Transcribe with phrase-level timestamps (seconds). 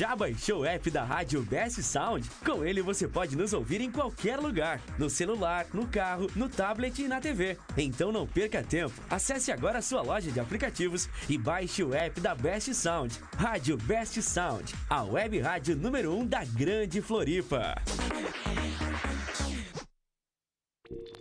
[0.00, 2.26] Já baixou o app da Rádio Best Sound?
[2.42, 7.02] Com ele você pode nos ouvir em qualquer lugar, no celular, no carro, no tablet
[7.02, 7.58] e na TV.
[7.76, 8.94] Então não perca tempo.
[9.10, 13.14] Acesse agora a sua loja de aplicativos e baixe o app da Best Sound.
[13.36, 17.74] Rádio Best Sound, a web rádio número 1 um da Grande Floripa.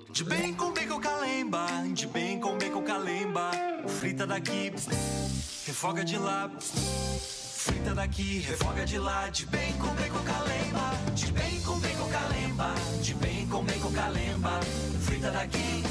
[0.10, 3.52] De bem com bacon calemba, de bem com bacon calemba.
[4.00, 4.72] Frita daqui,
[5.66, 6.50] refoga de lá.
[8.10, 9.30] Daqui, refoga de lá.
[9.30, 12.74] De bem com bacon calemba, de bem com bacon calemba.
[13.04, 14.60] De bem com bacon calemba.
[15.06, 15.84] Frita daqui,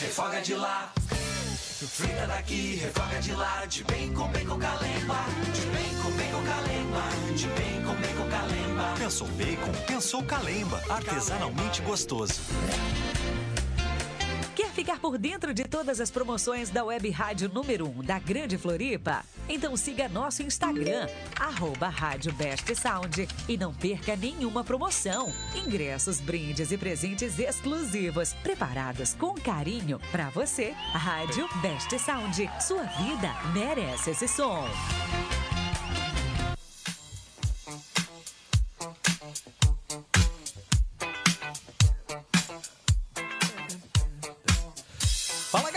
[0.00, 0.92] refoga de lá.
[0.96, 3.66] Frita daqui, refoga de lá.
[3.66, 5.24] De bem com bacon calemba.
[5.52, 7.02] De bem com bacon calemba.
[7.36, 8.94] De bem com bacon calemba.
[8.98, 9.72] Pensou bacon?
[9.86, 10.82] Pensou calemba.
[10.88, 12.40] Artesanalmente gostoso.
[14.96, 19.22] Ficar por dentro de todas as promoções da Web Rádio número 1 da Grande Floripa?
[19.48, 21.06] Então siga nosso Instagram,
[21.38, 25.32] arroba Rádio Best Sound e não perca nenhuma promoção.
[25.54, 30.72] Ingressos, brindes e presentes exclusivos, preparados com carinho para você.
[30.92, 34.66] Rádio Best Sound, sua vida merece esse som.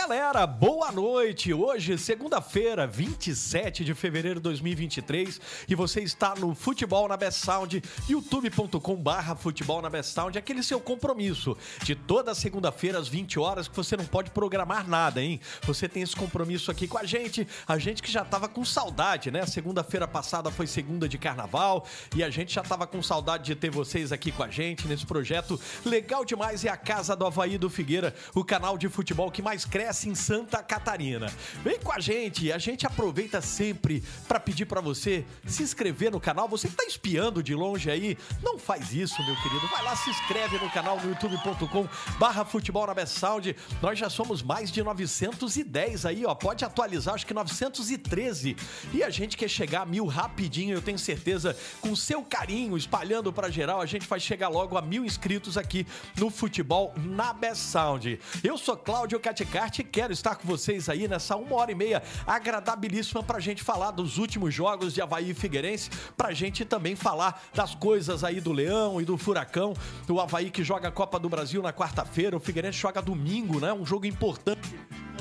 [0.09, 1.53] Galera, boa noite.
[1.53, 7.80] Hoje, segunda-feira, 27 de fevereiro de 2023, e você está no Futebol na Best Sound,
[8.09, 13.75] youtube.com/barra Futebol na Best Sound, aquele seu compromisso de toda segunda-feira às 20 horas que
[13.75, 15.39] você não pode programar nada, hein?
[15.61, 19.30] Você tem esse compromisso aqui com a gente, a gente que já tava com saudade,
[19.30, 19.45] né?
[19.45, 21.85] Segunda-feira passada foi segunda de carnaval
[22.16, 25.06] e a gente já tava com saudade de ter vocês aqui com a gente nesse
[25.06, 26.66] projeto legal demais.
[26.66, 30.15] É a Casa do Havaí do Figueira, o canal de futebol que mais cresce em
[30.15, 31.31] Santa Catarina.
[31.63, 36.19] Vem com a gente, a gente aproveita sempre para pedir para você se inscrever no
[36.19, 36.47] canal.
[36.47, 39.68] Você que tá espiando de longe aí, não faz isso, meu querido.
[39.68, 41.87] Vai lá, se inscreve no canal no youtube.com
[42.18, 43.56] barra futebol na Best Sound.
[43.81, 46.35] Nós já somos mais de 910 aí, ó.
[46.35, 48.56] Pode atualizar, acho que 913.
[48.94, 53.31] E a gente quer chegar a mil rapidinho, eu tenho certeza, com seu carinho, espalhando
[53.33, 55.85] para geral, a gente vai chegar logo a mil inscritos aqui
[56.18, 58.19] no futebol na Best Sound.
[58.44, 63.24] Eu sou Cláudio Caticarte quero estar com vocês aí nessa uma hora e meia agradabilíssima
[63.24, 67.76] pra gente falar dos últimos jogos de Havaí e Figueirense, pra gente também falar das
[67.76, 69.74] coisas aí do Leão e do Furacão,
[70.08, 73.74] o Havaí que joga a Copa do Brasil na quarta-feira, o Figueirense joga domingo, né?
[73.74, 74.69] Um jogo importante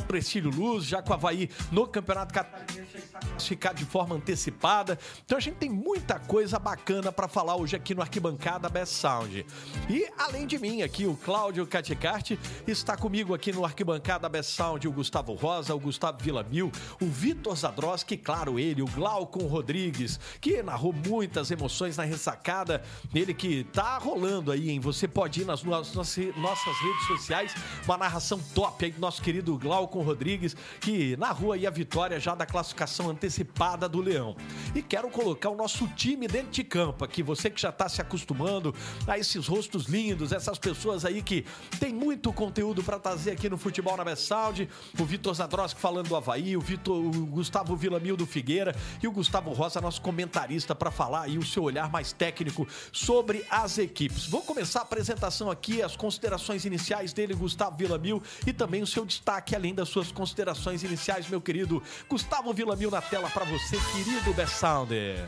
[0.09, 3.85] contra o Estilo Luz, já com o Havaí no Campeonato Catarinense já está classificado de
[3.85, 4.99] forma antecipada.
[5.25, 9.45] Então a gente tem muita coisa bacana pra falar hoje aqui no Arquibancada Best Sound.
[9.88, 14.88] E além de mim aqui, o Cláudio Caticarte está comigo aqui no Arquibancada Best Sound,
[14.88, 16.73] o Gustavo Rosa, o Gustavo Villamil,
[17.03, 22.83] o Vitor Zadroski, claro ele, o Glaucon Rodrigues, que narrou muitas emoções na ressacada,
[23.15, 24.81] ele que tá rolando aí, hein?
[24.81, 29.98] Você pode ir nas nossas redes sociais, uma narração top aí do nosso querido Glaucon
[30.02, 34.37] Rodrigues, que narrou aí a vitória já da classificação antecipada do Leão.
[34.75, 38.00] E quero colocar o nosso time dentro de campo aqui, você que já tá se
[38.00, 38.75] acostumando
[39.07, 41.45] a esses rostos lindos, essas pessoas aí que
[41.78, 46.17] tem muito conteúdo para trazer aqui no Futebol na Sound, o Vitor Zadroski falando do
[46.17, 50.90] Havaí, o, Vitor, o Gustavo Villamil do Figueira e o Gustavo Rosa, nosso comentarista, para
[50.90, 54.26] falar aí o seu olhar mais técnico sobre as equipes.
[54.26, 59.05] Vou começar a apresentação aqui, as considerações iniciais dele, Gustavo Villamil, e também o seu
[59.05, 64.35] destaque, além das suas considerações iniciais, meu querido Gustavo Villamil na tela para você, querido
[64.35, 65.26] Best Sounder.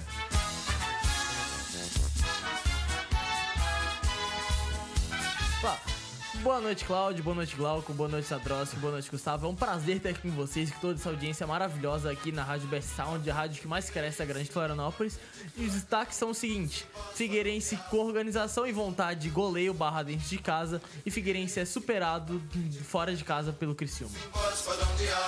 [5.62, 5.78] Pá,
[6.42, 7.22] Boa noite, Cláudio.
[7.22, 7.92] Boa noite, Glauco.
[7.92, 8.76] Boa noite, Sadrowski.
[8.76, 9.46] Boa noite, Gustavo.
[9.46, 12.66] É um prazer ter aqui com vocês, com toda essa audiência maravilhosa aqui na Rádio
[12.66, 15.18] Best Sound, a rádio que mais cresce da Grande Florianópolis.
[15.54, 20.38] E os destaques são o seguinte: Figueirense com organização e vontade goleio barra dentro de
[20.38, 22.40] casa e Figueirense é superado
[22.84, 24.14] fora de casa pelo Criciúma.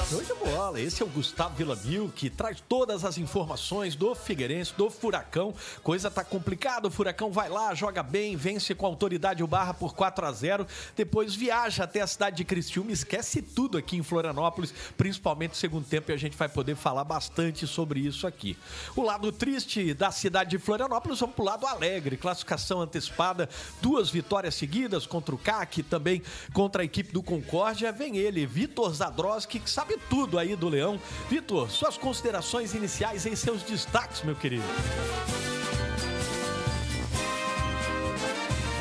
[0.08, 0.80] Show de bola.
[0.80, 5.54] Esse é o Gustavo Villamil, que traz todas as informações do Figueirense, do Furacão.
[5.82, 9.94] Coisa tá complicada, o Furacão vai lá, joga bem, vence com autoridade o Barra por
[9.94, 10.66] 4 a 0
[11.02, 15.84] depois viaja até a cidade de Criciúma, esquece tudo aqui em Florianópolis, principalmente no segundo
[15.84, 18.56] tempo, e a gente vai poder falar bastante sobre isso aqui.
[18.94, 23.48] O lado triste da cidade de Florianópolis, vamos pro lado alegre, classificação antecipada,
[23.80, 28.94] duas vitórias seguidas contra o CAC, também contra a equipe do Concórdia, vem ele, Vitor
[28.94, 31.00] Zadroski, que sabe tudo aí do Leão.
[31.28, 34.62] Vitor, suas considerações iniciais e seus destaques, meu querido.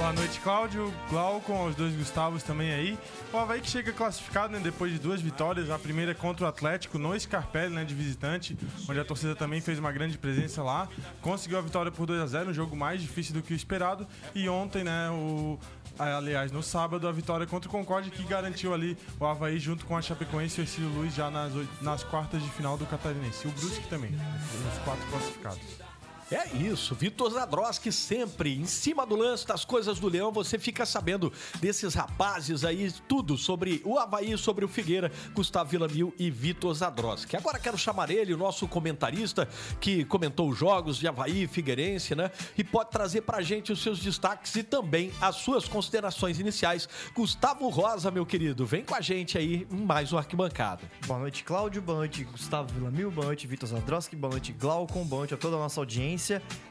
[0.02, 2.98] Boa noite, Cláudio, Glaucon, os dois Gustavos também aí.
[3.32, 5.70] O Havaí que chega classificado, né, depois de duas vitórias.
[5.70, 8.58] A primeira contra o Atlético, no Scarpelli, né, de visitante,
[8.90, 10.90] onde a torcida também fez uma grande presença lá.
[11.22, 14.08] Conseguiu a vitória por 2 a 0 um jogo mais difícil do que o esperado.
[14.34, 15.60] E ontem, né, o...
[16.00, 19.96] Aliás, no sábado, a vitória contra o Concorde, que garantiu ali o Havaí junto com
[19.96, 23.48] a Chapecoense e o Ercílio Luiz já nas, nas quartas de final do Catarinense.
[23.48, 25.91] E o Brusque também, os quatro classificados.
[26.32, 30.32] É isso, Vitor Zadroski sempre em cima do lance das coisas do Leão.
[30.32, 36.14] Você fica sabendo desses rapazes aí, tudo sobre o Havaí, sobre o Figueira, Gustavo Villamil
[36.18, 37.36] e Vitor Zadroski.
[37.36, 39.46] Agora quero chamar ele, o nosso comentarista,
[39.82, 42.32] que comentou os jogos de Havaí, Figueirense, né?
[42.58, 46.88] E pode trazer pra gente os seus destaques e também as suas considerações iniciais.
[47.14, 50.90] Gustavo Rosa, meu querido, vem com a gente aí em mais um Arquibancada.
[51.06, 51.82] Boa noite, Cláudio.
[51.82, 53.12] Boa noite, Gustavo Villamil.
[53.12, 54.16] Boa noite, Vitor Zadroski.
[54.16, 55.04] Boa noite, Glaucon.
[55.04, 56.21] Boa noite a toda a nossa audiência.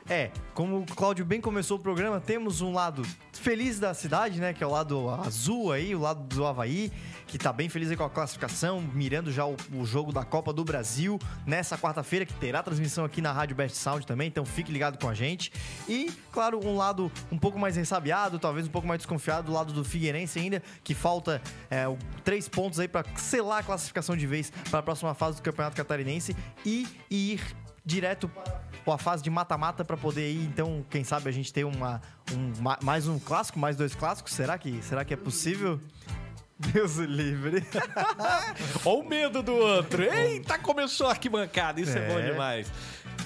[0.09, 3.03] É, como o Cláudio bem começou o programa, temos um lado
[3.33, 4.53] feliz da cidade, né?
[4.53, 6.91] Que é o lado azul aí, o lado do Havaí,
[7.29, 10.65] que tá bem feliz com a classificação, mirando já o, o jogo da Copa do
[10.65, 11.17] Brasil
[11.47, 15.09] nessa quarta-feira, que terá transmissão aqui na Rádio Best Sound também, então fique ligado com
[15.09, 15.53] a gente.
[15.89, 19.73] E, claro, um lado um pouco mais ressabiado, talvez um pouco mais desconfiado, do lado
[19.73, 21.41] do Figueirense ainda, que falta
[21.71, 25.37] é, o- três pontos aí para selar a classificação de vez para a próxima fase
[25.37, 27.41] do Campeonato Catarinense e, e ir
[27.87, 28.61] direto para
[28.93, 32.01] a fase de mata-mata para poder ir, então, quem sabe a gente ter uma,
[32.33, 35.81] um, ma- mais um clássico, mais dois clássicos, será que, será que é possível?
[36.59, 37.67] Deus livre.
[38.85, 40.03] Olha o medo do outro.
[40.03, 41.81] Eita, começou a arquibancada.
[41.81, 42.09] Isso é, É.
[42.09, 42.71] bom demais.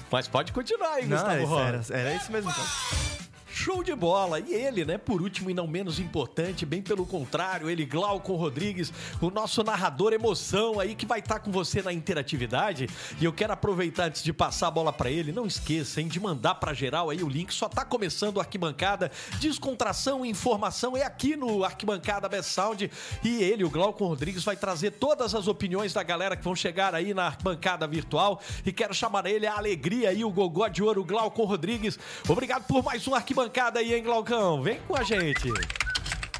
[0.09, 1.93] Mas pode continuar aí, Não, Gustavo Rosa.
[1.93, 2.49] era, era isso mesmo.
[2.49, 3.14] Então.
[3.55, 4.41] Show de bola.
[4.41, 8.91] E ele, né, por último e não menos importante, bem pelo contrário, ele, Glaucon Rodrigues,
[9.21, 12.89] o nosso narrador emoção aí que vai estar com você na interatividade.
[13.17, 16.19] E eu quero aproveitar antes de passar a bola pra ele, não esqueça, hein, de
[16.19, 17.53] mandar pra geral aí o link.
[17.53, 19.09] Só tá começando o Arquibancada.
[19.39, 22.91] Descontração e informação é aqui no Arquibancada Best Sound.
[23.23, 26.93] E ele, o Glaucon Rodrigues, vai trazer todas as opiniões da galera que vão chegar
[26.93, 28.41] aí na bancada virtual.
[28.65, 31.97] E quero chamar ele a alegria aí, o gogó de ouro, Glaucon Rodrigues.
[32.27, 33.44] Obrigado por mais um Arquibancada
[33.79, 34.61] aí, hein, Glaucão?
[34.61, 35.49] Vem com a gente.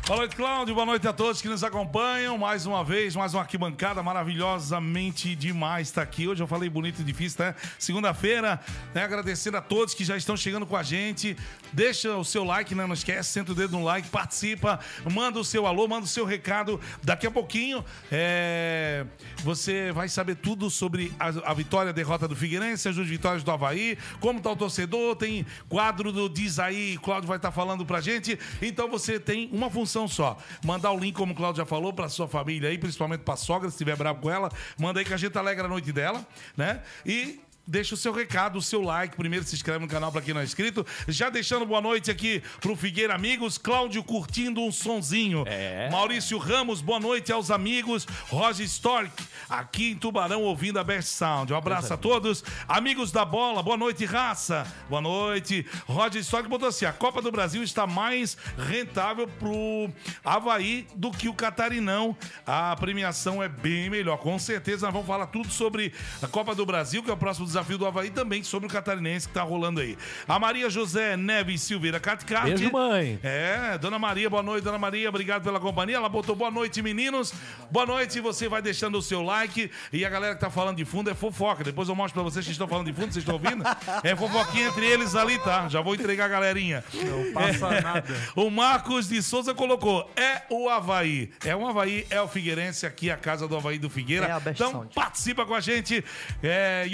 [0.07, 0.75] Boa noite, Cláudio.
[0.75, 2.37] Boa noite a todos que nos acompanham.
[2.37, 6.27] Mais uma vez, mais uma arquibancada maravilhosamente demais está aqui.
[6.27, 7.55] Hoje eu falei bonito e difícil, né?
[7.79, 8.59] Segunda-feira,
[8.93, 9.03] né?
[9.03, 11.35] Agradecendo a todos que já estão chegando com a gente.
[11.73, 12.85] Deixa o seu like, né?
[12.85, 14.79] Não esquece, senta o dedo no like, participa,
[15.11, 16.79] manda o seu alô, manda o seu recado.
[17.01, 19.07] Daqui a pouquinho, é,
[19.43, 23.43] você vai saber tudo sobre a, a vitória a derrota do Figueirense, as duas vitórias
[23.43, 27.83] do Havaí, como tá o torcedor, tem quadro do Diz aí, Cláudio vai estar falando
[27.83, 28.37] pra gente.
[28.61, 32.09] Então você tem uma função só: mandar o link, como o Cláudio já falou, pra
[32.09, 34.51] sua família aí, principalmente pra sogra, se estiver bravo com ela.
[34.77, 36.25] Manda aí que a gente alegra a noite dela,
[36.57, 36.81] né?
[37.05, 37.39] E.
[37.67, 39.15] Deixa o seu recado, o seu like.
[39.15, 40.85] Primeiro se inscreve no canal para quem não é inscrito.
[41.07, 43.57] Já deixando boa noite aqui pro Figueira Amigos.
[43.57, 45.43] Cláudio curtindo um sonzinho.
[45.47, 45.89] É.
[45.89, 48.05] Maurício Ramos, boa noite aos amigos.
[48.29, 49.11] Roger Stork,
[49.49, 51.53] aqui em Tubarão, ouvindo a Best Sound.
[51.53, 52.43] Um abraço a todos.
[52.67, 54.71] Amigos da bola, boa noite, raça.
[54.87, 55.65] Boa noite.
[55.87, 59.89] Roger Stork botou assim: a Copa do Brasil está mais rentável pro
[60.23, 62.15] Havaí do que o Catarinão.
[62.45, 64.17] A premiação é bem melhor.
[64.17, 65.91] Com certeza nós vamos falar tudo sobre
[66.21, 69.27] a Copa do Brasil, que é o próximo desafio do Havaí, também sobre o Catarinense
[69.27, 69.97] que tá rolando aí.
[70.27, 72.49] A Maria José Neves Silveira Caticate.
[72.49, 73.17] Beijo, mãe.
[73.23, 75.95] É, Dona Maria, boa noite, Dona Maria, obrigado pela companhia.
[75.95, 77.33] Ela botou boa noite, meninos.
[77.71, 79.71] Boa noite, você vai deixando o seu like.
[79.93, 81.63] E a galera que tá falando de fundo é fofoca.
[81.63, 83.63] Depois eu mostro pra vocês que estão falando de fundo, vocês estão ouvindo?
[84.03, 85.69] É fofoquinha entre eles ali, tá?
[85.69, 86.83] Já vou entregar a galerinha.
[86.93, 87.81] Não passa É.
[87.81, 88.15] nada.
[88.35, 91.31] O Marcos de Souza colocou: é o Havaí.
[91.45, 94.25] É o Havaí, é o Figueirense, aqui a casa do Havaí do Figueira.
[94.27, 96.03] É então participa com a gente.
[96.43, 96.85] É,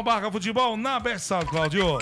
[0.00, 1.98] youtube.com.br futebol na Best Sound, Claudio.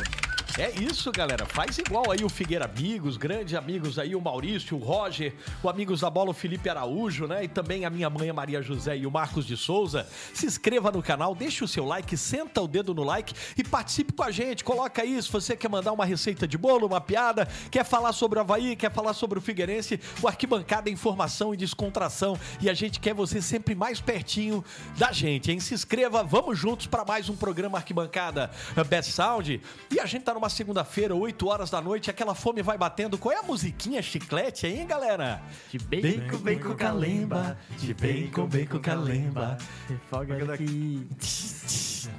[0.58, 1.46] É isso, galera.
[1.46, 6.00] Faz igual aí o Figueira Amigos, grandes amigos aí, o Maurício, o Roger, o Amigos
[6.00, 7.44] da Bola, o Felipe Araújo, né?
[7.44, 10.04] E também a minha mãe, a Maria José e o Marcos de Souza.
[10.34, 14.12] Se inscreva no canal, deixa o seu like, senta o dedo no like e participe
[14.12, 14.64] com a gente.
[14.64, 18.40] Coloca aí se você quer mandar uma receita de bolo, uma piada, quer falar sobre
[18.40, 22.36] o Havaí, quer falar sobre o Figueirense, o Arquibancada é informação e descontração.
[22.60, 24.64] E a gente quer você sempre mais pertinho
[24.96, 25.60] da gente, hein?
[25.60, 28.50] Se inscreva, vamos juntos para mais um programa Arquibancada
[28.88, 29.62] Best Sound.
[29.88, 33.18] E a gente tá numa segunda-feira, 8 horas da noite, aquela fome vai batendo.
[33.18, 35.42] Qual é a musiquinha chiclete aí, hein, galera?
[35.70, 37.58] De bacon, bacon, calemba.
[37.78, 39.58] De bacon, bacon, calemba.
[39.88, 41.06] Refoga daqui.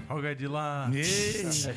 [0.07, 0.89] Folga de lá.
[0.93, 1.73] Eita,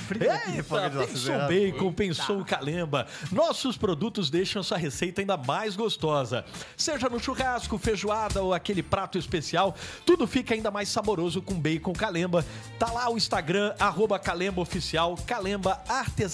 [1.06, 3.06] pensou bacon, pensou o calemba.
[3.30, 6.44] Nossos produtos deixam sua receita ainda mais gostosa.
[6.76, 11.92] Seja no churrasco, feijoada ou aquele prato especial, tudo fica ainda mais saboroso com bacon
[11.92, 12.44] calemba.
[12.78, 15.82] Tá lá o Instagram, arroba calemba oficial, calemba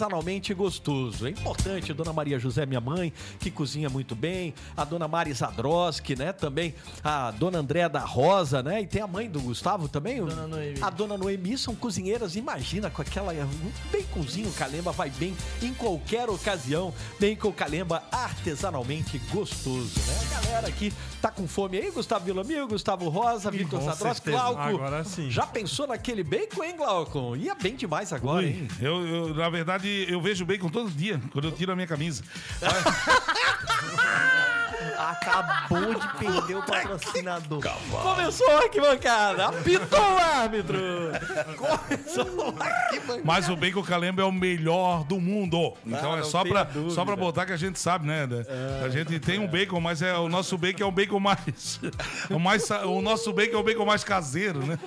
[0.08, 1.26] artesanalmente gostoso.
[1.26, 6.16] É importante, Dona Maria José, minha mãe, que cozinha muito bem, a Dona Mari Zadroski,
[6.16, 6.74] né, também
[7.04, 10.82] a Dona Andréa da Rosa, né, e tem a mãe do Gustavo também, Dona Noemi.
[10.82, 16.28] a Dona Noemi, são cozinheiras, imagina com aquela um baconzinho calemba vai bem em qualquer
[16.30, 20.38] ocasião, bacon calemba artesanalmente gostoso, né?
[20.38, 24.36] A galera aqui tá com fome aí, Gustavo Villamil, Gustavo Rosa, Vitor com Zadros, certeza.
[24.38, 24.60] Glauco.
[24.60, 25.30] Agora sim.
[25.30, 27.36] Já pensou naquele bacon, hein, Glauco?
[27.36, 28.68] Ia bem demais agora, Ui, hein?
[28.80, 32.22] eu, eu, na verdade, eu vejo bacon todo dia, quando eu tiro a minha camisa.
[34.98, 37.60] Acabou de perder o patrocinador.
[38.02, 40.78] Começou a arquibancada, apitou o árbitro.
[41.56, 43.22] Começou a arquibancada.
[43.24, 45.74] Mas o bacon calemba é o melhor do mundo.
[45.86, 46.94] Então Ah, é não só pra, dúvida.
[46.94, 48.26] só pra botar que a gente sabe, né?
[48.26, 48.44] né?
[48.84, 51.80] a gente tem um bacon, mas é, o nosso bacon é um bacon mais.
[52.28, 54.78] o, mais o nosso bacon é um bacon mais caseiro, né?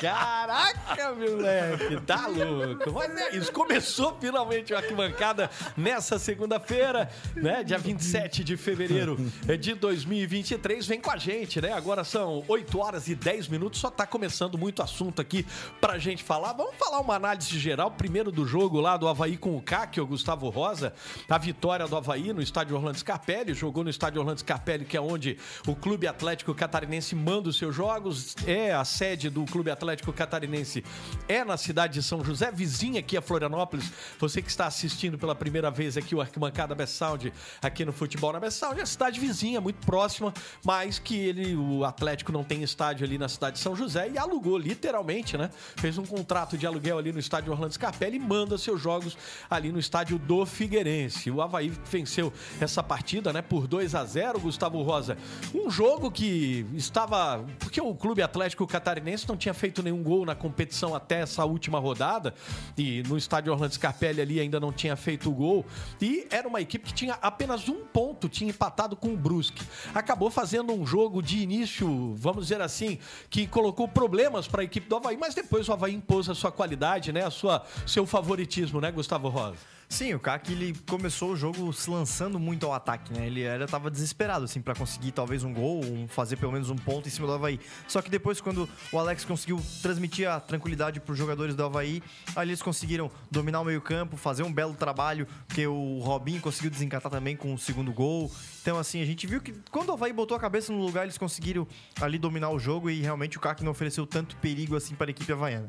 [0.00, 2.92] Caraca, moleque, tá louco.
[2.92, 7.62] Mas é isso, começou finalmente a arquibancada nessa segunda-feira, né?
[7.62, 9.16] Dia 27 de fevereiro
[9.58, 10.86] de 2023.
[10.86, 11.72] Vem com a gente, né?
[11.72, 15.46] Agora são 8 horas e 10 minutos, só tá começando muito assunto aqui
[15.80, 16.52] pra gente falar.
[16.52, 20.06] Vamos falar uma análise geral, primeiro do jogo lá do Havaí com o CAC, o
[20.06, 20.94] Gustavo Rosa,
[21.28, 25.00] a vitória do Havaí no estádio Orlando Scarpelli, jogou no estádio Orlando Scarpelli, que é
[25.00, 30.12] onde o Clube Atlético Catarinense manda os seus jogos, é a sede do Clube Atlético
[30.12, 30.84] Catarinense,
[31.28, 33.92] é na cidade de São José, vizinha aqui a Florianópolis.
[34.18, 38.32] Você que está assistindo pela primeira vez aqui o Arquibancada Best Sound, aqui no Futebol
[38.32, 40.32] na Best Sound, é a cidade vizinha, muito próxima,
[40.64, 44.18] mas que ele, o Atlético não tem estádio ali na cidade de São José e
[44.18, 45.50] alugou literalmente, né?
[45.76, 49.16] Fez um contrato de aluguel ali no estádio Orlando Scarpelli e manda seus jogos
[49.50, 51.30] ali no estádio do Figueirense.
[51.30, 55.16] O Havaí venceu essa partida, né, por 2 a 0 Gustavo Rosa.
[55.54, 57.44] Um jogo que estava.
[57.58, 61.78] Porque o Clube Atlético Catarinense não tinha feito nenhum gol na competição até essa última
[61.78, 62.34] rodada.
[62.78, 65.64] E no estádio Orlando Scarpelli ali ainda não tinha feito o gol.
[66.00, 69.64] E era uma equipe que tinha apenas um ponto, tinha empatado com Brusque.
[69.94, 72.98] Acabou fazendo um jogo de início, vamos dizer assim,
[73.30, 76.52] que colocou problemas para a equipe do Havaí, mas depois o Havaí impôs a sua
[76.52, 77.24] qualidade, né?
[77.24, 79.75] A sua, seu favoritismo, né, Gustavo Rosa?
[79.88, 83.26] Sim, o Kaki ele começou o jogo se lançando muito ao ataque, né?
[83.28, 86.76] Ele era tava desesperado assim para conseguir talvez um gol, um- fazer pelo menos um
[86.76, 87.60] ponto em cima do Havaí.
[87.86, 92.02] Só que depois quando o Alex conseguiu transmitir a tranquilidade para os jogadores do Havaí,
[92.34, 97.10] ali eles conseguiram dominar o meio-campo, fazer um belo trabalho, porque o Robinho conseguiu desencatar
[97.10, 98.30] também com o segundo gol.
[98.60, 101.16] Então assim, a gente viu que quando o Havaí botou a cabeça no lugar, eles
[101.16, 101.66] conseguiram
[102.00, 105.12] ali dominar o jogo e realmente o Kaki não ofereceu tanto perigo assim para a
[105.12, 105.68] equipe havaiana.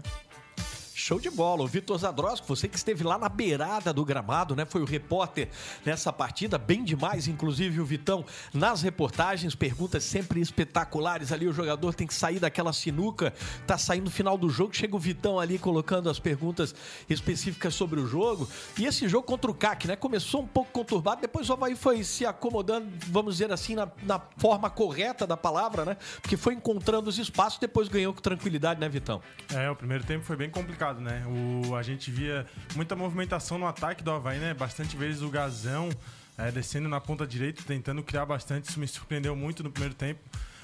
[1.07, 1.63] Show de bola.
[1.63, 4.65] O Vitor Zadrosco, você que esteve lá na beirada do gramado, né?
[4.65, 5.47] Foi o repórter
[5.85, 11.47] nessa partida, bem demais, inclusive o Vitão nas reportagens, perguntas sempre espetaculares ali.
[11.47, 13.33] O jogador tem que sair daquela sinuca,
[13.65, 16.75] tá saindo no final do jogo, chega o Vitão ali colocando as perguntas
[17.09, 18.45] específicas sobre o jogo.
[18.77, 19.95] E esse jogo contra o CAC, né?
[19.95, 24.21] Começou um pouco conturbado, depois o Havaí foi se acomodando, vamos dizer assim, na, na
[24.35, 25.97] forma correta da palavra, né?
[26.21, 29.21] Porque foi encontrando os espaços, depois ganhou com tranquilidade, né, Vitão?
[29.53, 31.23] É, o primeiro tempo foi bem complicado, né?
[31.27, 34.53] O, a gente via muita movimentação no ataque do Havaí, né?
[34.53, 35.89] Bastante vezes o Gazão
[36.37, 38.69] é, descendo na ponta direita, tentando criar bastante.
[38.69, 40.19] Isso me surpreendeu muito no primeiro tempo.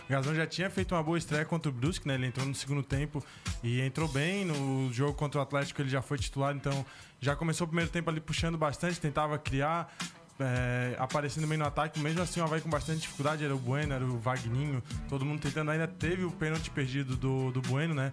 [0.06, 2.16] O Gazão já tinha feito uma boa estreia contra o Brusque, né?
[2.16, 3.24] Ele entrou no segundo tempo
[3.64, 4.44] e entrou bem.
[4.46, 6.86] No jogo contra o Atlético ele já foi titular, então
[7.22, 9.94] já começou o primeiro tempo ali puxando bastante, tentava criar.
[10.40, 13.94] é, aparecendo bem no ataque, mesmo assim o Havaí com bastante dificuldade, era o Bueno,
[13.94, 18.12] era o Vagninho, todo mundo tentando, ainda teve o pênalti perdido do, do Bueno, né?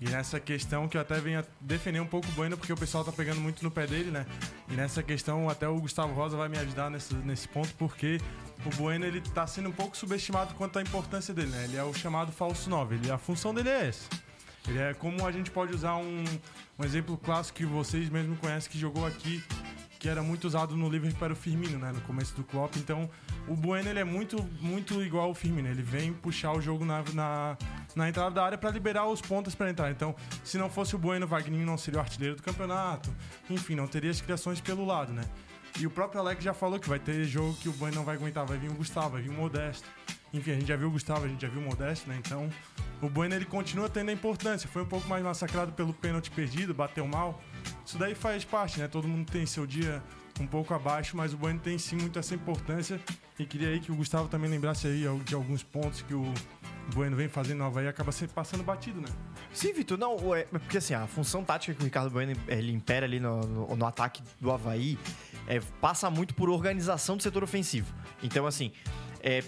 [0.00, 3.02] E nessa questão que eu até venho defender um pouco o Bueno, porque o pessoal
[3.02, 4.26] tá pegando muito no pé dele, né?
[4.68, 8.20] E nessa questão até o Gustavo Rosa vai me ajudar nesse, nesse ponto, porque
[8.64, 11.64] o Bueno ele tá sendo um pouco subestimado quanto à importância dele, né?
[11.64, 14.08] Ele é o chamado falso 9, ele, a função dele é essa.
[14.68, 16.24] Ele é como a gente pode usar um,
[16.78, 19.42] um exemplo clássico que vocês mesmo conhecem que jogou aqui,
[20.06, 21.90] que era muito usado no Liverpool para o Firmino, né?
[21.90, 22.76] No começo do Klopp.
[22.76, 23.10] Então,
[23.48, 25.66] o Bueno ele é muito, muito igual ao Firmino.
[25.66, 27.58] Ele vem puxar o jogo na, na,
[27.92, 29.90] na entrada da área para liberar os pontas para entrar.
[29.90, 30.14] Então,
[30.44, 33.12] se não fosse o Bueno, o Wagninho não seria o artilheiro do campeonato.
[33.50, 35.24] Enfim, não teria as criações pelo lado, né?
[35.76, 38.14] E o próprio Alex já falou que vai ter jogo que o Bueno não vai
[38.14, 38.46] aguentar.
[38.46, 39.88] Vai vir o Gustavo, vai vir o Modesto.
[40.32, 42.16] Enfim, a gente já viu o Gustavo, a gente já viu o Modesto, né?
[42.24, 42.48] Então,
[43.02, 44.68] o Bueno ele continua tendo a importância.
[44.68, 47.42] Foi um pouco mais massacrado pelo pênalti perdido, bateu mal.
[47.84, 48.88] Isso daí faz parte, né?
[48.88, 50.02] Todo mundo tem seu dia
[50.40, 53.00] um pouco abaixo, mas o Bueno tem sim muito essa importância.
[53.38, 56.32] E queria aí que o Gustavo também lembrasse aí de alguns pontos que o
[56.94, 59.08] Bueno vem fazendo no Havaí acaba sempre passando batido, né?
[59.52, 63.06] Sim, Vitor, não, é, porque assim, a função tática que o Ricardo Bueno ele impera
[63.06, 64.98] ali no, no, no ataque do Havaí
[65.46, 67.92] é, passa muito por organização do setor ofensivo.
[68.22, 68.72] Então, assim,
[69.20, 69.42] é,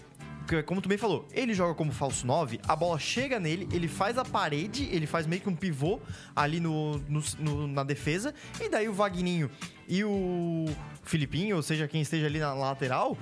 [0.67, 4.17] como tu bem falou, ele joga como falso 9, a bola chega nele, ele faz
[4.19, 6.01] a parede, ele faz meio que um pivô
[6.35, 9.51] ali no, no- no- na defesa, e daí o Vagninho
[9.87, 10.67] e o
[11.05, 13.17] Filipinho, ou seja, quem esteja ali na lateral,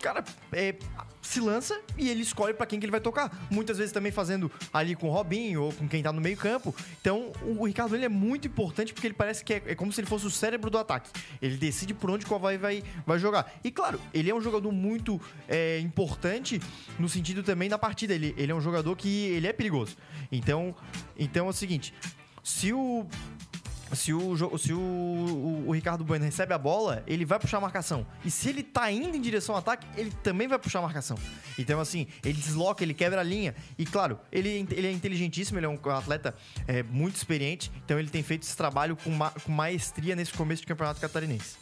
[0.00, 0.74] cara, é,
[1.22, 3.46] se lança e ele escolhe pra quem que ele vai tocar.
[3.48, 6.74] Muitas vezes também fazendo ali com o Robinho ou com quem tá no meio campo.
[7.00, 10.00] Então, o Ricardo ele é muito importante porque ele parece que é, é como se
[10.00, 11.10] ele fosse o cérebro do ataque.
[11.40, 13.52] Ele decide por onde o Havaí vai, vai jogar.
[13.62, 16.60] E claro, ele é um jogador muito é, importante
[16.98, 18.12] no sentido também da partida.
[18.12, 19.96] Ele, ele é um jogador que ele é perigoso.
[20.30, 20.74] Então,
[21.16, 21.94] então é o seguinte,
[22.42, 23.06] se o
[23.94, 27.60] se o, se o, o- o Ricardo Bueno recebe a bola, ele vai puxar a
[27.60, 28.06] marcação.
[28.24, 31.16] E se ele tá indo em direção ao ataque, ele também vai puxar a marcação.
[31.58, 33.54] Então, assim, ele desloca, ele quebra a linha.
[33.78, 36.34] E, claro, ele, ele é inteligentíssimo, ele é um atleta
[36.66, 37.70] é, muito experiente.
[37.84, 41.56] Então, ele tem feito esse trabalho com, ma- com maestria nesse começo de campeonato catarinense.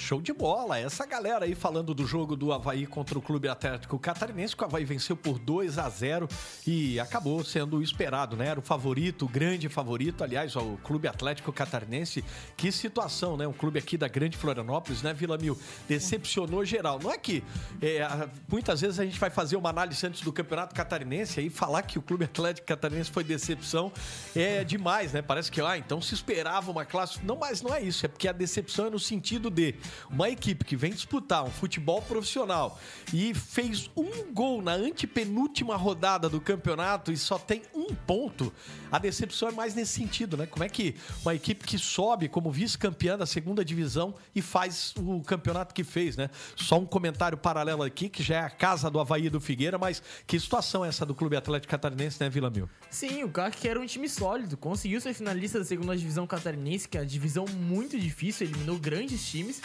[0.00, 0.78] Show de bola.
[0.78, 4.66] Essa galera aí falando do jogo do Havaí contra o Clube Atlético Catarinense, que o
[4.66, 6.26] Havaí venceu por 2 a 0
[6.66, 8.48] e acabou sendo o esperado, né?
[8.48, 10.24] Era o favorito, o grande favorito.
[10.24, 12.24] Aliás, ó, o Clube Atlético Catarinense,
[12.56, 13.46] que situação, né?
[13.46, 15.56] Um clube aqui da Grande Florianópolis, né, Vila Mil?
[15.86, 16.98] Decepcionou geral.
[17.00, 17.44] Não é que
[17.82, 18.00] é,
[18.48, 21.98] muitas vezes a gente vai fazer uma análise antes do Campeonato Catarinense e falar que
[21.98, 23.92] o Clube Atlético Catarinense foi decepção
[24.34, 25.20] é demais, né?
[25.20, 27.20] Parece que, ah, então se esperava uma classe.
[27.22, 28.06] Não, mas não é isso.
[28.06, 29.74] É porque a decepção é no sentido de
[30.10, 32.78] uma equipe que vem disputar um futebol profissional
[33.12, 38.52] e fez um gol na antepenúltima rodada do campeonato e só tem um ponto,
[38.90, 40.46] a decepção é mais nesse sentido, né?
[40.46, 45.22] Como é que uma equipe que sobe como vice-campeã da segunda divisão e faz o
[45.22, 46.30] campeonato que fez, né?
[46.56, 50.02] Só um comentário paralelo aqui, que já é a casa do Havaí do Figueira, mas
[50.26, 52.68] que situação é essa do Clube Atlético Catarinense, né, Vila Mil?
[52.90, 56.96] Sim, o CAC era um time sólido, conseguiu ser finalista da segunda divisão catarinense, que
[56.96, 59.60] é uma divisão muito difícil, eliminou grandes times.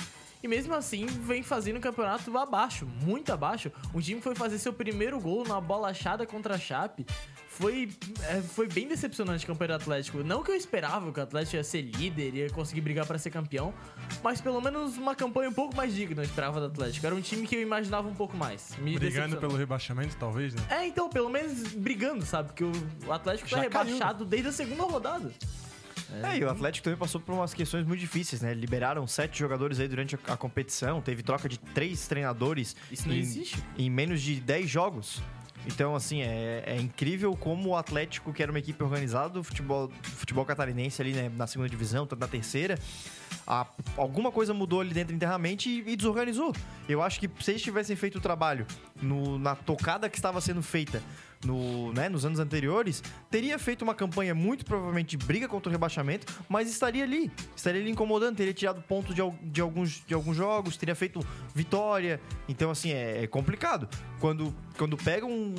[0.46, 3.72] E mesmo assim, vem fazendo o campeonato abaixo, muito abaixo.
[3.96, 7.04] Um time que foi fazer seu primeiro gol na bola achada contra a Chape.
[7.50, 7.90] Foi,
[8.30, 10.20] é, foi bem decepcionante o campeonato Atlético.
[10.24, 13.32] Não que eu esperava que o Atlético ia ser líder, ia conseguir brigar pra ser
[13.32, 13.74] campeão,
[14.22, 17.04] mas pelo menos uma campanha um pouco mais digna eu esperava do Atlético.
[17.04, 18.78] Era um time que eu imaginava um pouco mais.
[18.78, 20.62] Me Brigando pelo rebaixamento, talvez, né?
[20.70, 22.50] É, então, pelo menos brigando, sabe?
[22.50, 22.72] Porque o
[23.08, 23.86] o Atlético tá Já caiu.
[23.86, 25.32] rebaixado desde a segunda rodada.
[26.24, 28.54] É, e o Atlético também passou por umas questões muito difíceis, né?
[28.54, 33.20] Liberaram sete jogadores aí durante a, competição, teve troca de três treinadores Isso não em,
[33.20, 33.58] existe.
[33.78, 35.22] em menos de 10 jogos.
[35.68, 39.92] Então, assim, é, é incrível como o Atlético, que era uma equipe organizada do futebol,
[40.04, 42.78] futebol catarinense ali, né, na segunda divisão, na terceira,
[43.48, 43.66] a-
[43.98, 46.54] alguma coisa mudou ali dentro internamente e, e desorganizou.
[46.88, 48.68] Eu acho que se eles tivessem feito o trabalho
[49.02, 51.02] no- na tocada que estava sendo feita
[51.46, 55.72] no, né, nos anos anteriores, teria feito uma campanha muito provavelmente de briga contra o
[55.72, 60.36] rebaixamento, mas estaria ali, estaria ali incomodando, teria tirado pontos de, de alguns, de alguns
[60.36, 61.20] jogos, teria feito
[61.54, 62.20] vitória.
[62.50, 63.88] Então, assim, é, é complicado.
[64.20, 65.54] Quando, quando pega um-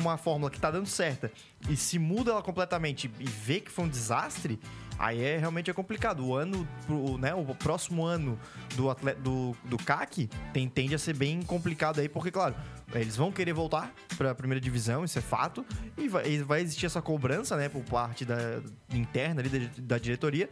[0.00, 1.30] uma fórmula que tá dando certa
[1.68, 4.58] e se muda ela completamente e vê que foi um desastre,
[4.98, 6.24] aí é realmente é complicado.
[6.26, 8.38] O ano, pro- né, o próximo ano
[8.74, 12.54] do, atle- do, do CAC tem, tende a ser bem complicado aí, porque, claro,
[12.94, 15.64] eles vão querer voltar para a primeira divisão, isso é fato,
[15.96, 18.60] e vai, vai existir essa cobrança, né, por parte da
[18.92, 20.48] interna ali da, da diretoria.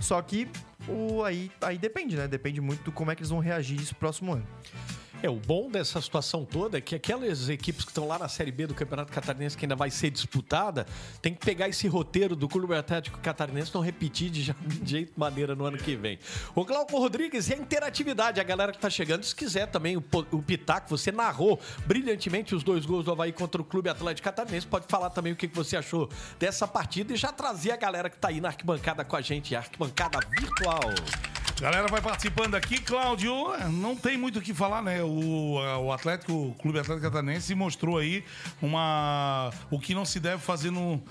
[0.00, 0.46] Só que
[0.86, 2.28] o, aí, aí depende, né?
[2.28, 4.46] Depende muito do como é que eles vão reagir isso próximo ano.
[5.20, 8.52] É, o bom dessa situação toda é que aquelas equipes que estão lá na Série
[8.52, 10.86] B do Campeonato Catarinense, que ainda vai ser disputada,
[11.20, 14.54] tem que pegar esse roteiro do Clube Atlético Catarinense não repetir de,
[14.84, 16.20] jeito maneira no ano que vem.
[16.54, 20.04] O Glauco Rodrigues e a interatividade, a galera que tá chegando, se quiser também o,
[20.30, 24.68] o Pitaco, você narrou brilhantemente os dois gols do Havaí contra o Clube Atlético Catarinense,
[24.68, 28.18] pode falar também o que você achou dessa partida e já trazer a galera que
[28.18, 30.80] tá aí na arquibancada com a gente, a arquibancada virtual.
[31.60, 33.34] Galera vai participando aqui, Cláudio.
[33.72, 35.02] Não tem muito o que falar, né?
[35.02, 38.22] O, o Atlético, o Clube Atlético Catarinense mostrou aí
[38.62, 41.02] uma o que não se deve fazer no,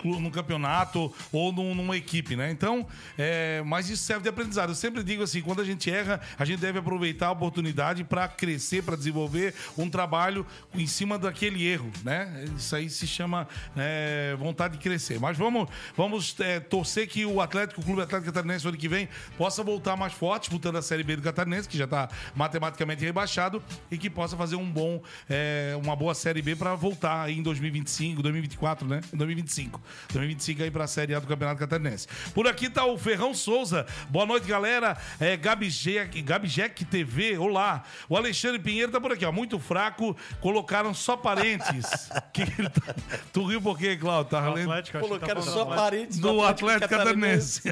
[0.00, 2.50] clu- num campeonato ou num- numa equipe, né?
[2.50, 2.84] Então,
[3.16, 4.70] é, mas isso serve de aprendizado.
[4.70, 8.26] Eu sempre digo assim, quando a gente erra, a gente deve aproveitar a oportunidade para
[8.26, 12.44] crescer, para desenvolver um trabalho em cima daquele erro, né?
[12.56, 15.20] Isso aí se chama é, vontade de crescer.
[15.20, 19.08] Mas vamos, vamos é, torcer que o Atlético, o Clube Atlético Catarinense, ano que vem,
[19.38, 23.04] possa voltar voltar mais forte, disputando a Série B do Catarinense, que já está matematicamente
[23.04, 27.38] rebaixado, e que possa fazer um bom, é, uma boa Série B para voltar aí
[27.38, 29.00] em 2025, 2024, né?
[29.12, 29.80] 2025.
[30.12, 32.08] 2025 aí para a Série A do Campeonato Catarinense.
[32.34, 33.86] Por aqui tá o Ferrão Souza.
[34.08, 34.96] Boa noite, galera.
[35.20, 37.84] É, Gabi Jack, Gabi Jack TV, olá.
[38.08, 39.32] O Alexandre Pinheiro tá por aqui, ó.
[39.32, 42.10] Muito fraco, colocaram só parentes.
[42.32, 42.94] que tá...
[43.32, 44.30] Tu riu por quê, Cláudio?
[44.30, 44.70] Tá lendo?
[44.70, 45.82] Atlético, tá Colocaram falando só do Atlético.
[45.82, 47.62] parentes do Atlético Catarinense.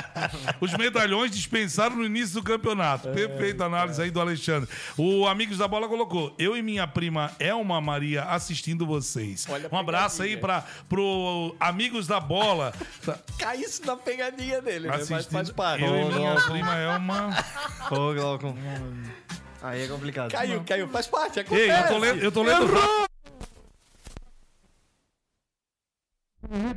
[0.60, 1.30] Os medalhões
[1.60, 3.08] dispensaram no início do campeonato.
[3.10, 4.68] Perfeita análise aí do Alexandre.
[4.96, 9.46] O Amigos da Bola colocou: Eu e minha prima Elma Maria assistindo vocês.
[9.70, 12.72] um abraço aí para pro Amigos da Bola.
[13.38, 14.92] Caísse na pegadinha dele, né?
[14.96, 15.32] Mas Assistindo.
[15.32, 15.84] faz parte.
[15.84, 16.50] Eu e minha Glauco.
[16.50, 17.30] prima Elma.
[17.90, 18.54] Ô, Glauco.
[19.62, 20.30] Aí é complicado.
[20.30, 20.88] Caiu, caiu.
[20.88, 21.82] Faz parte, Ei, acontece.
[21.84, 22.22] eu tô lendo.
[22.22, 22.66] Eu tô lendo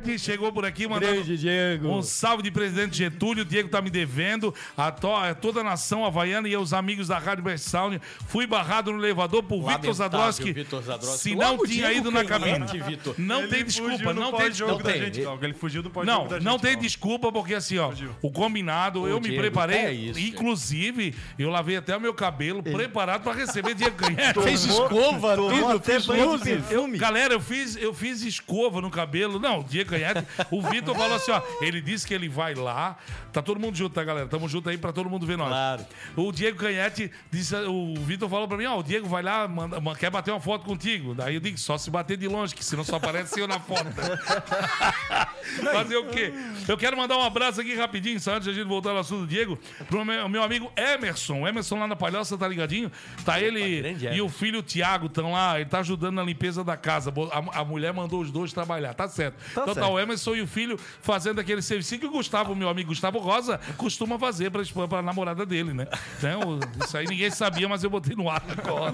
[0.04, 1.88] que chegou por aqui mandando Grande Diego.
[1.88, 3.42] um salve de presidente Getúlio.
[3.42, 4.54] O Diego tá me devendo.
[4.76, 8.00] A to- a toda a nação havaiana e os amigos da Rádio Best Sound.
[8.28, 10.52] Fui barrado no elevador por Vitor Zadroski.
[10.52, 11.18] Vitor Zadroski.
[11.18, 13.00] Se não Logo tinha ido na Canhete, cabine.
[13.18, 14.82] Não Ele tem desculpa, não tem desculpa.
[14.82, 15.02] da tem.
[15.02, 15.44] gente, Glauco.
[15.44, 16.44] Ele fugiu do pós-jogo Não, da gente.
[16.44, 18.10] não tem desculpa, porque assim, ó, Fugiu.
[18.22, 19.76] o combinado, eu me Diego, preparei.
[19.78, 24.40] é isso, inclusive, eu lavei até o meu cabelo, preparado pra receber Diego Canhete.
[24.40, 26.44] Fez escova, tudo, até fez luzes.
[26.44, 26.98] perfume.
[26.98, 29.38] Galera, eu fiz, eu fiz escova no cabelo.
[29.40, 30.24] Não, o Diego Canhete.
[30.50, 32.96] O Vitor falou assim: ó, ele disse que ele vai lá.
[33.32, 34.26] Tá todo mundo junto, tá, galera?
[34.28, 35.48] Tamo junto aí pra todo mundo ver nós.
[35.48, 35.86] Claro.
[36.16, 39.80] O Diego Canhete disse, o Vitor falou pra mim: ó, o Diego vai lá, manda-
[39.80, 41.14] ma- quer bater uma foto contigo.
[41.14, 43.84] Daí eu digo: só se bater de longe, que senão só aparece eu na foto.
[45.72, 46.32] Fazer o quê?
[46.68, 49.20] Eu quero mandar um abraço aqui rapidinho, só antes de a gente voltar ao assunto
[49.22, 51.40] do Diego, pro meu, meu amigo Emerson.
[51.42, 52.90] O Emerson lá na Palhoça, tá ligadinho?
[53.24, 56.76] Tá ele grande e o filho Tiago estão lá, ele tá ajudando na limpeza da
[56.76, 57.12] casa.
[57.32, 59.36] A, a mulher mandou os dois trabalhar, tá certo.
[59.62, 59.90] Então tá certo.
[59.92, 63.60] o Emerson e o filho fazendo aquele serviço que o Gustavo, meu amigo Gustavo Rosa,
[63.76, 65.86] costuma fazer pra, pra namorada dele, né?
[66.18, 68.92] Então, isso aí ninguém sabia, mas eu botei no ar agora.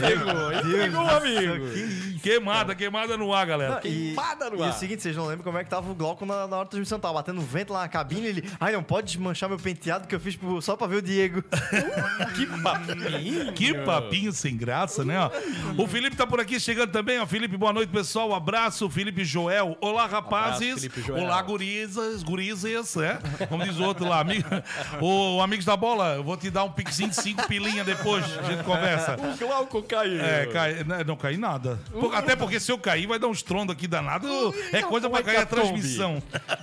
[0.00, 2.18] Pegou, amigo.
[2.22, 3.80] Queimada, queimada no ar, galera.
[3.84, 4.70] E, Queimada no e ar.
[4.70, 6.70] o seguinte, vocês não lembram como é que tava o Glauco na, na hora da
[6.70, 6.98] transmissão?
[6.98, 8.44] Tava batendo vento lá na cabine ele.
[8.60, 11.42] Ai, não pode desmanchar meu penteado que eu fiz pro- só pra ver o Diego.
[12.34, 13.52] Que papinho.
[13.52, 15.18] Que papinho sem graça, né?
[15.18, 15.30] ó?
[15.82, 17.26] O Felipe tá por aqui chegando também, ó.
[17.26, 18.30] Felipe, boa noite, pessoal.
[18.30, 19.76] Um abraço, Felipe Joel.
[19.80, 20.88] Olá, rapazes.
[21.06, 21.24] Joel.
[21.24, 23.18] Olá, gurizas, gurizes, né?
[23.48, 24.20] Como diz o outro lá.
[24.20, 24.48] Amigo,
[25.00, 28.42] o Amigos da Bola, eu vou te dar um pixinho de cinco pilinha depois, a
[28.42, 29.16] gente conversa.
[29.16, 30.20] O Glauco caiu.
[30.20, 31.78] É, cai, não, não caí nada.
[31.92, 34.28] Por- até porque se eu cair, vai dar um estrondo aqui danado.
[34.72, 36.20] É coisa pra é cair a transmissão.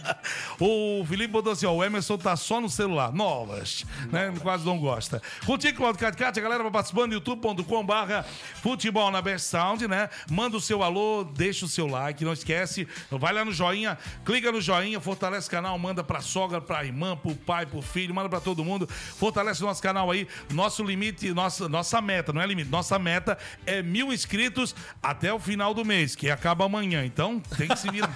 [0.59, 3.13] o Felipe botou assim: ó, o Emerson tá só no celular.
[3.13, 3.85] Novas.
[4.11, 4.33] Né?
[4.41, 5.21] Quase não gosta.
[5.45, 8.25] Contigo, Claudio Caticate, a galera vai participando youtube.com/barra
[8.61, 10.09] futebol na Best Sound, né?
[10.29, 12.87] Manda o seu alô, deixa o seu like, não esquece.
[13.11, 17.15] Vai lá no joinha, clica no joinha, fortalece o canal, manda pra sogra, pra irmã,
[17.15, 18.87] pro pai, pro filho, manda pra todo mundo.
[18.87, 20.27] Fortalece o nosso canal aí.
[20.51, 25.39] Nosso limite, nossa, nossa meta, não é limite, nossa meta é mil inscritos até o
[25.39, 27.05] final do mês, que acaba amanhã.
[27.05, 28.09] Então tem que se virar.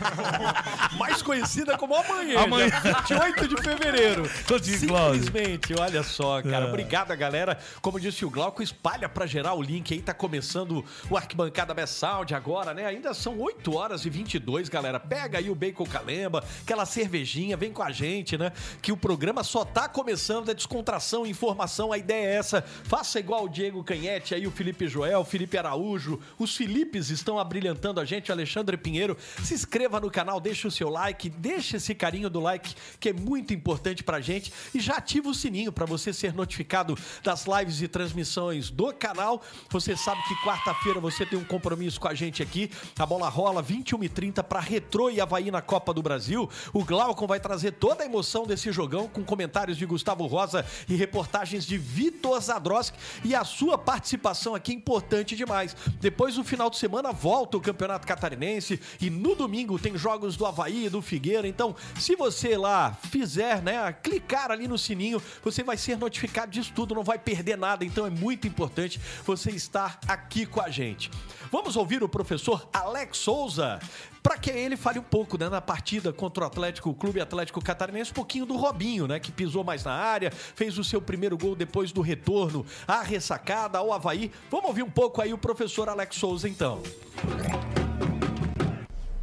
[0.97, 2.41] Mais conhecida como amanhã.
[2.41, 2.69] Amanhã.
[3.05, 4.29] dia 28 de fevereiro.
[4.61, 6.65] Simplesmente, olha só, cara.
[6.65, 6.67] É.
[6.67, 7.57] Obrigado, galera.
[7.81, 10.01] Como disse o Glauco, espalha pra gerar o link aí.
[10.01, 12.85] Tá começando o Arquibancada Best Sound agora, né?
[12.85, 14.78] Ainda são 8 horas e 22, galera.
[14.99, 18.51] Pega aí o Bacon Calemba, aquela cervejinha, vem com a gente, né?
[18.81, 22.61] Que o programa só tá começando, é descontração, informação, a ideia é essa.
[22.61, 27.39] Faça igual o Diego Canhete aí, o Felipe Joel, o Felipe Araújo, os Filipes estão
[27.39, 29.17] abrilhantando a gente, Alexandre Pinheiro.
[29.43, 33.13] Se inscreva no canal, deixa o seu like, deixa esse carinho do like, que é
[33.13, 34.51] muito importante pra gente.
[34.73, 39.41] E já ativa o sininho pra você ser notificado das lives e transmissões do canal.
[39.69, 42.71] Você sabe que quarta-feira você tem um compromisso com a gente aqui.
[42.97, 46.47] A bola rola 21h30 pra Retrô e Havaí na Copa do Brasil.
[46.71, 50.95] O Glaucon vai trazer toda a emoção desse jogão com comentários de Gustavo Rosa e
[50.95, 52.97] reportagens de Vitor Zadroski.
[53.25, 55.75] E a sua participação aqui é importante demais.
[55.99, 60.45] Depois, no final de semana, volta o Campeonato Catarinense e no domingo tem jogos do
[60.45, 61.47] Havaí e do Figueira.
[61.47, 66.71] Então, se você lá fizer, né, clicar ali no sininho, você vai ser notificado disso
[66.75, 67.83] tudo, não vai perder nada.
[67.83, 71.09] Então, é muito importante você estar aqui com a gente.
[71.51, 73.79] Vamos ouvir o professor Alex Souza
[74.21, 77.61] para que ele fale um pouco né, na partida contra o Atlético, o Clube Atlético
[77.61, 81.37] Catarinense, um pouquinho do Robinho, né, que pisou mais na área, fez o seu primeiro
[81.37, 84.31] gol depois do retorno à ressacada ao Havaí.
[84.49, 86.81] Vamos ouvir um pouco aí o professor Alex Souza, então.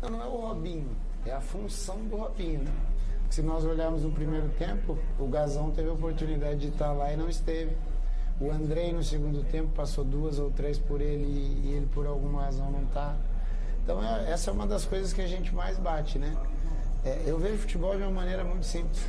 [0.00, 2.72] Não, não é o Robinho, é a função do Robinho, né?
[3.30, 7.16] Se nós olharmos no primeiro tempo, o Gazão teve a oportunidade de estar lá e
[7.16, 7.76] não esteve.
[8.40, 11.24] O Andrei no segundo tempo passou duas ou três por ele
[11.64, 13.16] e, ele por alguma razão não está.
[13.86, 16.36] Então é- essa é uma das coisas que a gente mais bate, né?
[17.04, 19.00] É, eu vejo futebol de uma maneira muito simples.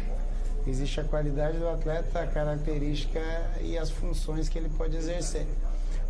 [0.68, 3.20] Existe a qualidade do atleta, a característica
[3.60, 5.48] e as funções que ele pode exercer.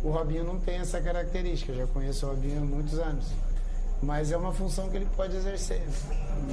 [0.04, 3.24] O Robinho não tem essa característica, já conheço o Robinho há muitos anos.
[4.02, 5.80] Mas é uma função que ele pode exercer.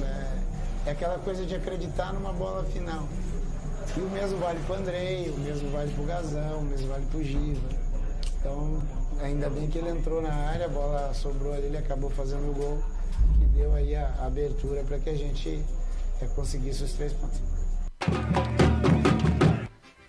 [0.02, 3.06] É, é aquela coisa de acreditar numa bola final.
[3.94, 6.88] E o mesmo vale para o Andrei, o mesmo vale para o Gazão, o mesmo
[6.88, 7.68] vale para o Giva.
[8.40, 8.82] Então,
[9.20, 12.54] ainda bem que ele entrou na área, a bola sobrou ali, ele acabou fazendo o
[12.54, 12.78] gol,
[13.38, 15.62] que deu aí a abertura para que a gente
[16.20, 17.40] é, conseguisse os três pontos.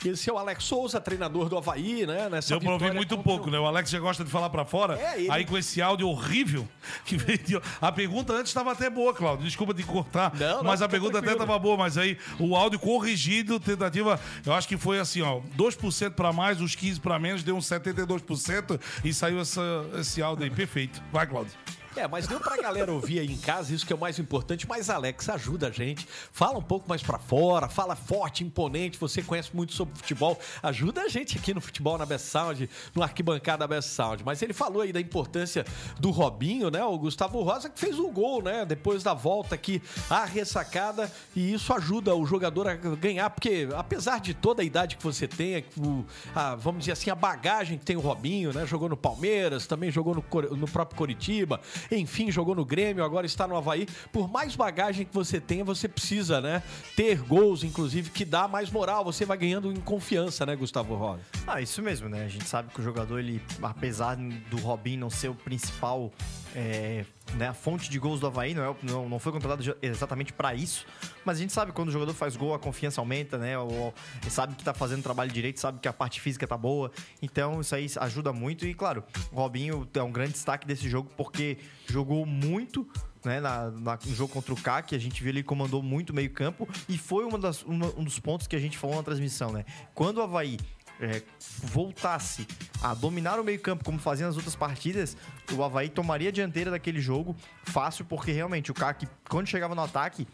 [0.05, 2.29] Esse é o Alex Souza, treinador do Havaí, né?
[2.29, 3.59] Nessa Deu pra ouvir muito pouco, né?
[3.59, 4.97] O Alex já gosta de falar pra fora.
[4.99, 6.67] É, ele- Aí com esse áudio horrível
[7.05, 7.37] que veio.
[7.39, 9.45] de- A pergunta antes estava até boa, Claudio.
[9.45, 10.33] Desculpa te cortar.
[10.35, 14.19] Não, não, mas a pergunta até estava boa, mas aí o áudio corrigido, tentativa.
[14.45, 15.39] Eu acho que foi assim, ó.
[15.55, 19.61] 2% pra mais, os 15% pra menos, deu uns 72% e saiu essa,
[19.99, 20.49] esse áudio aí.
[20.51, 21.01] Perfeito.
[21.11, 21.53] Vai, Claudio.
[21.97, 24.67] É, mas deu pra galera ouvir aí em casa, isso que é o mais importante.
[24.67, 26.07] Mas Alex, ajuda a gente.
[26.31, 28.97] Fala um pouco mais pra fora, fala forte, imponente.
[28.99, 30.39] Você conhece muito sobre futebol.
[30.61, 34.23] Ajuda a gente aqui no Futebol na Best Sound, no arquibancada Best Sound.
[34.23, 35.65] Mas ele falou aí da importância
[35.99, 36.83] do Robinho, né?
[36.83, 38.63] O Gustavo Rosa que fez o gol, né?
[38.65, 41.11] Depois da volta aqui, a ressacada.
[41.35, 45.27] E isso ajuda o jogador a ganhar, porque apesar de toda a idade que você
[45.27, 46.05] tem, o-
[46.35, 48.65] a- vamos dizer assim, a bagagem que tem o Robinho, né?
[48.67, 50.23] Jogou no Palmeiras, também jogou no,
[50.55, 51.59] no próprio Coritiba,
[51.91, 53.87] enfim, jogou no Grêmio, agora está no Havaí.
[54.11, 56.61] Por mais bagagem que você tenha, você precisa, né?
[56.95, 59.03] Ter gols, inclusive, que dá mais moral.
[59.05, 61.21] Você vai ganhando em confiança, né, Gustavo Rosa?
[61.45, 62.25] Ah, isso mesmo, né?
[62.25, 66.11] A gente sabe que o jogador, ele, apesar do Robin não ser o principal,
[66.55, 70.31] é, né, a fonte de gols do Havaí, não, é, não, não foi contratado exatamente
[70.33, 70.85] pra isso,
[71.25, 73.57] mas a gente sabe quando o jogador faz gol, a confiança aumenta, né?
[73.57, 76.91] O, ele sabe que tá fazendo trabalho direito, sabe que a parte física tá boa,
[77.21, 78.65] então isso aí ajuda muito.
[78.65, 82.87] E claro, o Robinho é um grande destaque desse jogo porque jogou muito
[83.25, 86.29] né, na, na- no jogo contra o CAC, a gente viu ele comandou muito meio
[86.29, 89.51] campo e foi uma das, uma- um dos pontos que a gente falou na transmissão,
[89.51, 89.65] né?
[89.93, 90.57] Quando o Havaí
[90.99, 91.21] é,
[91.63, 92.47] voltasse
[92.81, 95.15] a dominar o meio campo como fazia nas outras partidas,
[95.51, 99.81] o Havaí tomaria a dianteira daquele jogo fácil, porque realmente o CAC, quando chegava no
[99.81, 100.27] ataque,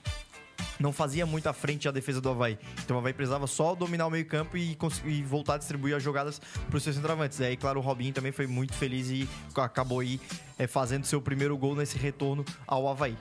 [0.80, 2.58] não fazia muito à frente a defesa do Havaí.
[2.84, 6.04] Então o Havaí precisava só dominar o meio campo e, e voltar a distribuir as
[6.04, 7.39] jogadas para os seus centroavantes.
[7.39, 10.19] E aí, claro, o Robinho também foi muito feliz e acabou aí
[10.58, 13.17] é, fazendo seu primeiro gol nesse retorno ao Havaí.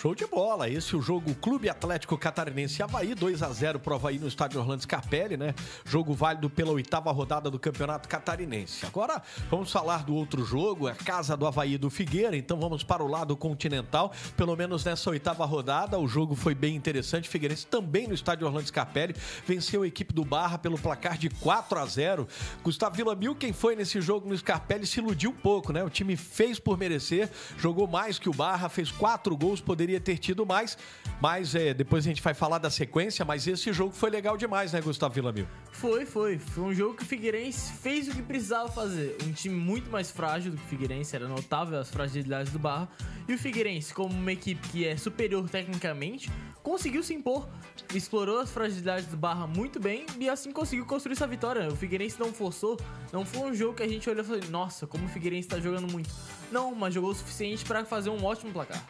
[0.00, 0.66] Show de bola.
[0.66, 4.58] Esse é o jogo Clube Atlético Catarinense Havaí, 2 a 0 pro Havaí no estádio
[4.58, 5.54] Orlando Scarpelli, né?
[5.84, 8.86] Jogo válido pela oitava rodada do Campeonato Catarinense.
[8.86, 12.82] Agora vamos falar do outro jogo, é a casa do Havaí do Figueira, então vamos
[12.82, 14.10] para o lado continental.
[14.38, 17.28] Pelo menos nessa oitava rodada, o jogo foi bem interessante.
[17.28, 19.14] Figueirense também no estádio Orlando Scarpelli
[19.46, 22.26] venceu a equipe do Barra pelo placar de 4 a 0
[22.64, 25.84] Gustavo Villamil, quem foi nesse jogo no Scarpelli, se iludiu um pouco, né?
[25.84, 30.18] O time fez por merecer, jogou mais que o Barra, fez quatro gols, poderia ter
[30.18, 30.76] tido mais,
[31.20, 34.72] mas é, depois a gente vai falar da sequência, mas esse jogo foi legal demais,
[34.72, 35.46] né, Gustavo Villamil?
[35.72, 36.38] Foi, foi.
[36.38, 39.16] Foi um jogo que o Figueirense fez o que precisava fazer.
[39.26, 42.88] Um time muito mais frágil do que o Figueirense, era notável as fragilidades do Barra.
[43.26, 46.30] E o Figueirense, como uma equipe que é superior tecnicamente,
[46.62, 47.48] conseguiu se impor,
[47.94, 51.68] explorou as fragilidades do Barra muito bem e assim conseguiu construir essa vitória.
[51.68, 52.78] O Figueirense não forçou,
[53.12, 55.58] não foi um jogo que a gente olhou e falou: nossa, como o Figueirense tá
[55.58, 56.10] jogando muito.
[56.52, 58.84] Não, mas jogou o suficiente para fazer um ótimo placar.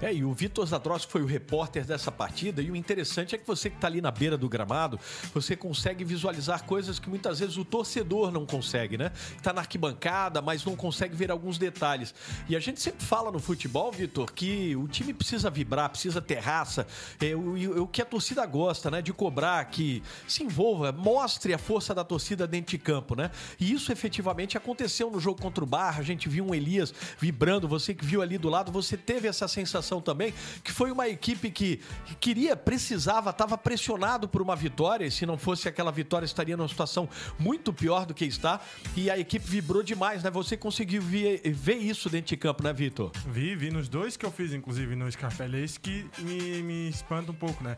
[0.00, 3.46] É, e o Vitor Zadrowski foi o repórter dessa partida, e o interessante é que
[3.46, 4.98] você que está ali na beira do gramado,
[5.34, 9.10] você consegue visualizar coisas que muitas vezes o torcedor não consegue, né?
[9.36, 12.14] Está na arquibancada, mas não consegue ver alguns detalhes.
[12.48, 16.38] E a gente sempre fala no futebol, Vitor, que o time precisa vibrar, precisa ter
[16.38, 16.86] raça,
[17.20, 19.02] é, o, o que a torcida gosta, né?
[19.02, 23.32] De cobrar, que se envolva, mostre a força da torcida dentro de campo, né?
[23.58, 27.66] E isso efetivamente aconteceu no jogo contra o Barra, a gente viu um Elias vibrando,
[27.66, 31.50] você que viu ali do lado, você teve essa sensação também que foi uma equipe
[31.50, 31.80] que
[32.20, 36.68] queria, precisava, estava pressionado por uma vitória, e se não fosse aquela vitória estaria numa
[36.68, 37.08] situação
[37.38, 38.60] muito pior do que está,
[38.94, 40.30] e a equipe vibrou demais, né?
[40.30, 43.10] Você conseguiu ver, ver isso dentro de campo, né, Vitor?
[43.26, 46.88] Vi, vi nos dois que eu fiz, inclusive no Scarpelli, é isso que me, me
[46.88, 47.76] espanta um pouco, né?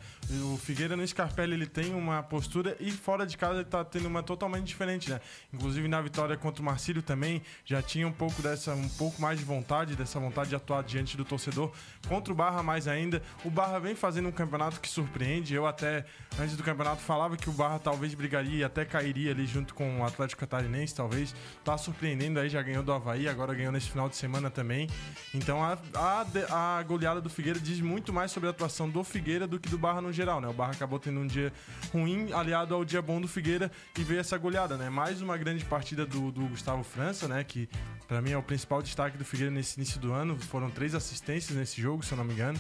[0.53, 4.07] O Figueira no Scarpelli ele tem uma postura e fora de casa ele tá tendo
[4.07, 5.21] uma totalmente diferente, né?
[5.53, 9.39] Inclusive na vitória contra o Marcílio também já tinha um pouco dessa, um pouco mais
[9.39, 11.73] de vontade, dessa vontade de atuar diante do torcedor.
[12.09, 15.55] Contra o Barra mais ainda, o Barra vem fazendo um campeonato que surpreende.
[15.55, 16.05] Eu até
[16.41, 20.01] antes do campeonato falava que o Barra talvez brigaria e até cairia ali junto com
[20.01, 21.35] o Atlético Catarinense, talvez.
[21.65, 24.89] Tá surpreendendo aí, já ganhou do Havaí, agora ganhou nesse final de semana também.
[25.35, 29.47] Então a, a, a goleada do Figueira diz muito mais sobre a atuação do Figueira
[29.47, 30.49] do que do Barra no geral, né?
[30.49, 31.53] O Barra acabou tendo um dia
[31.93, 34.89] ruim aliado ao dia bom do Figueira e veio essa goleada, né?
[34.91, 37.45] Mais uma grande partida do, do Gustavo França, né?
[37.45, 37.69] Que
[38.09, 40.39] pra mim é o principal destaque do Figueira nesse início do ano.
[40.39, 42.59] Foram três assistências nesse jogo, se eu não me engano.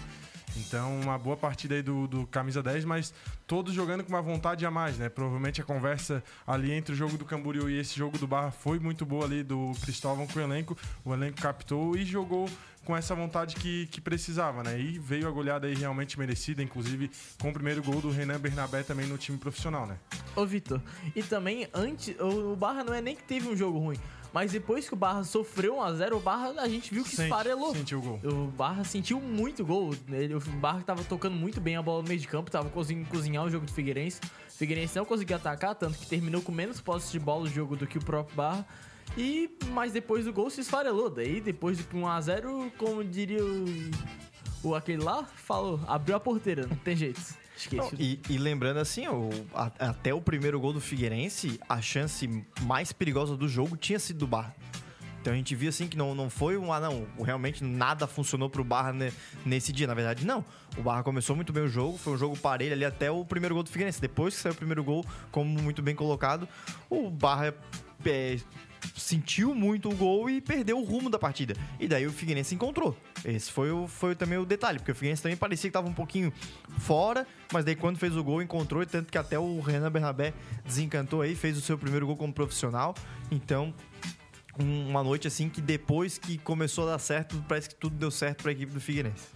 [0.57, 3.15] Então, uma boa partida aí do, do camisa 10, mas
[3.47, 5.09] todos jogando com uma vontade a mais, né?
[5.09, 8.79] Provavelmente a conversa ali entre o jogo do Camboriú e esse jogo do Barra foi
[8.79, 10.77] muito boa ali do Cristóvão com o elenco.
[11.05, 12.49] O elenco captou e jogou
[12.85, 14.81] com essa vontade que, que precisava, né?
[14.81, 17.11] E veio a goleada aí realmente merecida, inclusive
[17.41, 19.97] com o primeiro gol do Renan Bernabé também no time profissional, né?
[20.35, 20.81] Ô, Vitor,
[21.15, 23.99] e também antes, o Barra não é nem que teve um jogo ruim,
[24.33, 27.75] mas depois que o Barra sofreu 1x0, o Barra a gente viu que Sente- esfarelou.
[27.75, 28.21] sentiu o gol.
[28.25, 29.95] O Barra sentiu muito gol.
[30.09, 33.09] Ele- O Barra tava tocando muito bem a bola no meio de campo, tava conseguindo
[33.09, 34.21] cozinhar o jogo do Figueirense.
[34.49, 37.77] O Figueirense não conseguiu atacar, tanto que terminou com menos posse de bola o jogo
[37.77, 38.67] do que o próprio Barra.
[39.19, 41.11] E, mas depois do gol se esfarelou.
[41.11, 43.65] Daí, depois do 1x0, como diria o,
[44.63, 47.21] o aquele lá, falou, abriu a porteira, não tem jeito.
[47.61, 47.97] Esqueci.
[47.99, 52.29] E, e lembrando assim, o- a- até o primeiro gol do Figueirense, a chance
[52.63, 54.55] mais perigosa do jogo tinha sido do Barra.
[55.21, 58.49] Então a gente viu assim que não, não foi um, ah não, realmente nada funcionou
[58.49, 59.13] pro Barra ne-
[59.45, 59.87] nesse dia.
[59.87, 60.43] Na verdade, não.
[60.79, 63.55] O Barra começou muito bem o jogo, foi um jogo parelho ali até o primeiro
[63.55, 64.01] gol do Figueirense.
[64.01, 66.49] Depois que saiu o primeiro gol, como muito bem colocado,
[66.89, 67.55] o Barra
[68.07, 68.39] é,
[68.97, 71.55] sentiu muito o gol e perdeu o rumo da partida.
[71.79, 72.97] E daí o Figueirense encontrou.
[73.25, 75.93] Esse foi, o, foi também o detalhe, porque o Figueirense também parecia que estava um
[75.93, 76.33] pouquinho
[76.79, 80.33] fora, mas daí quando fez o gol encontrou, e tanto que até o Renan Bernabé
[80.65, 82.95] desencantou aí, fez o seu primeiro gol como profissional.
[83.31, 83.75] Então,
[84.59, 88.43] uma noite assim que depois que começou a dar certo, parece que tudo deu certo
[88.43, 89.29] para a equipe do Figueirense.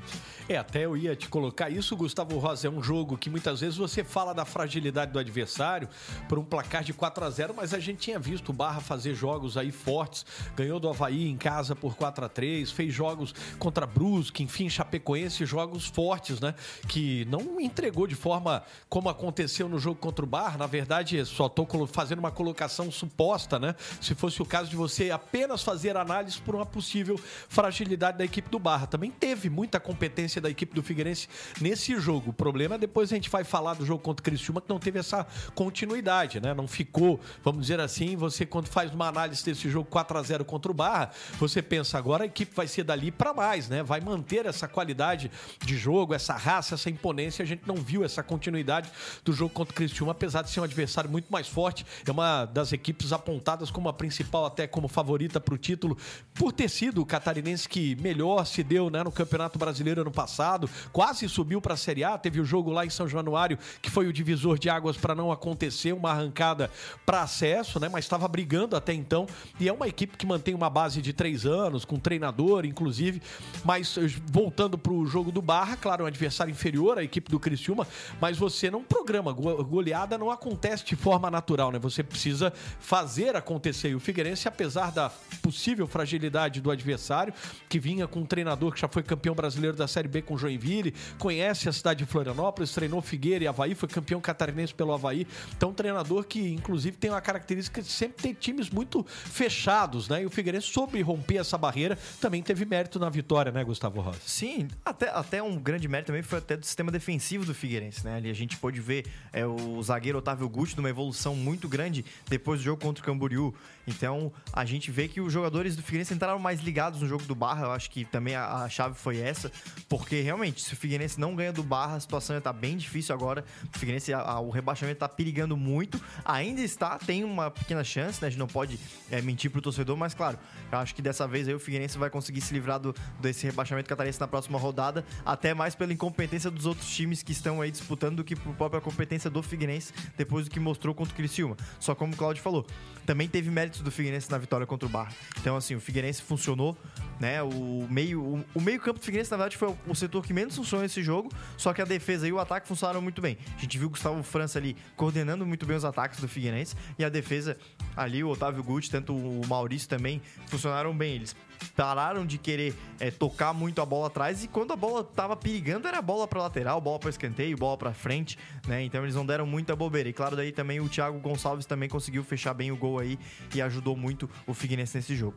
[0.48, 2.66] É, até eu ia te colocar isso, Gustavo Rosa.
[2.66, 5.88] É um jogo que muitas vezes você fala da fragilidade do adversário
[6.28, 9.14] por um placar de 4 a 0 mas a gente tinha visto o Barra fazer
[9.14, 10.26] jogos aí fortes.
[10.54, 15.46] Ganhou do Havaí em casa por 4 a 3 fez jogos contra Brusque, enfim, Chapecoense,
[15.46, 16.54] jogos fortes, né?
[16.88, 20.58] Que não entregou de forma como aconteceu no jogo contra o Barra.
[20.58, 23.74] Na verdade, só colo- fazendo uma colocação suposta, né?
[24.00, 28.48] Se fosse o caso de você apenas fazer análise por uma possível fragilidade da equipe
[28.50, 28.86] do Barra.
[28.86, 31.28] Também teve muita competência da equipe do Figueirense
[31.60, 32.30] nesse jogo.
[32.30, 34.78] O problema é depois a gente vai falar do jogo contra o Criciúma que não
[34.78, 36.54] teve essa continuidade, né?
[36.54, 40.44] Não ficou, vamos dizer assim, você quando faz uma análise desse jogo 4 a 0
[40.44, 43.82] contra o Barra, você pensa agora a equipe vai ser dali para mais, né?
[43.82, 45.30] Vai manter essa qualidade
[45.64, 47.42] de jogo, essa raça, essa imponência.
[47.42, 48.90] A gente não viu essa continuidade
[49.24, 51.84] do jogo contra o Criciúma, apesar de ser um adversário muito mais forte.
[52.06, 55.98] É uma das equipes apontadas como a principal, até como favorita para o título,
[56.32, 60.70] por ter sido o catarinense que melhor se deu né, no Campeonato Brasileiro ano passado.
[60.92, 62.16] Quase subiu para a Série A.
[62.16, 65.32] Teve o jogo lá em São Januário, que foi o divisor de águas para não
[65.32, 66.70] acontecer, uma arrancada
[67.04, 67.88] para acesso, né?
[67.90, 69.26] Mas estava brigando até então.
[69.58, 73.20] E é uma equipe que mantém uma base de três anos, com treinador, inclusive.
[73.64, 77.40] Mas eh, voltando para o jogo do Barra, claro, um adversário inferior à equipe do
[77.40, 77.86] Criciúma,
[78.20, 79.32] mas você não programa.
[79.32, 81.78] Go- Goleada não acontece de forma natural, né?
[81.80, 83.88] Você precisa fazer acontecer.
[83.90, 85.10] E o Figueirense, apesar da
[85.42, 87.32] possível fragilidade do adversário,
[87.68, 90.94] que vinha com um treinador que já foi campeão brasileiro da Série B com Joinville,
[91.18, 95.26] conhece a cidade de Florianópolis, treinou Figueira e Havaí, foi campeão catarinense pelo Havaí.
[95.56, 100.22] Então, um treinador que, inclusive, tem uma característica de sempre ter times muito fechados, né?
[100.22, 104.20] E o Figueirense soube romper essa barreira, também teve mérito na vitória, né, Gustavo Rosa?
[104.26, 108.16] Sim, até, até um grande mérito também foi até do sistema defensivo do Figueirense, né?
[108.16, 112.60] Ali a gente pôde ver é, o zagueiro Otávio Guti numa evolução muito grande depois
[112.60, 113.54] do jogo contra o Camboriú.
[113.86, 117.34] Então a gente vê que os jogadores do Figueirense entraram mais ligados no jogo do
[117.34, 117.66] Barra.
[117.66, 119.50] Eu acho que também a, a chave foi essa,
[119.88, 123.44] porque realmente, se o Figueirense não ganha do Barra, a situação está bem difícil agora.
[123.74, 126.00] O Figueirense, a- a- o rebaixamento está perigando muito.
[126.24, 128.28] Ainda está, tem uma pequena chance, né?
[128.28, 128.78] A gente não pode
[129.10, 130.38] é, mentir pro torcedor, mas claro,
[130.70, 133.88] eu acho que dessa vez aí o Figueirense vai conseguir se livrar do, desse rebaixamento
[133.88, 138.16] catarinense na próxima rodada, até mais pela incompetência dos outros times que estão aí disputando
[138.16, 141.56] do que por própria competência do Figueirense depois do que mostrou contra o Criciúma.
[141.80, 142.66] Só como o Claudio falou,
[143.06, 145.12] também teve méritos do Figueirense na vitória contra o Barra.
[145.40, 146.76] Então, assim, o Figueirense funcionou,
[147.20, 147.42] né?
[147.42, 150.32] O meio, o, o meio campo do Figueirense, na verdade, foi o, o setor que
[150.32, 153.38] menos funcionou nesse jogo, só que a defesa e o ataque funcionaram muito bem.
[153.56, 157.04] A gente viu o Gustavo França ali coordenando muito bem os ataques do Figueirense e
[157.04, 157.56] a defesa
[157.96, 161.14] ali, o Otávio Guti, tanto o Maurício também, funcionaram bem.
[161.14, 161.36] Eles
[161.76, 165.88] pararam de querer é, tocar muito a bola atrás e quando a bola tava perigando
[165.88, 168.82] era bola para lateral, bola para escanteio, bola para frente, né?
[168.82, 170.08] Então eles não deram muita bobeira.
[170.08, 173.18] E claro, daí também o Thiago Gonçalves também conseguiu fechar bem o gol aí
[173.54, 175.36] e ajudou muito o Figueirense nesse jogo.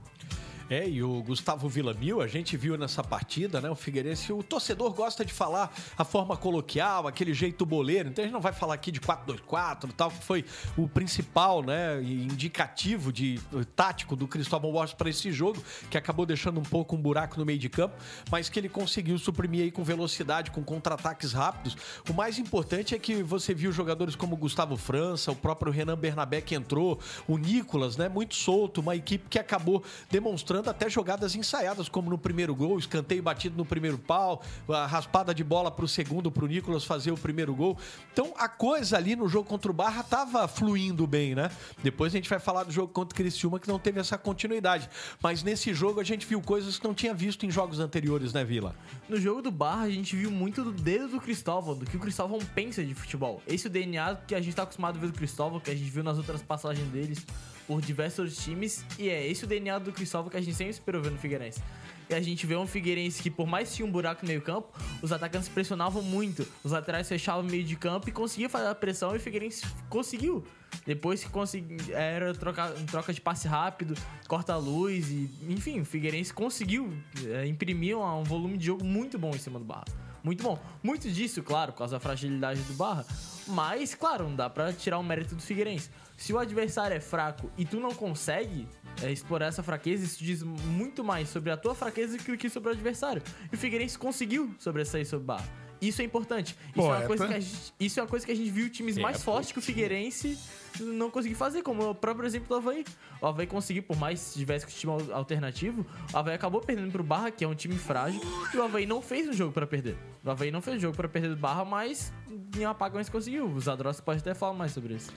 [0.69, 3.69] É, e o Gustavo Villamil, a gente viu nessa partida, né?
[3.69, 8.09] O Figueirense, o torcedor gosta de falar a forma coloquial, aquele jeito boleiro.
[8.09, 10.43] Então a gente não vai falar aqui de 4-2-4 e tal, que foi
[10.75, 12.01] o principal, né?
[12.03, 16.97] Indicativo de eh, tático do Cristóvão Borges para esse jogo, que acabou deixando um pouco
[16.97, 17.95] um buraco no meio de campo,
[18.29, 21.77] mas que ele conseguiu suprimir aí com velocidade, com contra-ataques rápidos.
[22.09, 25.97] O mais importante é que você viu jogadores como o Gustavo França, o próprio Renan
[25.97, 28.09] Bernabé que entrou, o Nicolas, né?
[28.09, 32.79] Muito solto, uma equipe que acabou demonstrando mostrando até jogadas ensaiadas, como no primeiro gol,
[32.79, 37.17] escanteio batido no primeiro pau, a raspada de bola pro segundo pro Nicolas fazer o
[37.17, 37.77] primeiro gol.
[38.11, 41.51] Então a coisa ali no jogo contra o Barra tava fluindo bem, né?
[41.83, 44.89] Depois a gente vai falar do jogo contra o Criciúma que não teve essa continuidade.
[45.21, 48.43] Mas nesse jogo a gente viu coisas que não tinha visto em jogos anteriores, né,
[48.43, 48.75] Vila?
[49.07, 51.99] No jogo do Barra, a gente viu muito do dedo do Cristóvão, do que o
[51.99, 53.41] Cristóvão pensa de futebol.
[53.47, 55.75] Esse é o DNA que a gente tá acostumado a ver do Cristóvão, que a
[55.75, 57.25] gente viu nas outras passagens deles
[57.67, 58.83] por diversos times.
[58.97, 61.61] E é esse o DNA do Cristóvão que a gente sempre esperou ver no Figueirense.
[62.09, 64.41] E a gente vê um Figueirense que, por mais que tinha um buraco no meio
[64.41, 64.69] campo,
[65.01, 66.47] os atacantes pressionavam muito.
[66.63, 69.65] Os laterais fechavam o meio de campo e conseguia fazer a pressão e o Figueirense
[69.89, 70.45] conseguiu.
[70.85, 73.93] Depois que conseguiu, era troca, troca de passe rápido,
[74.27, 75.29] corta-luz e...
[75.49, 76.93] Enfim, o Figueirense conseguiu
[77.25, 79.85] é, imprimir um, um volume de jogo muito bom em cima do Barra.
[80.23, 80.57] Muito bom.
[80.81, 83.05] Muito disso, claro, por causa da fragilidade do Barra.
[83.47, 85.89] Mas, claro, não dá pra tirar o mérito do Figueirense.
[86.17, 88.67] Se o adversário é fraco e tu não consegue
[89.03, 92.69] é, explorar essa fraqueza, isso diz muito mais sobre a tua fraqueza do que sobre
[92.69, 93.21] o adversário.
[93.51, 95.47] E o Figueirense conseguiu sobressair sobre o Barra.
[95.79, 96.57] Isso é importante.
[96.69, 98.31] Isso, Pô, é uma é coisa pra- que a gente, isso é uma coisa que
[98.31, 100.35] a gente viu times É, mais fortes que o Figueirense
[100.79, 102.83] não conseguiu fazer, como o próprio exemplo do Havaí.
[103.21, 106.91] O Havaí conseguiu, por mais que tivesse que time al- alternativo, o Havaí acabou perdendo
[106.91, 108.19] pro Barra, que é um time frágil,
[108.51, 109.95] e o Havaí não fez um jogo pra perder.
[110.25, 112.11] O Havaí não fez um jogo pra perder do Barra, mas
[112.57, 113.45] em apagões conseguiu.
[113.47, 115.11] O Zadrossi pode até falar mais sobre isso.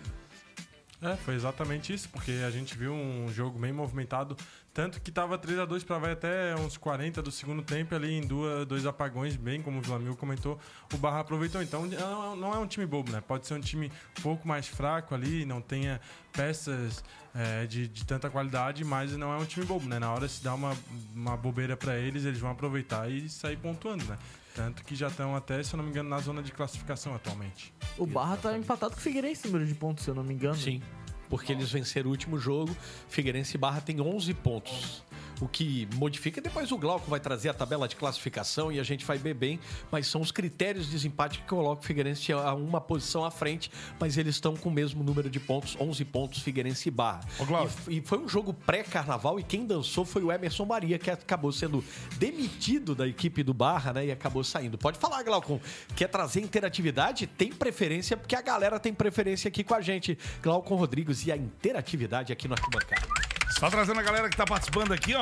[1.03, 4.37] É, foi exatamente isso, porque a gente viu um jogo bem movimentado,
[4.75, 8.13] tanto que tava 3 a 2 para vai até uns 40 do segundo tempo ali
[8.13, 10.59] em duas, dois apagões, bem como o Vlamil comentou,
[10.93, 11.63] o Barra aproveitou.
[11.63, 13.23] Então não- não é um time bobo, né?
[13.27, 15.99] Pode ser um time um pouco mais fraco ali, não tenha
[16.35, 17.03] peças
[17.35, 19.99] é, de, de tanta qualidade, mas não é um time bobo, né?
[19.99, 20.77] Na hora se dá uma,
[21.15, 24.19] uma bobeira para eles, eles vão aproveitar e sair pontuando, né?
[24.55, 27.73] Tanto que já estão até, se eu não me engano, na zona de classificação atualmente.
[27.97, 30.35] O Barra tá empatado com o Figueirense no número de pontos, se eu não me
[30.35, 30.57] engano.
[30.57, 30.83] Sim.
[31.29, 32.77] Porque eles venceram o último jogo.
[33.09, 35.05] Figueirense e Barra tem 11 pontos.
[35.41, 36.41] O que modifica.
[36.41, 39.59] Depois o Glauco vai trazer a tabela de classificação e a gente vai ver bem.
[39.91, 43.71] Mas são os critérios de desempate que colocam o Figueirense a uma posição à frente.
[43.99, 47.21] Mas eles estão com o mesmo número de pontos: 11 pontos, Figueirense e Barra.
[47.39, 47.73] Ô, Glauco.
[47.89, 51.53] E, e foi um jogo pré-carnaval e quem dançou foi o Emerson Maria, que acabou
[51.53, 51.83] sendo
[52.19, 54.07] demitido da equipe do Barra, né?
[54.07, 54.77] E acabou saindo.
[54.77, 55.61] Pode falar, Glaucon.
[55.97, 57.27] Quer trazer interatividade?
[57.27, 60.19] Tem preferência, porque a galera tem preferência aqui com a gente.
[60.43, 63.20] Glaucon Rodrigues e a interatividade aqui no Arquibancada.
[63.61, 65.21] Só trazendo a galera que tá participando aqui, ó.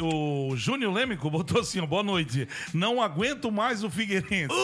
[0.00, 1.86] O, o Júnior Lêmico botou assim, ó.
[1.86, 2.46] Boa noite.
[2.72, 4.54] Não aguento mais o Figueirense.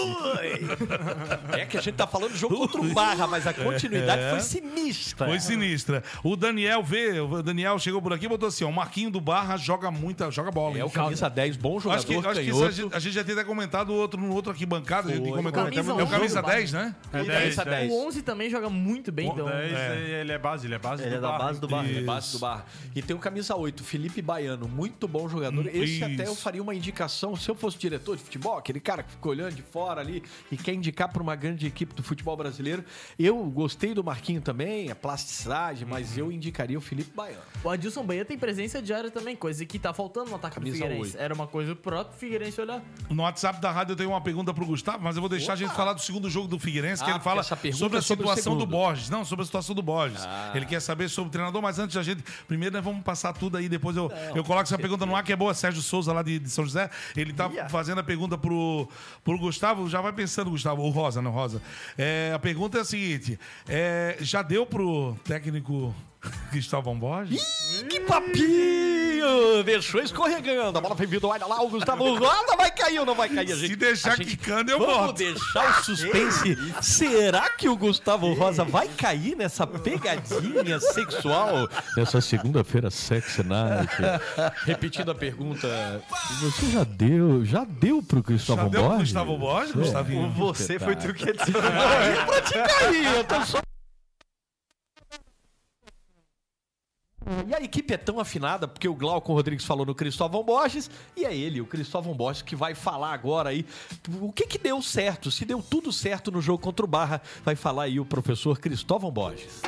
[1.52, 4.40] É que a gente tá falando do jogo contra o Barra, mas a continuidade foi
[4.40, 5.26] sinistra.
[5.26, 6.04] Foi sinistra.
[6.22, 9.20] O Daniel vê, o Daniel chegou por aqui e botou assim: ó, o Marquinho do
[9.20, 10.76] Barra joga muita, joga bola.
[10.76, 10.84] É hein?
[10.84, 13.34] o camisa 10, bom jogador, Acho que, acho que a, gente, a gente já tinha
[13.34, 15.10] até comentado outro, no outro aqui bancada.
[15.10, 15.64] A gente comentou.
[15.64, 16.94] Camisa é o 11 camisa do 10, né?
[17.12, 17.90] É O 10 a 10.
[17.92, 19.46] O 11 também joga muito bem, então.
[19.46, 19.72] 10,
[20.20, 21.44] ele é base, ele é base Ele do é da Barra.
[21.44, 21.88] base do Barra.
[21.88, 22.64] É base do Barra.
[22.94, 25.66] E tem o camisa 8, Felipe Baiano, muito bom jogador.
[25.66, 26.04] Esse Isso.
[26.04, 29.28] até eu faria uma indicação, se eu fosse diretor de futebol, aquele cara que fica
[29.28, 32.84] olhando de fora ali e quer indicar para uma grande equipe do futebol brasileiro.
[33.18, 37.42] Eu gostei do Marquinho também, a plasticidade, mas eu indicaria o Felipe Baiano.
[37.64, 40.82] O Adilson Bahia tem presença diária também, coisa que tá faltando no ataque Camisa do
[40.82, 41.16] Figueirense.
[41.16, 41.22] 8.
[41.22, 42.82] Era uma coisa pro próprio Figueirense olhar.
[43.08, 45.56] No WhatsApp da rádio eu tenho uma pergunta pro Gustavo, mas eu vou deixar a
[45.56, 48.02] gente falar do segundo jogo do Figueirense, que Ah, ele fala sobre a é sobre
[48.02, 48.66] situação do.
[48.66, 49.08] Borges.
[49.08, 50.22] Não, sobre a situação do Borges.
[50.24, 50.52] Ah.
[50.54, 52.22] Ele quer saber sobre o treinador, mas antes a gente.
[52.46, 55.32] Primeiro nós vamos passar tudo aí, depois eu, eu coloco essa pergunta no ar, que
[55.32, 55.54] é boa.
[55.54, 58.88] Sérgio Souza, lá de, de São José, ele tá fazendo a pergunta pro,
[59.24, 59.88] pro Gustavo.
[59.88, 61.62] Já vai pensando, Gustavo, o Rosa, não Rosa.
[61.96, 63.38] É, a pergunta é a seguinte:
[63.68, 65.94] é, já deu pro técnico
[66.50, 67.84] Cristóvão Borges?
[67.88, 69.05] Que papinho!
[69.64, 70.78] Deixou escorregando.
[70.78, 73.52] A bola foi vindo, olha lá, o Gustavo Roda vai cair ou não vai cair?
[73.52, 75.12] A Se gente, deixar a gente- quicando, eu Vamos boto.
[75.14, 76.56] deixar o suspense.
[76.82, 81.68] Será que o Gustavo Rosa vai cair nessa pegadinha sexual?
[81.96, 83.90] Nessa segunda-feira sexy night.
[84.64, 86.02] Repetindo a pergunta.
[86.40, 89.12] Você já deu, já deu pro Cristóvão Já deu pro Borges?
[89.12, 89.78] Gustavo Borges, É.
[89.78, 90.30] Gustavinho?
[90.32, 91.52] Você foi tu que disse.
[91.56, 93.60] Aí é pra te cair, eu tô só...
[97.48, 101.24] E a equipe é tão afinada, porque o Glauco Rodrigues falou no Cristóvão Borges, e
[101.24, 103.66] é ele, o Cristóvão Borges, que vai falar agora aí
[104.20, 107.56] o que que deu certo, se deu tudo certo no jogo contra o Barra, vai
[107.56, 109.60] falar aí o professor Cristóvão Borges.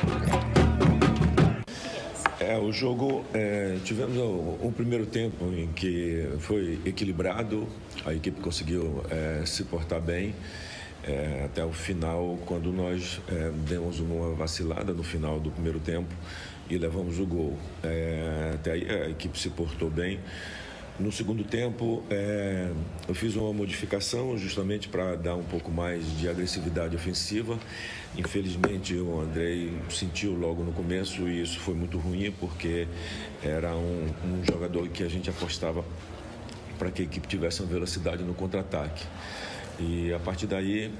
[2.39, 7.67] É, o jogo, é, tivemos o primeiro tempo em que foi equilibrado,
[8.05, 10.33] a equipe conseguiu é, se portar bem
[11.03, 16.13] é, até o final, quando nós é, demos uma vacilada no final do primeiro tempo
[16.69, 17.57] e levamos o gol.
[17.83, 20.19] É, até aí a equipe se portou bem.
[20.99, 22.69] no segundo tempo, é,
[23.07, 27.57] eu fiz uma modificação justamente para dar um pouco mais de agressividade ofensiva.
[28.17, 32.87] Infelizmente, o Andrei sentiu logo no começo e isso foi muito ruim porque
[33.41, 35.85] era um, um jogador que a gente apostava
[36.77, 39.05] para que a equipe tivesse uma velocidade no contra-ataque.
[39.79, 40.91] E a partir daí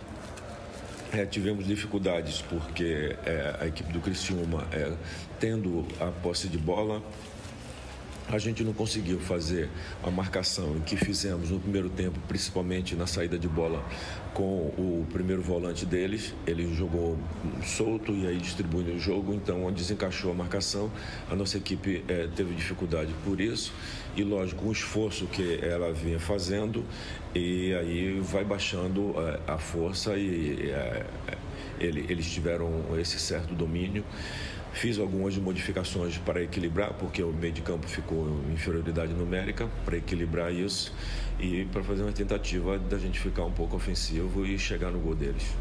[1.11, 4.93] é, tivemos dificuldades porque é, a equipe do Criciúma, é,
[5.39, 7.01] tendo a posse de bola,
[8.31, 9.69] a gente não conseguiu fazer
[10.03, 13.83] a marcação que fizemos no primeiro tempo, principalmente na saída de bola
[14.35, 16.35] com o primeiro volante deles.
[16.45, 17.17] Ele jogou
[17.63, 20.91] solto e aí distribuindo o jogo, então desencaixou a marcação.
[21.29, 23.73] A nossa equipe eh, teve dificuldade por isso
[24.15, 26.85] e, lógico, o esforço que ela vinha fazendo
[27.33, 31.05] e aí vai baixando eh, a força e eh,
[31.79, 32.69] ele, eles tiveram
[32.99, 34.05] esse certo domínio.
[34.73, 39.97] Fiz algumas modificações para equilibrar, porque o meio de campo ficou em inferioridade numérica, para
[39.97, 40.93] equilibrar isso
[41.39, 45.15] e para fazer uma tentativa da gente ficar um pouco ofensivo e chegar no gol
[45.15, 45.55] deles.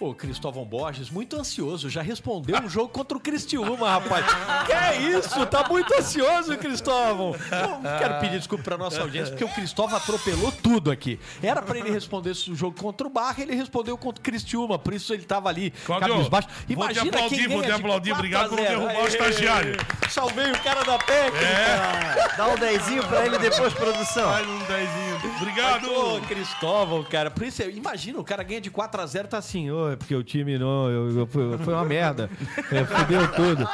[0.00, 4.24] Pô, Cristóvão Borges, muito ansioso, já respondeu um jogo contra o Cristiúma, rapaz.
[4.64, 5.44] Que é isso?
[5.44, 7.34] Tá muito ansioso, Cristóvão.
[7.34, 11.20] Eu quero pedir desculpa pra nossa audiência, porque o Cristóvão atropelou tudo aqui.
[11.42, 14.94] Era pra ele responder esse jogo contra o Barra, ele respondeu contra o Cristiúma, por
[14.94, 16.48] isso ele tava ali, cabisbaixo.
[16.48, 18.10] vou te Imagina aplaudir, quem vou te aplaudir.
[18.12, 18.68] 4 Obrigado por 0.
[18.80, 19.76] derrubar o estagiário.
[20.08, 21.44] Salvei o cara da técnica.
[21.44, 22.36] É.
[22.38, 24.32] Dá um dezinho pra ele depois, produção.
[24.32, 25.19] Faz um dezinho.
[25.40, 25.90] Obrigado.
[25.90, 27.30] Ô, Cristóvão, cara.
[27.30, 30.14] Por isso, imagina, o cara ganha de 4 a 0 tá assim, ô, é porque
[30.14, 30.88] o time não.
[30.88, 32.30] eu- eu- foi, foi uma merda.
[32.70, 33.68] É, fudeu tudo.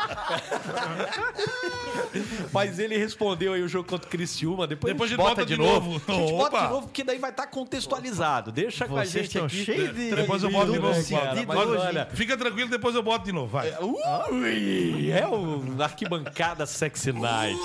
[2.53, 4.66] Mas ele respondeu aí o jogo contra o Criciúma.
[4.66, 5.92] Depois, Depois a gente bota, de novo.
[5.92, 6.03] novo.
[6.09, 6.66] A gente bota Opa.
[6.66, 8.51] de novo, porque daí vai estar contextualizado.
[8.51, 9.64] Deixa com a gente estão aqui.
[9.64, 11.44] cheios de- Depois eu boto de novo, né, cara?
[11.47, 13.49] Mas olha, Fica tranquilo, depois eu boto de novo.
[13.49, 13.72] Vai.
[13.80, 17.59] Ui, é o Arquibancada Sexy Night.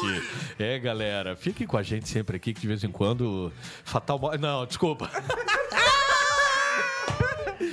[0.59, 3.51] É, galera, fiquem com a gente sempre aqui, que de vez em quando.
[3.83, 4.19] Fatal.
[4.19, 5.09] Mo- Não, desculpa.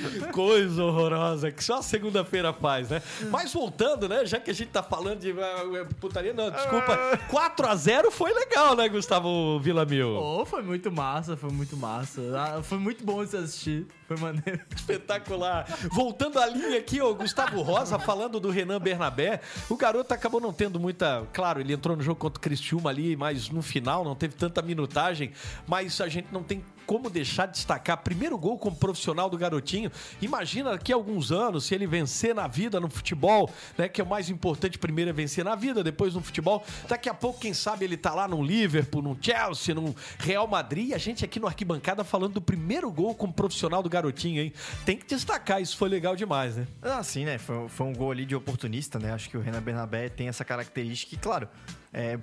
[0.32, 3.02] Coisa horrorosa que só a segunda-feira faz, né?
[3.30, 4.24] Mas voltando, né?
[4.24, 7.18] Já que a gente tá falando de ah, putaria, não, desculpa.
[7.30, 10.14] 4x0 foi legal, né, Gustavo Villamil?
[10.14, 12.20] Oh, foi muito massa, foi muito massa.
[12.36, 13.86] Ah, foi muito bom de assistir.
[14.06, 14.60] Foi maneiro.
[14.74, 15.66] Espetacular.
[15.90, 19.40] Voltando à linha aqui, o Gustavo Rosa falando do Renan Bernabé.
[19.68, 21.26] O garoto acabou não tendo muita.
[21.32, 24.62] Claro, ele entrou no jogo contra o Cristiúma ali, mas no final não teve tanta
[24.62, 25.32] minutagem.
[25.66, 27.98] Mas a gente não tem como deixar de destacar.
[27.98, 29.92] Primeiro gol como profissional do garotinho.
[30.22, 33.90] Imagina daqui a alguns anos, se ele vencer na vida no futebol, né?
[33.90, 36.64] Que é o mais importante, primeiro é vencer na vida, depois no futebol.
[36.88, 40.88] Daqui a pouco, quem sabe, ele tá lá no Liverpool, no Chelsea, no Real Madrid.
[40.88, 44.54] E a gente aqui no Arquibancada falando do primeiro gol como profissional do garotinho, hein?
[44.86, 46.66] Tem que destacar, isso foi legal demais, né?
[46.80, 47.36] Ah, sim, né?
[47.36, 49.12] Foi, foi um gol ali de oportunista, né?
[49.12, 51.50] Acho que o Renan Bernabé tem essa característica e, claro,
[51.92, 52.18] é,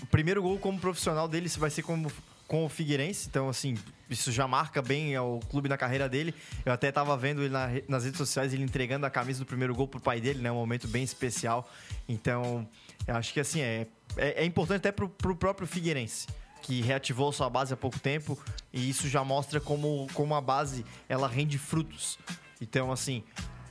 [0.00, 2.10] o primeiro gol como profissional dele vai ser como,
[2.48, 3.76] com o Figueirense, então, assim,
[4.08, 6.34] isso já marca bem o clube na carreira dele.
[6.64, 9.74] Eu até tava vendo ele na nas redes sociais, ele entregando a camisa do primeiro
[9.74, 10.50] gol pro pai dele, né?
[10.50, 11.70] Um momento bem especial.
[12.08, 12.66] Então,
[13.06, 13.86] eu acho que, assim, é,
[14.16, 16.26] é, é importante até pro, pro próprio Figueirense
[16.62, 18.36] que reativou sua base há pouco tempo
[18.72, 22.18] e isso já mostra como, como a base ela rende frutos.
[22.60, 23.22] Então, assim,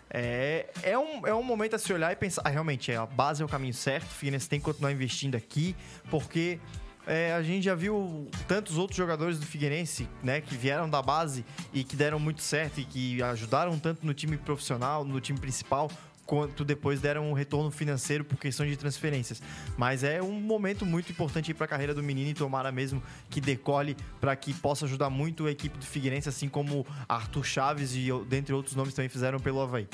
[0.09, 3.41] é, é, um, é um momento a se olhar e pensar, ah, realmente, a base
[3.41, 5.75] é o caminho certo, o Figueirense tem que continuar investindo aqui,
[6.09, 6.59] porque
[7.08, 11.45] é, a gente já viu tantos outros jogadores do Figueirense, né, que vieram da base
[11.74, 15.89] e que deram muito certo e que ajudaram tanto no time profissional, no time principal,
[16.26, 19.41] quanto depois deram um retorno financeiro por questão de transferências.
[19.78, 23.39] Mas é um momento muito importante para a carreira do menino e tomara mesmo que
[23.39, 28.10] decole para que possa ajudar muito a equipe do Figueirense, assim como Arthur Chaves e
[28.28, 29.88] dentre outros nomes também fizeram pelo Havaí.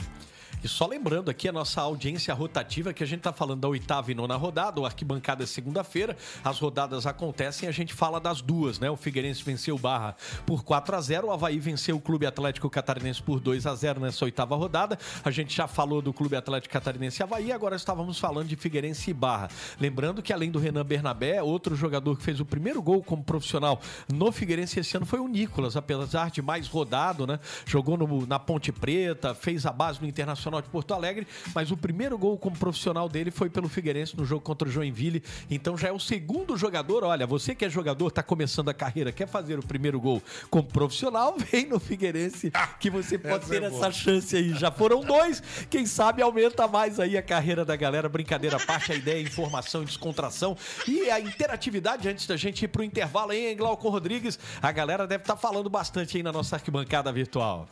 [0.63, 4.11] E só lembrando aqui a nossa audiência rotativa, que a gente tá falando da oitava
[4.11, 8.41] e nona rodada, o arquibancada é segunda-feira, as rodadas acontecem e a gente fala das
[8.41, 8.89] duas, né?
[8.89, 12.69] O Figueirense venceu o Barra por 4 a 0 o Havaí venceu o Clube Atlético
[12.69, 14.97] Catarinense por 2 a 0 nessa oitava rodada.
[15.25, 19.11] A gente já falou do Clube Atlético Catarinense e Havaí, agora estávamos falando de Figueirense
[19.11, 19.49] e Barra.
[19.79, 23.81] Lembrando que além do Renan Bernabé, outro jogador que fez o primeiro gol como profissional
[24.13, 27.37] no Figueirense esse ano foi o Nicolas, apesar de mais rodado, né?
[27.65, 31.77] Jogou no- na Ponte Preta, fez a base no Internacional de Porto Alegre, mas o
[31.77, 35.23] primeiro gol como profissional dele foi pelo Figueirense no jogo contra o Joinville.
[35.49, 37.03] Então já é o segundo jogador.
[37.03, 40.67] Olha, você que é jogador, tá começando a carreira, quer fazer o primeiro gol como
[40.67, 44.53] profissional, vem no Figueirense que você pode ter essa chance aí.
[44.53, 48.09] Já foram dois, quem sabe aumenta mais aí a carreira da galera.
[48.09, 52.83] Brincadeira parte, a ideia é informação descontração e a interatividade antes da gente ir pro
[52.83, 54.39] intervalo aí, hein, Glauco Rodrigues?
[54.61, 57.67] A galera deve estar falando bastante aí na nossa arquibancada virtual.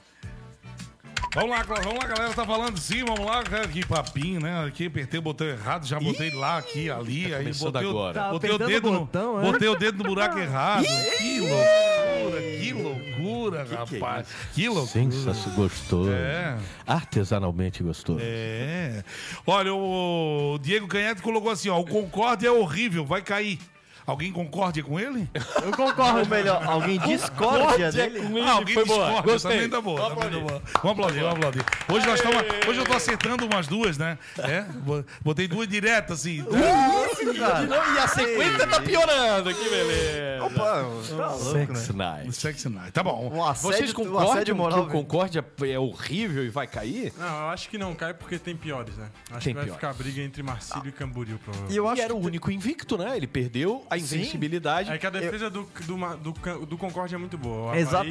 [1.33, 2.33] Vamos lá, vamos lá, galera.
[2.33, 3.41] Tá falando sim, vamos lá.
[3.71, 4.65] Que papinho, né?
[4.65, 7.33] Aqui apertei o botão errado, já botei lá, aqui, ali.
[7.33, 8.11] aí começando botei, agora.
[8.11, 9.51] O, Tá botei o dedo o no, botão, é?
[9.51, 10.83] Botei o dedo no buraco errado.
[10.83, 14.27] Que loucura, que loucura, rapaz.
[14.53, 14.87] Que loucura.
[14.91, 16.11] Sensacional, gostoso.
[16.11, 16.57] É.
[16.85, 18.19] Artesanalmente gostoso.
[18.21, 19.03] É.
[19.47, 21.79] Olha, o Diego Canhete colocou assim, ó.
[21.79, 23.57] O Concorde é horrível, vai cair.
[24.05, 25.29] Alguém concorde com ele?
[25.63, 26.19] Eu concordo.
[26.19, 28.19] Ou melhor, alguém discórdia dele.
[28.45, 29.51] Ah, alguém Foi boa, discorda, gostei.
[29.51, 30.09] também tá boa.
[30.09, 30.61] Também tá boa.
[30.81, 31.65] Vamos aplaudir, vamos aplaudir.
[31.91, 32.35] Hoje, nós tamo,
[32.69, 34.17] hoje eu tô acertando umas duas, né?
[34.39, 36.43] É, bo- botei duas diretas, assim.
[36.43, 37.67] Isso, cara.
[37.95, 40.43] E a sequência tá piorando, que beleza.
[40.45, 40.83] Opa,
[41.17, 41.79] tá louco, né?
[41.79, 42.33] Sex Night.
[42.35, 42.91] Sexy Night.
[42.91, 43.31] Tá bom.
[43.33, 44.79] Um assédio, Vocês um concordam assédio que moral.
[44.83, 47.13] o Concórdia é horrível e vai cair?
[47.17, 49.07] Não, eu acho que não cai porque tem piores, né?
[49.31, 49.73] Acho Tem que vai piores.
[49.81, 51.73] ficar briga entre Marcílio e Camboriú, provavelmente.
[51.73, 53.15] E eu E acho era o que- único invicto, né?
[53.15, 54.89] Ele perdeu a invencibilidade.
[54.91, 57.71] É que a defesa do, do, do, Can- do Concorde é muito boa.
[57.71, 58.09] O Exato.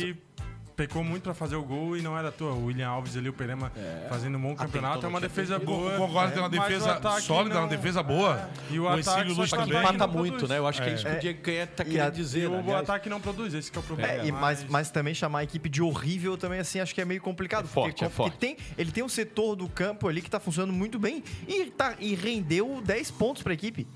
[0.77, 2.53] Pecou muito pra fazer o gol e não era à toa.
[2.55, 3.71] O William Alves ali, o Perema,
[4.09, 5.05] fazendo um bom campeonato.
[5.05, 5.95] É uma defesa boa.
[5.95, 8.49] O Concorde tem uma é, defesa sólida, não- uma defesa boa.
[8.71, 9.93] E o o ataque só que também.
[9.99, 10.57] não muito, né?
[10.57, 10.95] Eu acho que é É.
[10.95, 12.57] isso que o Diego Canhete tá querendo a- dizer, E o, né?
[12.57, 12.81] o aliás.
[12.85, 14.11] ataque não produz, esse que é o problema.
[14.11, 17.05] É, e mas, mas também chamar a equipe de horrível também, assim, acho que é
[17.05, 17.67] meio complicado.
[17.67, 18.39] É forte, porque, é forte.
[18.39, 21.95] Tem, ele tem um setor do campo ali que tá funcionando muito bem e, tá,
[22.01, 23.87] e rendeu 10 pontos pra equipe.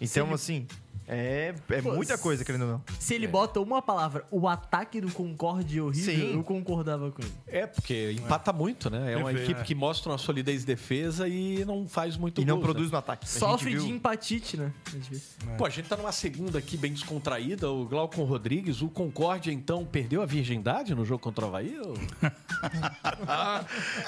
[0.00, 0.66] Então, assim,
[1.14, 2.82] é, é Pô, muita coisa, querendo ou não.
[2.98, 6.34] Se ele bota uma palavra, o ataque do Concorde é horrível, Sim.
[6.34, 7.32] eu concordava com ele.
[7.46, 9.12] É, porque empata muito, né?
[9.12, 9.64] É uma Perfeito, equipe é.
[9.64, 12.72] que mostra uma solidez de defesa e não faz muito E não gols, né?
[12.72, 13.28] produz no ataque.
[13.28, 14.72] Sofre viu- de empatite, né?
[14.92, 15.36] Vezes.
[15.58, 18.80] Pô, a gente tá numa segunda aqui bem descontraída, o Glaucon Rodrigues.
[18.82, 21.76] O Concórdia, então, perdeu a virgindade no jogo contra o Havaí?
[21.78, 21.94] ou-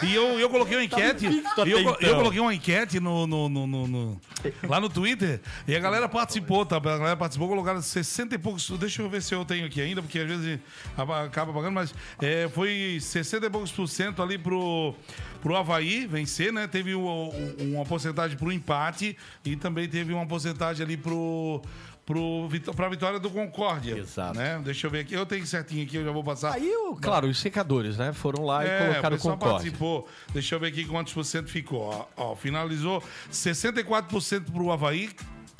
[0.02, 1.26] E eu, eu coloquei uma enquete.
[1.26, 2.16] invicto e eu, eu então.
[2.16, 4.20] coloquei uma enquete no, no- no- no- no-
[4.68, 5.40] lá no Twitter.
[5.66, 6.78] E a galera participou, tá?
[6.94, 8.70] A galera participou, colocaram 60 e poucos.
[8.70, 10.58] Deixa eu ver se eu tenho aqui ainda, porque às vezes
[10.96, 14.94] aba- acaba pagando, mas é, foi 60 e poucos por cento ali pro,
[15.42, 16.66] pro Havaí vencer, né?
[16.66, 21.60] Teve o- o- uma porcentagem pro empate e também teve uma porcentagem ali pro.
[22.06, 23.96] Pro, vitó- pra vitória do Concórdia.
[23.96, 24.36] Exato.
[24.36, 24.60] Né?
[24.62, 25.14] Deixa eu ver aqui.
[25.14, 26.52] Eu tenho certinho aqui, eu já vou passar.
[26.52, 28.12] Aí, o- claro, os secadores, né?
[28.12, 29.50] Foram lá e É, colocaram o o Concórdia.
[29.52, 30.08] participou.
[30.30, 31.80] Deixa eu ver aqui quantos por cento ficou.
[31.80, 35.08] Ó, ó, finalizou 64% pro Havaí,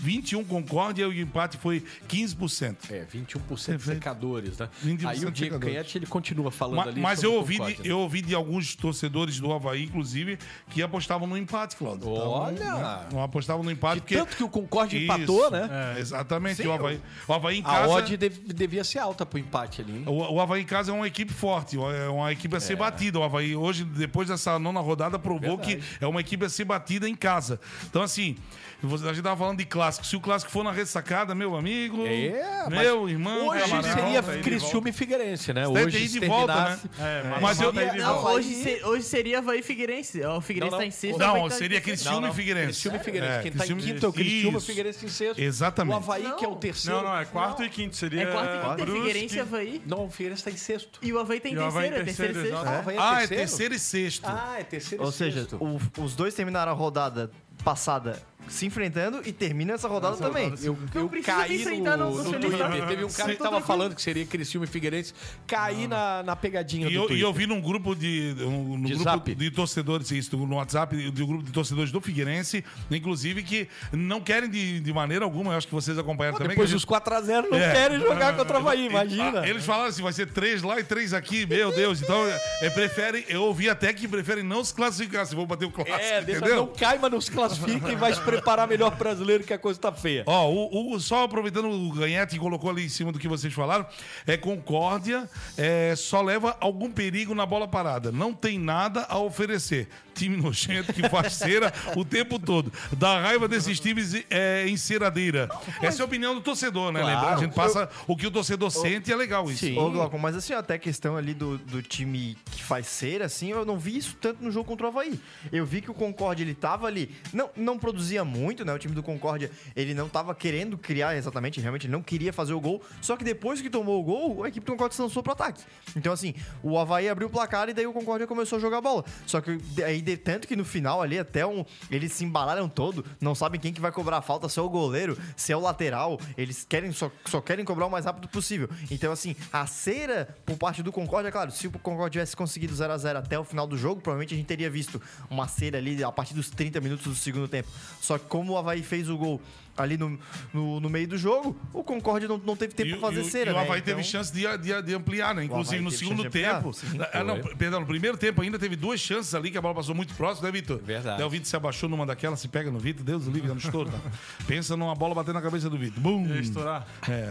[0.04, 2.76] 21 Concórdia e o empate foi 15%.
[2.90, 3.82] É, 21% Perfeito.
[3.84, 4.68] secadores, né?
[4.84, 5.58] 21% Aí o Diego.
[5.58, 7.76] Canhete, ele continua falando Ma- ali Mas eu ouvi, de, né?
[7.84, 10.38] eu ouvi de alguns torcedores do Havaí, inclusive,
[10.70, 12.08] que apostavam no empate, Claudio.
[12.10, 12.52] Olha!
[12.54, 13.94] Então, Não apostavam no empate.
[13.96, 14.16] De porque...
[14.16, 15.94] tanto que o Concórdia Isso, empatou, né?
[15.96, 16.56] é, exatamente.
[16.56, 17.88] Sim, o, Havaí, o Havaí em A casa...
[17.92, 20.02] odd dev- devia ser alta pro empate ali, hein?
[20.06, 23.18] O, o Havaí em casa é uma equipe forte, é uma equipe a ser batida.
[23.18, 25.76] O Havaí hoje, depois dessa nona rodada, provou Verdade.
[25.76, 27.58] que é uma equipe a ser batida em casa.
[27.86, 28.36] Então, assim,
[28.82, 30.06] a gente tava falando de clássico.
[30.06, 34.40] Se o clássico for na ressacada, meu amigo, É, meu irmão, Hoje camarada, seria volta
[34.40, 35.66] Criciúma e Figueirense, né?
[35.68, 36.78] Hoje, de se de volta, né?
[36.98, 38.30] É, mas, Mas eu- Não, volta.
[38.30, 40.24] hoje, se- hoje seria Havaí e Figueirense.
[40.24, 40.88] O Figueirense Não, tá não.
[40.88, 41.18] em sexto.
[41.18, 42.34] Não, tá seria em Criciúma Não, e não.
[42.34, 42.66] Figueirense.
[42.72, 43.34] Criciúma e Figueirense.
[43.38, 44.66] É, Quem tá em e- quinto é o Criciúma, Isso.
[44.66, 45.38] Figueirense em sexto.
[45.40, 45.94] Exatamente.
[45.94, 46.36] O Havaí, Não.
[46.36, 46.96] que é o terceiro.
[47.02, 47.96] Não, não, é quarto e quinto.
[47.96, 48.94] Seria É quarto e quinto, é.
[49.00, 49.82] Figueirense e Havaí.
[49.86, 50.98] Não, o Figueirense tá em sexto.
[51.02, 52.54] E o Havaí tem E o Havaí terceiro, é em terceiro e sexto.
[52.54, 53.74] é Ah, é terceiro?
[53.74, 54.24] e sexto.
[54.26, 55.80] Ah, é terceiro e Ou seja, sexto.
[55.98, 57.30] os dois terminaram a rodada
[57.62, 60.52] passada se enfrentando e termina essa rodada também.
[60.62, 62.24] Eu, eu precisa caí no, no.
[62.38, 62.86] Twitter.
[62.86, 65.12] Teve um cara que tava falando que seria Criciúma e Figueirense.
[65.46, 67.24] Caí na, na pegadinha E do eu, e Twitter.
[67.26, 69.34] eu vi num grupo de, um, no De grupo zap?
[69.34, 74.20] de torcedores, isso, no WhatsApp, de um grupo de torcedores do Figueirense, inclusive, que não
[74.20, 76.50] querem de, de maneira alguma, eu acho que vocês acompanharam também.
[76.50, 77.72] Depois dos 4x0 não É.
[77.72, 79.40] querem jogar contra o Havaí, imagina.
[79.40, 82.02] Ah, Eles falaram assim, vai ser três lá e três aqui, meu Deus.
[82.02, 82.16] Então,
[82.60, 85.98] é, preferem, eu ouvi até que preferem não se classificar, se vão bater o clássico,
[85.98, 86.56] É, deixa entendeu?
[86.56, 89.92] não cai, mas nos classifica e vai se preparar melhor brasileiro que a coisa tá
[89.92, 90.24] feia.
[90.26, 93.52] Ó, o, o- só aproveitando o Ganhete que colocou ali em cima do que vocês
[93.52, 93.86] falaram,
[94.26, 98.10] é Concórdia, é, só leva algum perigo na bola parada.
[98.12, 99.88] Não tem nada a oferecer.
[100.14, 102.72] Time nojento que faz cera o tempo todo.
[102.92, 105.48] Dá raiva desses times é, em ceradeira.
[105.82, 107.00] Essa é a opinião do torcedor, né?
[107.00, 107.16] Claro.
[107.20, 107.34] Lembra?
[107.34, 109.66] A gente passa o que o torcedor sente e é legal isso.
[109.66, 109.76] Sim.
[109.78, 113.50] Ô, Glauco, mas assim, até a questão ali do, do time que faz ser, assim,
[113.50, 115.18] eu não vi isso tanto no jogo contra o Havaí.
[115.52, 118.72] Eu vi que o Concórdia, ele tava ali, não, não produzia muito, né?
[118.72, 122.60] O time do Concórdia, ele não tava querendo criar exatamente, realmente, não queria fazer o
[122.60, 122.82] gol.
[123.00, 125.62] Só que depois que tomou o gol, a equipe do Concórdia se lançou pro ataque.
[125.96, 129.04] Então, assim, o Havaí abriu o placar e daí o Concórdia começou a jogar bola.
[129.26, 133.04] Só que aí, de, tanto que no final ali, até um, eles se embalaram todo,
[133.20, 135.60] não sabem quem que vai cobrar a falta, se é o goleiro, se é o
[135.60, 138.68] lateral, eles querem só, só querem cobrar o mais rápido possível.
[138.90, 142.92] Então, assim, a cera por parte do Concórdia, claro, se o Concórdia tivesse conseguido 0
[142.92, 145.00] a 0 até o final do jogo, provavelmente a gente teria visto
[145.30, 147.68] uma cera ali a partir dos 30 minutos do segundo tempo.
[148.00, 149.40] Só Só que como o Havaí fez o gol
[149.76, 150.18] ali no,
[150.52, 153.50] no, no meio do jogo, o Concorde não, não teve tempo pra fazer e cera,
[153.50, 153.62] e o né?
[153.62, 155.44] Havaí teve Então- chance de, de, de ampliar, né?
[155.44, 156.72] Inclusive no segundo ampliar, tempo.
[156.72, 156.86] sim.
[157.12, 159.94] Ah, não, perdão, no primeiro tempo ainda teve duas chances ali que a bola passou
[159.94, 160.78] muito próximo, né, Vitor?
[160.82, 161.18] Verdade.
[161.18, 163.54] Daí o Vitor se abaixou numa daquelas, se pega no Vitor, Deus do livre, dá
[163.54, 163.98] no estouro, tá?
[164.46, 166.00] Pensa numa bola batendo na cabeça do Vitor.
[166.00, 166.26] Bum!
[166.26, 166.86] Ia estourar.
[167.08, 167.30] É.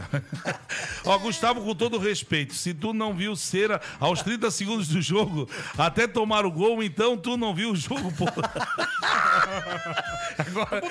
[1.05, 5.49] Ó, Gustavo, com todo respeito, se tu não viu cera aos 30 segundos do jogo,
[5.77, 8.25] até tomar o gol, então tu não viu o jogo, pô.
[10.37, 10.81] Agora.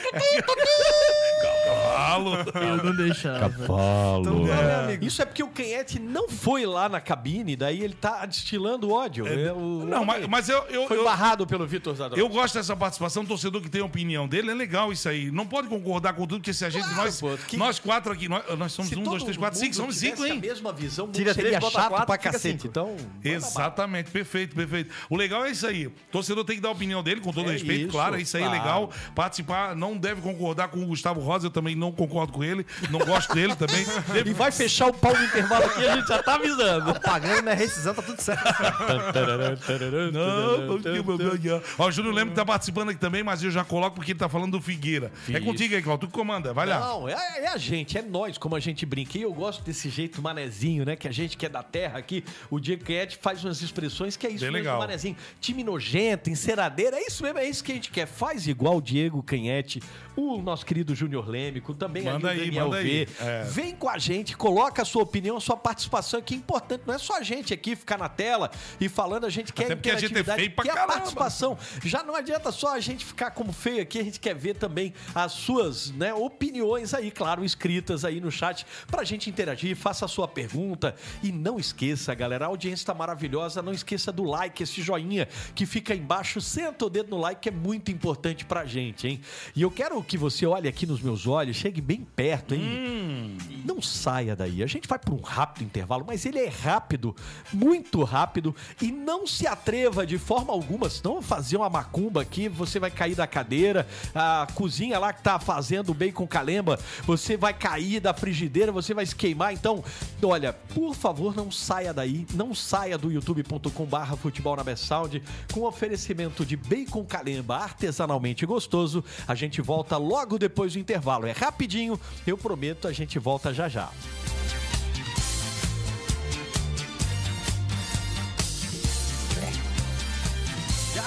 [1.93, 2.37] Cavalo.
[2.55, 3.53] Eu não deixava.
[3.55, 7.95] Então, meu amigo, Isso é porque o Canhete não foi lá na cabine, daí ele
[7.95, 9.27] tá destilando ódio.
[9.27, 12.21] É, o- Não, mas, mas eu, eu, Foi eu, barrado pelo Vitor Zadroski.
[12.21, 15.31] eu gosto dessa participação, torcedor que tem a opinião dele, é legal isso aí.
[15.31, 18.13] Não pode concordar com tudo, porque se a gente, Claro, nós, pô, que- nós quatro
[18.13, 20.41] aqui, nós, nós somos Se um, dois, três, quatro, cinco, somos cinco, a hein?
[20.41, 22.63] mesma visão, Tira seria três, bota chato quatro, pra cacete.
[22.63, 22.67] cinco.
[22.67, 24.91] Então, Exatamente, perfeito, perfeito.
[25.11, 25.87] O legal é isso aí.
[25.87, 28.37] O torcedor tem que dar a opinião dele, com todo É respeito, isso, claro, isso
[28.37, 28.57] aí claro.
[28.57, 28.91] é legal.
[29.15, 33.01] Participar, não deve concordar com o Gustavo Rosa, eu também não concordo com ele, não
[33.01, 33.85] gosto dele também.
[34.13, 36.99] Deve- E vai fechar o pau no intervalo aqui, a gente já tá avisando.
[37.01, 38.43] pagando minha rescisão, tá tudo certo.
[40.13, 41.63] Não.
[41.79, 44.29] Ó, o Júnior Lemos tá participando aqui também, mas eu já coloco porque ele tá
[44.29, 45.13] falando do Figueira.
[45.29, 45.43] É Isso.
[45.43, 46.81] contigo aí, Cláudio, tu que comanda, vai lá.
[46.81, 47.15] Não, é,
[47.45, 49.19] é a gente, é nós, como a gente brinca.
[49.19, 50.97] E eu gosto desse jeito manezinho, né?
[50.97, 54.27] Que a gente que é da terra aqui, o Diego Canhete faz umas expressões que
[54.27, 54.79] é isso Bem mesmo, legal.
[54.79, 55.17] manezinho.
[55.41, 58.07] Time nojento, enceradeira, é isso mesmo, é isso que a gente quer.
[58.07, 59.83] Faz igual o Diego Canhete,
[60.17, 63.09] o nosso querido Júnior Lêmico, também Manda ali o aí, Daniel aí.
[63.21, 63.45] É.
[63.45, 66.83] Vem com a gente, coloca a sua opinião, a sua participação aqui, é importante.
[66.87, 68.51] Não é só a gente aqui ficar na tela
[68.81, 70.75] e falando, a gente quer Até porque a gente é interatividade, feio pra quer a
[70.75, 70.93] caramba.
[70.95, 71.59] participação.
[71.85, 74.93] Já não adianta só a gente ficar como feio aqui, a gente quer ver também
[75.15, 80.09] as suas né, opiniões aí, claro, escritas aí no chat, pra gente interagir, faça a
[80.09, 80.95] sua pergunta.
[81.23, 85.67] E não esqueça, galera, a audiência tá maravilhosa, não esqueça do like, esse joinha que
[85.67, 89.21] fica aí embaixo, senta o dedo no like, que é muito importante pra gente, hein?
[89.55, 93.39] E eu quero que você olhe aqui nos meus olhos, chegue bem perto, hein?
[93.65, 94.65] Não saia daí.
[94.65, 97.15] A gente vai por um rápido intervalo, mas ele é rápido,
[97.53, 102.81] muito rápido, e não se atreva de forma alguma, senão fazer uma macumba aqui, você
[102.81, 108.01] vai cair da cadeira, a cozinha lá que tá fazendo bacon calemba, você vai cair
[108.01, 109.53] da frigideira, você vai se queimar.
[109.53, 109.85] Então,
[110.21, 115.23] olha, por favor, não saia daí, não saia do youtube.com barra futebol na Best Sound,
[115.53, 119.05] com oferecimento de bacon calemba artesanalmente gostoso.
[119.29, 121.27] A gente volta logo depois do intervalo.
[121.27, 123.91] É rapidinho, eu prometo, a gente volta já já.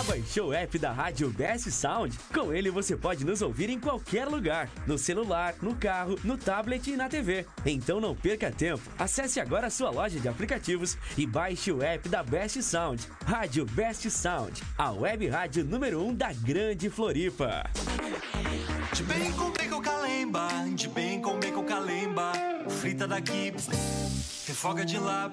[0.06, 2.18] Já baixou o app da Rádio Best Sound?
[2.34, 6.88] Com ele você pode nos ouvir em qualquer lugar, no celular, no carro, no tablet
[6.92, 7.46] e na TV.
[7.66, 8.84] Então não perca tempo.
[9.00, 13.04] Acesse agora a sua loja de aplicativos e baixe o app da Best Sound.
[13.26, 17.64] Rádio Best Sound, a web rádio número 1 um da Grande Floripa.
[18.94, 22.32] De bem com bacon calemba, de bem com bacon calemba.
[22.70, 23.54] Frita daqui,
[24.46, 25.32] refoga de lá.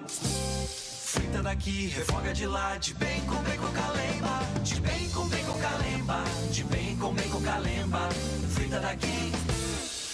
[1.12, 2.78] Frita daqui, refoga de lá.
[2.78, 6.24] De bem com bacon calemba, de bem com bacon calemba.
[6.50, 8.08] De bem com bacon calemba.
[8.48, 9.32] Frita daqui,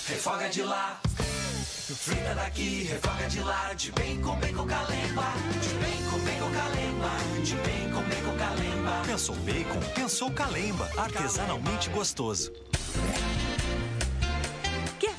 [0.09, 1.01] refoga de lá.
[1.05, 3.72] Frita daqui, refoga de lá.
[3.74, 5.24] De bem com bacon calemba.
[5.62, 7.44] De bem com bacon calemba.
[7.44, 9.03] De bem com bacon calemba.
[9.07, 9.80] Pensou bacon?
[9.94, 10.90] Pensou calemba.
[10.96, 12.53] Artesanalmente gostoso.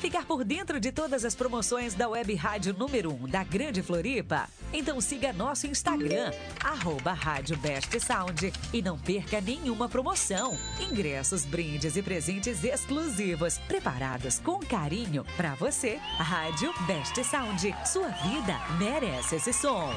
[0.00, 4.48] Ficar por dentro de todas as promoções da Web Rádio número 1 da Grande Floripa?
[4.72, 6.32] Então siga nosso Instagram,
[6.64, 10.56] arroba Rádio Best Sound e não perca nenhuma promoção.
[10.80, 15.96] Ingressos, brindes e presentes exclusivos, preparados com carinho para você.
[16.16, 19.92] Rádio Best Sound, sua vida merece esse som.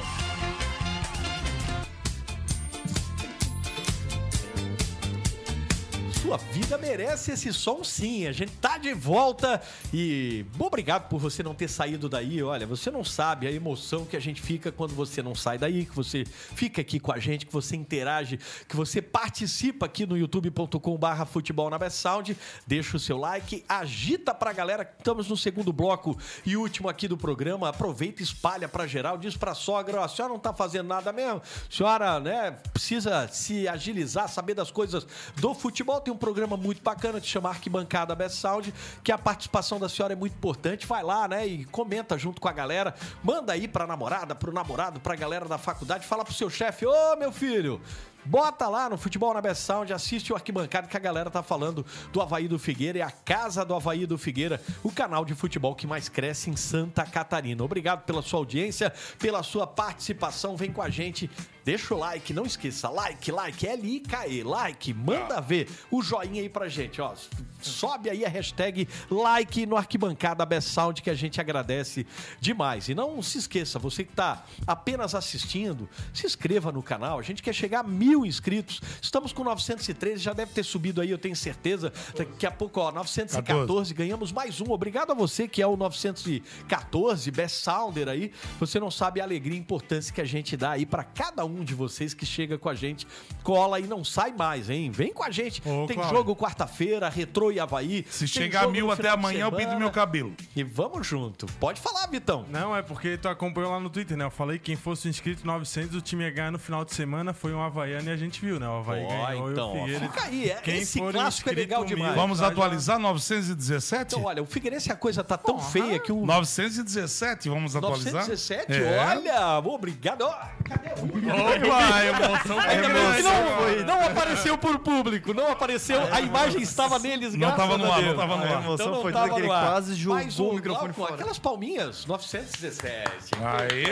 [6.24, 8.26] Sua vida merece esse som sim.
[8.26, 9.60] A gente tá de volta
[9.92, 12.42] e obrigado por você não ter saído daí.
[12.42, 15.84] Olha, você não sabe a emoção que a gente fica quando você não sai daí,
[15.84, 20.16] que você fica aqui com a gente, que você interage, que você participa aqui no
[20.16, 22.34] youtube.com/barra futebol na Sound.
[22.66, 24.90] Deixa o seu like, agita pra galera.
[24.96, 27.68] Estamos no segundo bloco e último aqui do programa.
[27.68, 31.42] Aproveita, espalha pra geral, diz pra sogra, ó, a senhora não tá fazendo nada mesmo.
[31.42, 35.06] A senhora, né, precisa se agilizar, saber das coisas
[35.36, 36.00] do futebol.
[36.00, 40.12] Tem um programa muito bacana que chama Arquibancada Best Sound, que a participação da senhora
[40.12, 40.86] é muito importante.
[40.86, 42.94] Vai lá, né, e comenta junto com a galera.
[43.22, 46.06] Manda aí pra namorada, pro namorado, pra galera da faculdade.
[46.06, 47.80] Fala pro seu chefe, ô meu filho,
[48.24, 51.84] Bota lá no Futebol na Best Sound, assiste o arquibancada que a galera tá falando
[52.12, 55.74] do Havaí do Figueira e a casa do Havaí do Figueira, o canal de futebol
[55.74, 57.62] que mais cresce em Santa Catarina.
[57.62, 60.56] Obrigado pela sua audiência, pela sua participação.
[60.56, 61.30] Vem com a gente.
[61.64, 62.90] Deixa o like, não esqueça.
[62.90, 64.92] Like, like, L-I-K-E, like.
[64.92, 67.14] Manda ver o joinha aí pra gente, ó.
[67.62, 72.06] Sobe aí a hashtag like no arquibancada Best Sound que a gente agradece
[72.38, 72.90] demais.
[72.90, 77.18] E não se esqueça, você que tá apenas assistindo, se inscreva no canal.
[77.18, 78.82] A gente quer chegar a mil inscritos.
[79.00, 81.90] Estamos com 913, já deve ter subido aí, eu tenho certeza.
[82.14, 84.70] Daqui a pouco, ó, 914, ganhamos mais um.
[84.70, 88.30] Obrigado a você que é o 914, Best Sounder aí.
[88.60, 91.64] Você não sabe a alegria e importância que a gente dá aí pra cada um
[91.64, 93.06] de vocês que chega com a gente.
[93.42, 94.90] Cola e não sai mais, hein?
[94.90, 95.62] Vem com a gente.
[95.66, 96.16] Ô, Tem Cláudio.
[96.18, 98.04] jogo quarta-feira, Retrô e Havaí.
[98.10, 100.34] Se chegar a mil até amanhã, eu pinto meu cabelo.
[100.54, 101.46] E vamos junto.
[101.58, 102.44] Pode falar, Vitão.
[102.50, 104.24] Não, é porque tu acompanhou lá no Twitter, né?
[104.24, 107.32] Eu falei que quem fosse inscrito 900, o time ia ganhar no final de semana.
[107.32, 108.68] Foi um Havaiano a gente viu, né?
[108.68, 110.00] O Havaí Ó, ganhou então, e o Figueira...
[110.08, 112.14] fica aí, é- Quem esse for clássico é legal mil, demais.
[112.14, 114.14] Vamos tá já- atualizar 917?
[114.14, 118.12] Então, olha, o Figueirense a coisa tá tão feia que o 917, vamos atualizar?
[118.26, 119.06] 917, É.
[119.10, 120.22] olha, obrigado.
[120.22, 120.34] Ó,
[120.64, 126.62] cadê o Opa, a emoção grande não, não apareceu por público, não apareceu, a imagem
[126.62, 128.16] estava neles, Não graças tava no a ar, Deus.
[128.16, 128.62] não tava no A ar.
[128.62, 129.66] emoção Então não foi tava que ele ar.
[129.70, 131.14] quase jogou Mas o microfone fora.
[131.14, 133.30] Aquelas palminhas, 917.
[133.42, 133.84] Aê!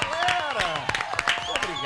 [0.00, 0.86] Galera,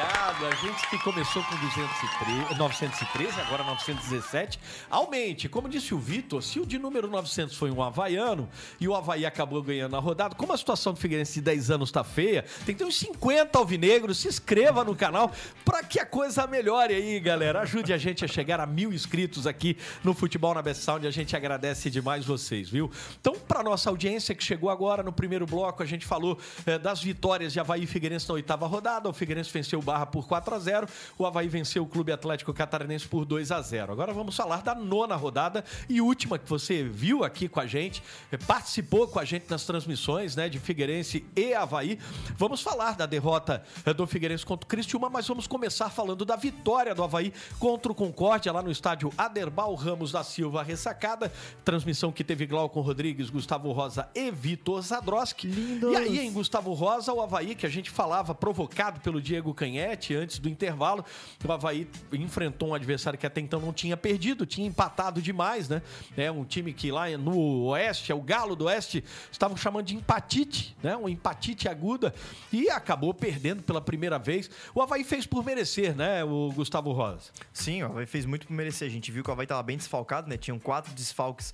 [0.05, 0.47] obrigado.
[0.47, 4.59] A gente que começou com 213, 913, agora 917.
[4.91, 5.49] Aumente.
[5.49, 8.49] Como disse o Vitor, se o de número 900 foi um havaiano
[8.81, 11.91] e o Havaí acabou ganhando a rodada, como a situação do Figueirense de 10 anos
[11.91, 14.19] tá feia, tem que ter uns 50 alvinegros.
[14.19, 15.33] Se inscreva no canal
[15.65, 17.61] para que a coisa melhore aí, galera.
[17.63, 21.07] Ajude a gente a chegar a mil inscritos aqui no Futebol na Best Sound.
[21.07, 22.91] A gente agradece demais vocês, viu?
[23.21, 27.03] Então, para nossa audiência que chegou agora no primeiro bloco, a gente falou eh, das
[27.03, 29.09] vitórias de Havaí e Figueirense na oitava rodada.
[29.09, 32.53] O Figueirense venceu o Barra por 4 a 0 O Havaí venceu o Clube Atlético
[32.53, 36.83] Catarinense por 2 a 0 Agora vamos falar da nona rodada e última que você
[36.83, 41.25] viu aqui com a gente, eh, participou com a gente nas transmissões né, de Figueirense
[41.37, 41.99] e Havaí.
[42.37, 46.35] Vamos falar da derrota eh, do Figueirense contra o Cristiúma, mas vamos começar falando da
[46.35, 51.33] vitória do Havaí contra o Concórdia lá no estádio Aderbal Ramos da Silva Ressacada.
[51.65, 55.49] Transmissão que teve Glauco Rodrigues, Gustavo Rosa e Vitor Zadroski.
[55.49, 60.39] E aí, em Gustavo Rosa, o Havaí, que a gente falava provocado pelo Diego Antes
[60.39, 61.05] do intervalo,
[61.45, 65.83] o Havaí enfrentou um adversário que até então não tinha perdido, tinha empatado demais, né?
[66.17, 69.95] É um time que lá no Oeste, é o Galo do Oeste, estavam chamando de
[69.95, 70.97] empatite, né?
[70.97, 72.15] Um empatite aguda
[72.53, 74.51] e acabou perdendo pela primeira vez.
[74.75, 77.31] O Havaí fez por merecer, né, o Gustavo Rosa?
[77.53, 78.89] Sim, o Havaí fez muito por merecer.
[78.89, 80.37] A gente viu que o Havaí estava bem desfalcado, né?
[80.37, 81.53] Tinham quatro desfalques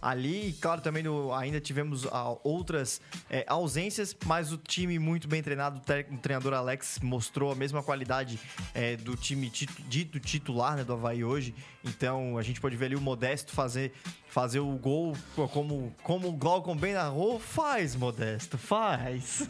[0.00, 0.48] ali.
[0.48, 5.42] E, claro, também no- ainda tivemos ah, outras é, ausências, mas o time muito bem
[5.42, 5.78] treinado.
[5.78, 8.38] O, tre- o treinador Alex mostrou a mesma qualidade
[8.74, 11.54] é, do time titu- dito titular né, do Havaí hoje.
[11.84, 13.92] Então a gente pode ver ali o Modesto fazer,
[14.28, 15.16] fazer o gol
[15.52, 17.38] como, como o Glaucon bem narrou.
[17.38, 19.46] Faz, Modesto, faz.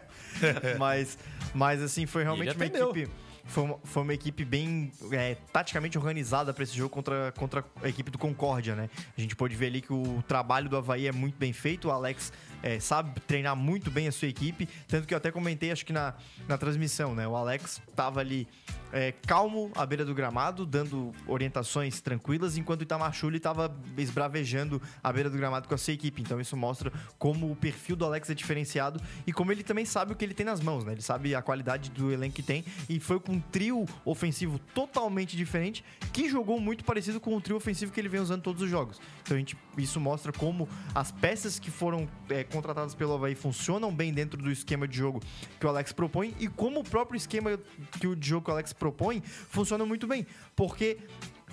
[0.78, 1.18] mas,
[1.54, 3.10] mas assim, foi realmente uma equipe.
[3.46, 7.88] Foi uma, foi uma equipe bem é, taticamente organizada para esse jogo contra, contra a
[7.88, 8.90] equipe do Concórdia, né?
[9.16, 11.88] A gente pode ver ali que o trabalho do Havaí é muito bem feito.
[11.88, 12.32] O Alex
[12.62, 14.68] é, sabe treinar muito bem a sua equipe.
[14.88, 16.14] Tanto que eu até comentei, acho que na,
[16.48, 17.26] na transmissão, né?
[17.26, 18.48] O Alex tava ali
[18.92, 25.12] é, calmo à beira do gramado, dando orientações tranquilas, enquanto o Itamachule tava esbravejando à
[25.12, 26.22] beira do gramado com a sua equipe.
[26.22, 30.12] Então isso mostra como o perfil do Alex é diferenciado e como ele também sabe
[30.12, 30.92] o que ele tem nas mãos, né?
[30.92, 35.36] Ele sabe a qualidade do elenco que tem e foi com um trio ofensivo totalmente
[35.36, 38.70] diferente que jogou muito parecido com o trio ofensivo que ele vem usando todos os
[38.70, 39.00] jogos.
[39.22, 43.94] Então a gente, isso mostra como as peças que foram é, contratadas pelo Havaí funcionam
[43.94, 45.20] bem dentro do esquema de jogo
[45.60, 47.58] que o Alex propõe e como o próprio esquema
[48.00, 50.26] que o jogo que o Alex propõe funciona muito bem.
[50.54, 50.98] Porque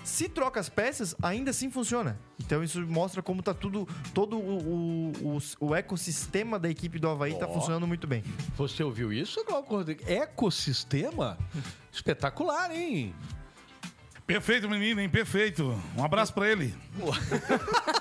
[0.02, 2.18] se troca as peças, ainda assim funciona.
[2.38, 7.34] Então isso mostra como tá tudo, todo o, o, o- ecossistema da equipe do Havaí
[7.38, 7.54] tá Ó.
[7.54, 8.22] funcionando muito bem.
[8.56, 10.06] Você ouviu isso, Glauco Rodrigues?
[10.06, 11.38] Ecossistema?
[11.90, 13.14] Espetacular, hein?
[14.26, 15.08] Perfeito, menino, hein?
[15.08, 15.78] Perfeito.
[15.96, 16.74] Um abraço pra ele.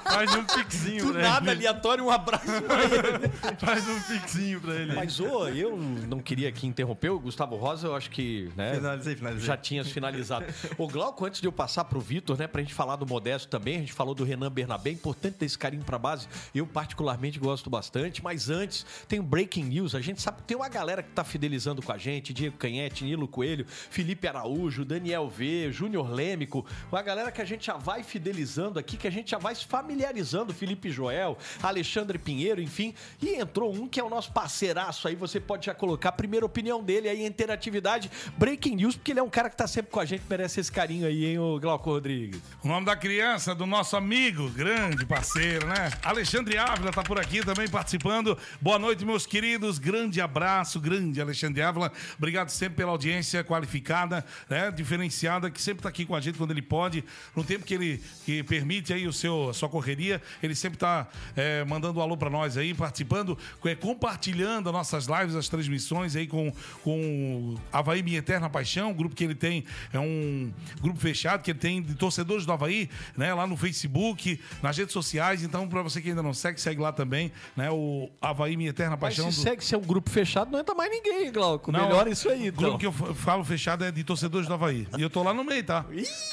[0.06, 1.68] Faz um pixinho Do pra nada, ele.
[1.68, 3.28] aleatório, um abraço pra ele.
[3.60, 4.94] Faz um pixinho pra ele.
[4.96, 8.76] Mas, ô, eu não queria aqui interromper o Gustavo Rosa, eu acho que, né?
[8.76, 9.46] Finalizei, finalizei.
[9.46, 10.46] Já tinha finalizado.
[10.78, 13.76] o Glauco, antes de eu passar pro Vitor, né, pra gente falar do Modesto também,
[13.78, 16.28] a gente falou do Renan Bernabé, importante ter esse carinho pra base.
[16.56, 19.94] Eu, particularmente, gosto bastante, mas antes, tem o Breaking News.
[19.94, 23.04] A gente sabe que tem uma galera que tá fidelizando com a gente: Diego Canhete,
[23.04, 28.04] Nilo Coelho, Felipe Araújo, Daniel V, Júnior Lêmico, uma galera que a gente já vai
[28.04, 33.36] fidelizando aqui, que a gente já vai se familiarizando, Felipe Joel, Alexandre Pinheiro, enfim, e
[33.36, 36.82] entrou um que é o nosso parceiraço aí, você pode já colocar a primeira opinião
[36.82, 40.06] dele aí, interatividade, Breaking News, porque ele é um cara que tá sempre com a
[40.06, 42.42] gente, merece esse carinho aí, hein, o Glauco Rodrigues.
[42.64, 45.92] O nome da criança, do nosso amigo, grande parceiro, né?
[46.04, 48.38] Alexandre Ávila tá por aqui também participando.
[48.62, 49.80] Boa noite, meus queridos.
[49.80, 51.92] Grande abraço, grande Alexandre Ávila.
[52.18, 54.72] Obrigado sempre pela audiência qualificada, né?
[54.72, 57.04] Diferenciada, que sempre tá aqui com a gente quando ele pode.
[57.36, 61.08] No tempo que ele que permite aí o seu, a sua correria, ele sempre tá
[61.36, 66.16] é, mandando um alô pra nós aí, participando, é, compartilhando as nossas lives, as transmissões
[66.16, 66.52] aí com,
[66.84, 70.52] com Havaí Minha Eterna Paixão, o grupo que ele tem, é um
[70.82, 73.34] grupo fechado que ele tem de torcedores do Havaí, né?
[73.34, 75.44] Lá no Facebook, nas redes sociais.
[75.44, 77.70] Então, pra você que ainda não segue, segue lá também, né?
[77.72, 79.32] O Havaí Minha Eterna Mas Paixão.
[79.32, 81.72] se do- segue se é um grupo fechado, não entra mais ninguém, Glauco.
[81.72, 82.64] Não, Melhor isso aí, O então.
[82.64, 84.88] grupo que eu falo fechado é de torcedores do Havaí.
[84.98, 85.86] E eu tô lá no meio, tá?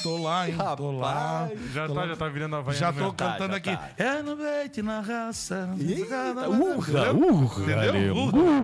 [0.03, 0.55] Tô lá, hein?
[0.77, 1.49] Tô lá.
[1.73, 2.07] Já Tô tá, lá.
[2.07, 2.75] já tá virando Havaí.
[2.75, 3.75] Já tô Tá, cantando já aqui.
[3.75, 3.89] tá.
[3.97, 5.69] É no leite, na raça.
[5.79, 8.15] Eita, urra, urra, Entendeu?
[8.15, 8.61] Urra.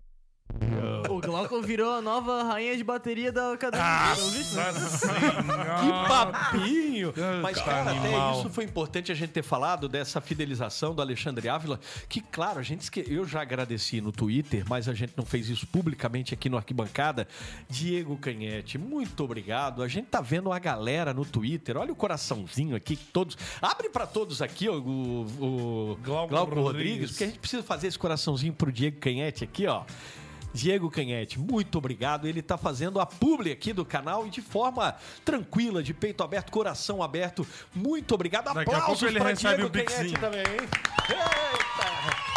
[1.09, 3.85] O Glauco virou a nova rainha de bateria da academia.
[3.85, 4.15] Ah?
[4.15, 7.13] Nossa Que papinho!
[7.41, 11.79] Mas, cara, até isso foi importante a gente ter falado dessa fidelização do Alexandre Ávila,
[12.09, 13.05] que, claro, a gente esque...
[13.07, 17.27] eu já agradeci no Twitter, mas a gente não fez isso publicamente aqui no Arquibancada.
[17.69, 19.81] Diego Canhete, muito obrigado.
[19.81, 21.77] A gente tá vendo a galera no Twitter.
[21.77, 23.37] Olha o coraçãozinho aqui, que todos.
[23.61, 26.63] Abre pra todos aqui, ó, o, o Glauco Glauco, Rodrigues.
[26.63, 29.83] Rodrigues, porque a gente precisa fazer esse coraçãozinho pro Diego Canhete aqui, ó.
[30.53, 32.27] Diego Canhete, muito obrigado.
[32.27, 36.51] Ele está fazendo a publi aqui do canal e de forma tranquila, de peito aberto,
[36.51, 37.45] coração aberto.
[37.73, 38.53] Muito obrigado.
[38.53, 39.69] Daqui Aplausos recebe Diego.
[39.69, 40.69] Canhete também, hein?
[41.09, 41.76] Eita!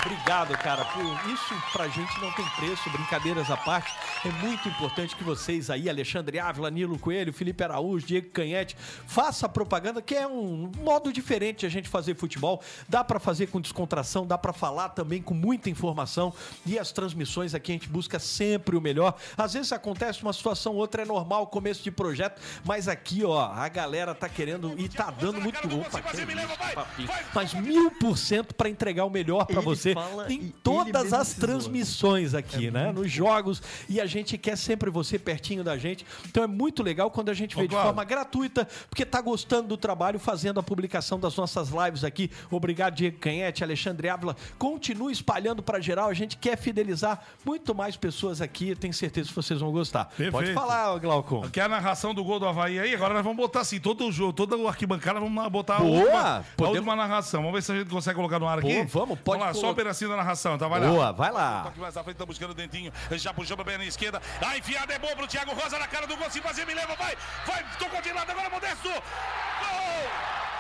[0.05, 0.85] Obrigado, cara.
[0.87, 3.93] Por isso pra gente não tem preço, brincadeiras à parte.
[4.25, 8.77] É muito importante que vocês aí, Alexandre Ávila, Nilo Coelho, Felipe Araújo, Diego Canhete,
[9.07, 12.63] faça a propaganda, que é um modo diferente de a gente fazer futebol.
[12.89, 16.33] Dá pra fazer com descontração, dá pra falar também com muita informação.
[16.65, 19.15] E as transmissões aqui a gente busca sempre o melhor.
[19.37, 23.69] Às vezes acontece uma situação, outra é normal, começo de projeto, mas aqui, ó, a
[23.69, 25.59] galera tá querendo e tá dando muito.
[25.59, 27.09] Opa, que.
[27.35, 31.29] Mas mil por cento pra entregar o melhor pra Ele você fala em todas as
[31.29, 31.41] zoa.
[31.41, 32.93] transmissões aqui, né?
[32.93, 33.63] Nos jogos.
[33.89, 36.05] E a gente quer sempre você pertinho da gente.
[36.29, 37.89] Então é muito legal quando a gente vê de Cláudio.
[37.89, 42.31] forma gratuita, porque tá gostando do trabalho, fazendo a publicação das nossas lives aqui.
[42.51, 44.37] Obrigado, Diego Canhete, Alexandre Ávila.
[44.59, 46.09] Continue espalhando pra geral.
[46.09, 48.75] A gente quer fidelizar muito mais pessoas aqui.
[48.75, 50.07] Tenho certeza que vocês vão gostar.
[50.07, 50.55] Pode Perfeito.
[50.55, 51.49] falar, Glaucon.
[51.51, 52.95] Quer a narração do gol do Havaí aí?
[52.95, 55.99] Agora nós vamos botar assim, todo o jogo, toda o arquibancada, vamos botar a Boa!
[56.01, 57.41] última, a Podemos- última narração.
[57.43, 58.73] Vamos ver se a gente consegue colocar no ar aqui.
[58.73, 59.80] Boa, vamos, pode Vamos lá, só colocar.
[59.81, 60.69] Pedacinho da narração, tá?
[60.69, 60.87] Vai lá.
[60.87, 61.63] Boa, vai lá.
[61.65, 62.93] Toque mais à frente, tá buscando o dentinho.
[63.13, 64.21] Já puxou pra perna esquerda.
[64.41, 66.31] A enfiada é boa pro Thiago Rosa na cara do gol.
[66.31, 67.17] Se fazer, me leva, vai.
[67.47, 68.89] Vai, tocou de lado agora, Modesto.
[68.89, 70.60] Gol!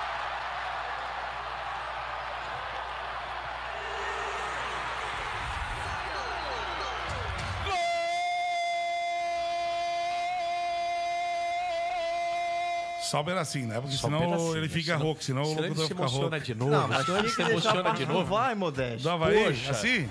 [13.10, 13.80] Só um pedacinho, né?
[13.80, 15.88] Porque Só um senão pedacinho, ele fica senão- rouco, senão o Senão ele locutor se
[15.88, 16.16] fica rouco.
[16.18, 16.70] emociona de novo.
[16.70, 18.24] Não, mas senão ele se emociona de novo.
[18.24, 19.02] vai, Modesto.
[19.02, 19.70] Do Havaí, Poxa.
[19.72, 20.08] assim?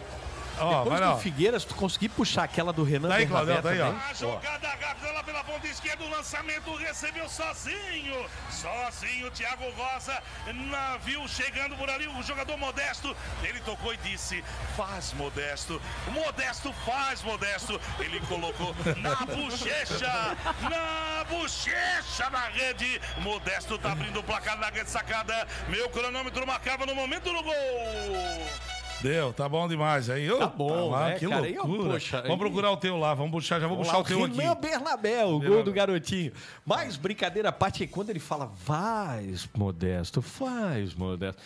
[0.60, 3.82] Ó, Depois do Figueiras, tu conseguir puxar aquela do Renan Daí, Bernabé Claudel, tá aí,
[3.82, 4.10] ó.
[4.10, 8.26] A jogada rápida lá pela ponta esquerda, o lançamento recebeu sozinho.
[8.50, 10.22] Sozinho, o Thiago Rosa
[10.54, 13.16] na- viu chegando por ali o jogador Modesto.
[13.44, 14.44] Ele tocou e disse:
[14.76, 15.82] Faz, Modesto.
[16.08, 17.80] Modesto, faz, Modesto.
[18.00, 23.00] Ele colocou na bochecha, na bochecha da rede.
[23.20, 25.48] Modesto tá abrindo o placar na rede sacada.
[25.68, 27.54] Meu cronômetro marcava no momento do gol.
[29.02, 30.10] Deu, tá bom demais.
[30.10, 31.48] Aí, Tá bom, lá, né, que cara?
[31.48, 31.92] Loucura.
[31.94, 34.38] poxa, Vamos procurar o teu lá, vamos puxar, já vou puxar lá, o teu aqui.
[34.38, 35.64] Renan Bernabé, o gol Bernabé.
[35.64, 36.32] do garotinho.
[36.66, 41.42] Mas brincadeira à parte, quando ele fala, faz, Modesto, faz, Modesto.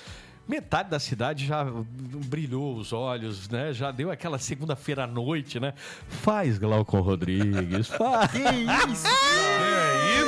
[0.45, 3.71] Metade da cidade já brilhou os olhos, né?
[3.71, 5.73] Já deu aquela segunda-feira à noite, né?
[6.09, 8.29] Faz, Glaucon Rodrigues, faz.
[8.33, 8.39] Que
[8.91, 9.07] isso?
[9.07, 10.22] É isso?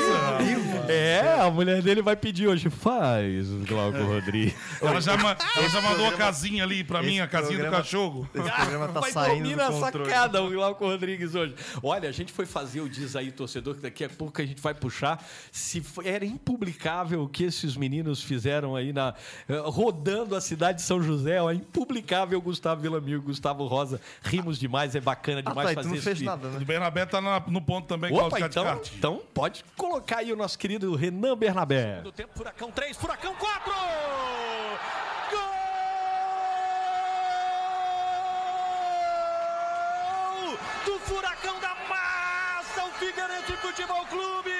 [0.87, 4.53] É, a mulher dele vai pedir hoje, faz, Glaucon Rodrigues.
[4.81, 7.61] Ela já, ma- ela já mandou a casinha ali pra mim, a esse casinha do
[7.61, 8.29] programa- cachorro.
[8.35, 10.09] Esse programa tá Vai saindo dormir do na controle.
[10.09, 11.55] sacada o Glauco Rodrigues hoje.
[11.81, 14.61] Olha, a gente foi fazer o Diz aí, torcedor, que daqui a pouco a gente
[14.61, 15.23] vai puxar.
[15.51, 19.15] Se foi- era impublicável o que esses meninos fizeram aí na
[19.49, 21.41] eh, rodando a cidade de São José.
[21.41, 23.99] Ó, impublicável Gustavo Villamil, Gustavo Rosa.
[24.21, 26.31] Rimos demais, é bacana Ah, demais tá, e fazer não esse fez vídeo.
[26.31, 26.59] nada, né?
[26.61, 30.35] O Bernabé tá na- no ponto também, Opa, Claudio então, então pode colocar aí o
[30.35, 32.01] nosso querido Renan Bernabé.
[32.01, 33.73] Do tempo, Furacão 3, Furacão 4!
[35.31, 35.55] Gol
[40.85, 44.51] do Furacão da Massa, o Figueirense Futebol Clube!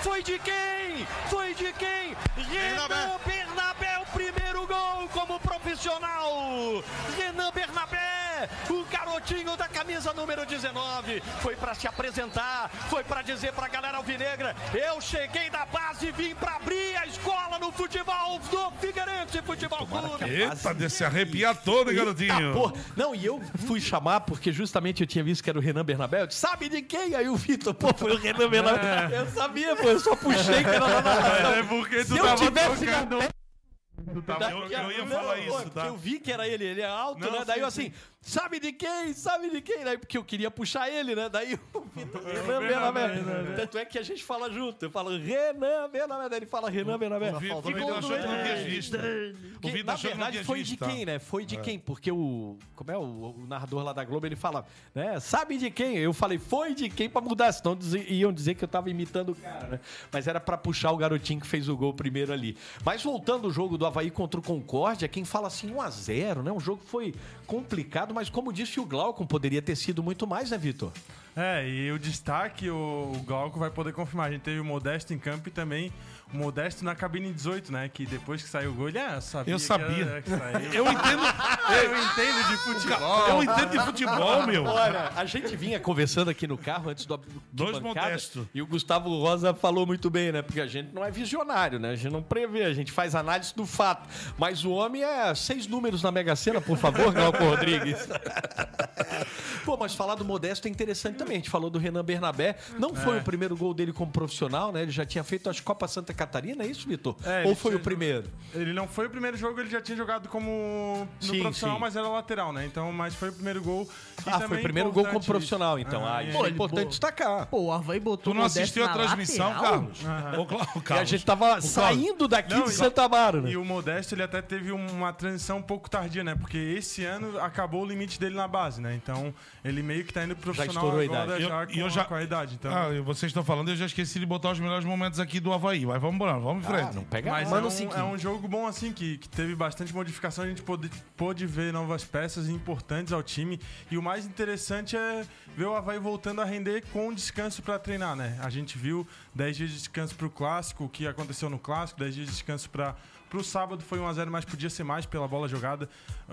[0.00, 1.06] Foi de quem?
[1.28, 2.16] Foi de quem?
[2.36, 6.82] Renan Bernabé, o primeiro gol como profissional.
[7.16, 8.23] Renan Bernabé,
[8.70, 11.20] o garotinho da camisa número 19.
[11.40, 16.06] Foi para se apresentar, foi para dizer para a galera alvinegra: eu cheguei da base
[16.06, 20.24] e vim para abrir a escola no futebol do Figueirense Futebol Clube.
[20.30, 22.52] Eita, de se arrepiar todo, hein, garotinho?
[22.52, 25.84] Pô, não, e eu fui chamar porque justamente eu tinha visto que era o Renan
[25.84, 26.22] Bernabé.
[26.22, 27.14] Eu disse, sabe de quem?
[27.14, 29.08] Aí o Vitor, pô, foi o Renan Bernabé.
[29.18, 31.52] Eu sabia, pô, eu só puxei que era na narração.
[31.54, 35.60] É porque tu Se eu tivesse tocando- na- tava- eu, eu ia Não, falar pô,
[35.60, 35.86] isso, tá?
[35.86, 37.44] Eu vi que era ele, ele é alto, Não, né?
[37.46, 37.92] Daí sim, eu assim,
[38.24, 39.12] sabe de quem?
[39.12, 39.84] Sabe de quem?
[39.84, 41.28] Daí porque eu queria puxar ele, né?
[41.28, 43.54] Daí o Vitor, Renan Bernabé.
[43.56, 44.84] Tanto é que a gente fala junto.
[44.84, 47.32] Eu falo Renan Bernabé, daí ele fala Renan Bernabé.
[47.34, 48.96] O Vitor Ficou que visto.
[48.96, 51.18] O Que, na verdade, tinha foi de quem, né?
[51.18, 51.60] Foi de É.
[51.60, 51.78] quem?
[51.78, 52.56] Porque o.
[52.74, 52.96] Como é?
[52.96, 55.20] O, o narrador lá da Globo, ele fala, né?
[55.20, 55.96] Sabe de quem?
[55.96, 57.78] Eu falei, foi de quem pra mudar, senão
[58.08, 59.80] iam dizer que eu tava imitando o cara, né?
[60.10, 62.56] Mas era pra puxar o garotinho que fez o gol primeiro ali.
[62.84, 66.52] Mas voltando ao jogo do Havaí contra o Concórdia, quem fala assim 1x0, né?
[66.52, 67.14] Um jogo que foi
[67.46, 70.92] complicado, mas como disse o Glaucon, poderia ter sido muito mais, né, Vitor?
[71.36, 74.28] É, e o destaque, o, o Glauco vai poder confirmar.
[74.28, 75.92] A gente teve o Modesto em campo e também
[76.32, 77.90] o Modesto na cabine 18, né?
[77.92, 79.52] Que depois que saiu o gol, ele ah, sabia.
[79.54, 80.04] Eu que sabia.
[80.04, 80.72] era- que saiu.
[80.72, 81.22] Eu entendo.
[81.74, 83.28] Eu entendo de futebol.
[83.28, 84.64] Eu entendo de futebol, meu.
[84.64, 87.20] Olha, a gente vinha conversando aqui no carro antes do
[87.52, 88.46] Dois modestos.
[88.54, 90.42] E o Gustavo Rosa falou muito bem, né?
[90.42, 91.90] Porque a gente não é visionário, né?
[91.90, 94.08] A gente não prevê, a gente faz análise do fato.
[94.38, 98.06] Mas o homem é seis números na Mega Sena, por favor, Glauco Rodrigues.
[99.64, 101.36] Pô, mas falar do Modesto é interessante também.
[101.36, 102.56] A gente falou do Renan Bernabé.
[102.78, 103.20] Não foi É.
[103.20, 104.82] o primeiro gol dele como profissional, né?
[104.82, 107.16] Ele já tinha feito as Copa Santa Catarina, é isso, Vitor?
[107.24, 108.24] É, Ou ele foi tinha o primeiro?
[108.54, 111.80] Ele não foi o primeiro jogo, ele já tinha jogado como no Sim, profissional, sim.
[111.80, 112.64] mas era lateral, né?
[112.66, 113.88] Então, mas foi o primeiro gol.
[114.26, 115.88] E Ah, foi o primeiro gol como profissional, isso.
[115.88, 116.06] então.
[116.06, 116.28] Ah, é.
[116.28, 117.46] isso é importante destacar.
[117.46, 119.72] Pô, o Havaí botou Tu não o assistiu a transmissão, lateral?
[119.72, 120.38] Carlos?
[120.38, 121.08] Ô, Clau- E a Carlos.
[121.08, 123.50] gente tava saindo daqui Não, de Santa Amaro, né?
[123.50, 126.34] E o Modesto, ele até teve uma transição um pouco tardia, né?
[126.34, 128.94] Porque esse ano acabou o limite dele na base, né?
[128.94, 129.34] Então,
[129.64, 131.42] ele meio que tá indo pro profissional agora idade.
[131.44, 132.54] já, Eu- com, e eu já- com a idade.
[132.56, 135.52] Então, Ah, vocês estão falando, eu já esqueci de botar os melhores momentos aqui do
[135.52, 135.86] Havaí.
[135.86, 136.88] Mas vamos embora, vamos em frente.
[136.90, 137.66] Ah, não pega Mas nada.
[137.68, 140.90] é um, é um jogo bom assim, que, que teve bastante modificação, a gente pôde,
[141.16, 143.60] pôde ver novas peças importantes ao time.
[143.90, 145.24] E o mais interessante é
[145.56, 148.38] ver o Havaí voltando a render com descanso para treinar, né?
[148.42, 152.14] A gente viu 10 dias de descanso pro clássico, o que aconteceu no clássico, 10
[152.14, 152.94] dias de descanso para
[153.34, 155.88] Pro sábado foi 1x0, mas podia ser mais pela bola jogada.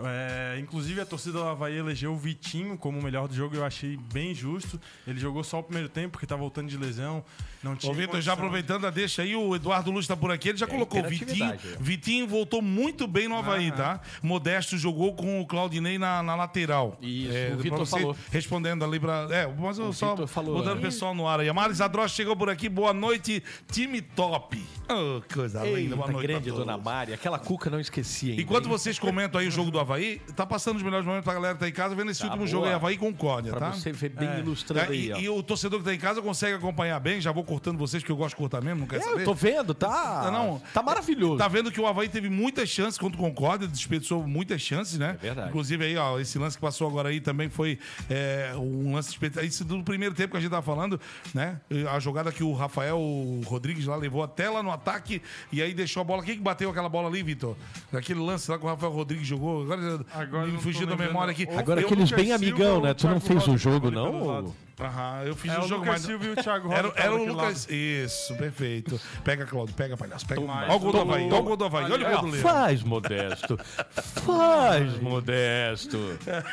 [0.05, 3.65] É, inclusive a torcida do Havaí elegeu o Vitinho como o melhor do jogo, eu
[3.65, 4.79] achei bem justo.
[5.07, 7.25] Ele jogou só o primeiro tempo, porque tá voltando de lesão.
[7.63, 10.49] Não tinha Ô, Vitor, já aproveitando a deixa aí, o Eduardo Luz tá por aqui,
[10.49, 11.43] ele já colocou o Vitinho.
[11.45, 11.57] é.
[11.79, 13.99] Vitinho voltou muito bem no Havaí, tá?
[14.21, 16.97] Modesto jogou com o Claudinei na, na lateral.
[17.01, 18.15] Isso, é, o Vitor você falou.
[18.29, 19.27] Respondendo ali pra.
[19.31, 20.79] É, mas eu O só Vitor falou, botando é.
[20.79, 21.49] o pessoal no ar aí.
[21.49, 21.79] A Maris
[22.09, 24.63] chegou por aqui, boa noite, time top.
[24.89, 26.27] Oh, coisa linda, boa Eita, noite.
[26.27, 26.65] grande todos.
[26.91, 27.13] Mari.
[27.13, 28.41] Aquela cuca não esquecia ainda.
[28.41, 28.71] Enquanto hein?
[28.71, 31.59] vocês comentam aí o jogo do Havaí, tá passando os melhores momentos pra galera que
[31.61, 32.49] tá em casa vendo esse Tá, último boa.
[32.51, 33.71] jogo aí, Havaí Concórdia, Pra tá?
[33.73, 34.39] você ver bem É.
[34.39, 35.17] ilustrando É, aí, e, ó.
[35.19, 38.11] e o torcedor que tá em casa consegue acompanhar bem, já vou cortando vocês, porque
[38.11, 39.21] eu gosto de cortar mesmo, não quer É, saber?
[39.21, 40.23] eu tô vendo, tá?
[40.25, 40.61] Não, não.
[40.73, 41.37] Tá maravilhoso.
[41.37, 45.15] Tá vendo que o Havaí teve muitas chances contra o Concórdia, desperdiçou muitas chances, né?
[45.21, 45.49] É verdade.
[45.49, 49.45] Inclusive aí, ó, esse lance que passou agora aí também foi é, um lance desperdiçado.
[49.47, 50.99] Isso do primeiro tempo que a gente tava falando,
[51.33, 51.59] né?
[51.91, 52.99] A jogada que o Rafael
[53.45, 56.23] Rodrigues lá levou até lá no ataque e aí deixou a bola.
[56.23, 57.55] Quem que bateu aquela bola ali, Vitor?
[57.93, 59.63] Aquele lance lá que o Rafael Rodrigues jogou.
[59.63, 61.47] Agora, Agora me fugiu da memória aqui.
[61.57, 62.93] Agora Eu- aqueles Lucas bem amigão, né?
[62.93, 64.53] Tu não fez o jogo, não?
[64.79, 66.01] Aham, eu fiz É o o jogo, Lucas mas...
[66.01, 67.67] Silva e o Thiago Rosa Era, era o daquele Lucas.
[67.69, 68.99] Isso, perfeito.
[69.23, 70.25] Pega, Claudio, pega, palhaço.
[70.25, 70.41] Pega.
[70.41, 71.01] Olha o gol do.
[71.01, 71.91] Havaí, olha o gol do Havaí.
[71.91, 73.59] Olha o gol do faz, Modesto.
[74.25, 75.97] Faz, Modesto.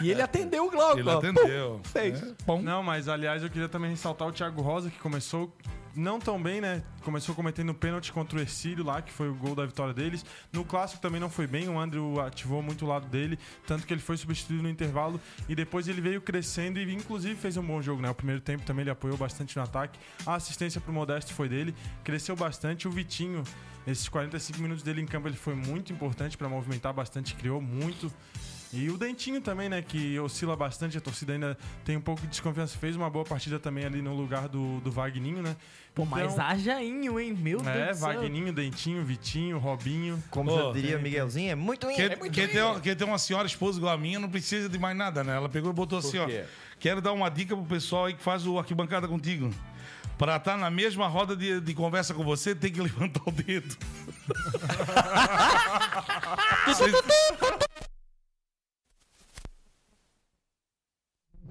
[0.02, 0.98] E ele atendeu o Glauco.
[0.98, 1.80] Ele atendeu.
[1.82, 2.22] Pum, Fez.
[2.22, 2.60] É, bom.
[2.60, 5.50] Não, mas aliás eu queria também ressaltar o Thiago Rosa, que começou
[5.98, 6.82] não tão bem, né?
[7.02, 10.24] Começou cometendo pênalti contra o Ercílio lá, que foi o gol da vitória deles.
[10.52, 13.92] No clássico também não foi bem, o Andrew ativou muito o lado dele, tanto que
[13.92, 17.82] ele foi substituído no intervalo e depois ele veio crescendo e inclusive fez um bom
[17.82, 18.08] jogo, né?
[18.08, 19.98] O primeiro tempo também ele apoiou bastante no ataque.
[20.24, 22.86] A assistência pro Modesto foi dele, cresceu bastante.
[22.86, 23.42] O Vitinho,
[23.84, 28.12] esses 45 minutos dele em campo, ele foi muito importante para movimentar bastante, criou muito.
[28.72, 29.80] E o Dentinho também, né?
[29.80, 32.76] Que oscila bastante, a torcida ainda tem um pouco de desconfiança.
[32.76, 35.56] Fez uma boa partida também ali no lugar do, do Vagninho, né?
[35.94, 37.32] Pô, mas hajainho, hein?
[37.32, 38.08] Meu Deus É, do céu.
[38.14, 40.22] Vagninho, Dentinho, Vitinho, Robinho.
[40.30, 43.46] Como Ô, já diria Miguelzinho, é muito Quem, é muito quem tem, tem uma senhora
[43.46, 45.34] esposa igual a minha não precisa de mais nada, né?
[45.34, 46.28] Ela pegou e botou assim, ó.
[46.78, 49.52] Quero dar uma dica pro pessoal aí que faz o arquibancada contigo.
[50.16, 53.76] Pra estar na mesma roda de, de conversa com você, tem que levantar o dedo.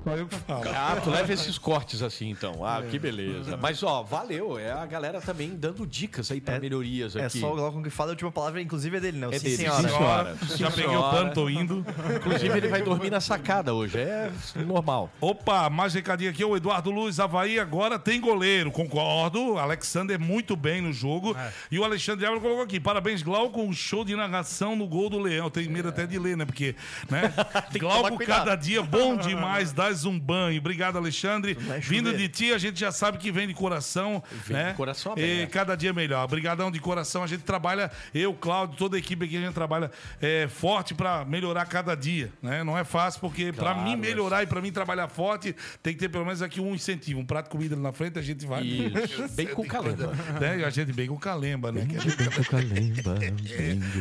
[0.08, 0.64] Só eu que falo.
[0.74, 2.66] Ah, tu leva esses cortes assim, então.
[2.66, 3.58] Ah, que beleza.
[3.58, 4.58] Mas, ó, valeu.
[4.58, 7.40] É a galera também dando dicas aí pra melhorias É aqui.
[7.40, 9.30] só o Glaucon que fala, a última palavra, inclusive, é dele, não.
[9.32, 9.82] É Sim, dele, senhora.
[9.82, 10.38] sim, senhora.
[10.48, 11.86] Sim, Já peguei o tô indo.
[12.16, 13.98] Inclusive, ele vai dormir na sacada hoje.
[14.00, 14.32] É
[14.66, 15.10] normal.
[15.20, 16.44] Opa, mais recadinho aqui.
[16.44, 18.72] O Eduardo Luz, Havaí agora tem goleiro.
[18.72, 19.58] Concordo.
[19.58, 21.36] Alexander muito bem no jogo.
[21.38, 21.52] É.
[21.72, 22.80] E o Alexandre Álvaro colocou aqui.
[22.80, 23.62] Parabéns, Glauco.
[23.62, 25.50] Um show de narração no gol do Leão.
[25.50, 26.46] Tenho medo até de ler, né?
[26.46, 26.76] Porque,
[27.10, 27.34] né?
[27.78, 29.74] Glauco, cada dia bom demais.
[29.98, 30.60] Dás um banho.
[30.60, 31.58] Obrigado, Alexandre.
[31.82, 34.22] Vindo de ti, a gente já sabe que vem de coração.
[34.46, 34.70] Vem né?
[34.72, 35.50] de coração E aberto.
[35.52, 36.24] cada dia melhor.
[36.24, 37.24] Obrigadão de coração.
[37.24, 39.90] A gente trabalha, eu, Cláudio, toda a equipe aqui, a gente trabalha
[40.22, 42.32] é, forte pra melhorar cada dia.
[42.44, 42.64] Né?
[42.64, 45.94] Não é fácil, porque pra Claro, mim mas- melhorar e pra mim trabalhar forte, tem
[45.94, 47.20] que ter pelo menos aqui um incentivo.
[47.20, 48.62] Um prato de comida ali na frente, a gente vai.
[48.64, 49.28] Isso.
[49.36, 50.14] Bem com calemba.
[50.40, 50.60] Né?
[50.60, 51.82] E a gente bem com calemba, né?
[51.82, 53.16] Gente- Bem com calemba.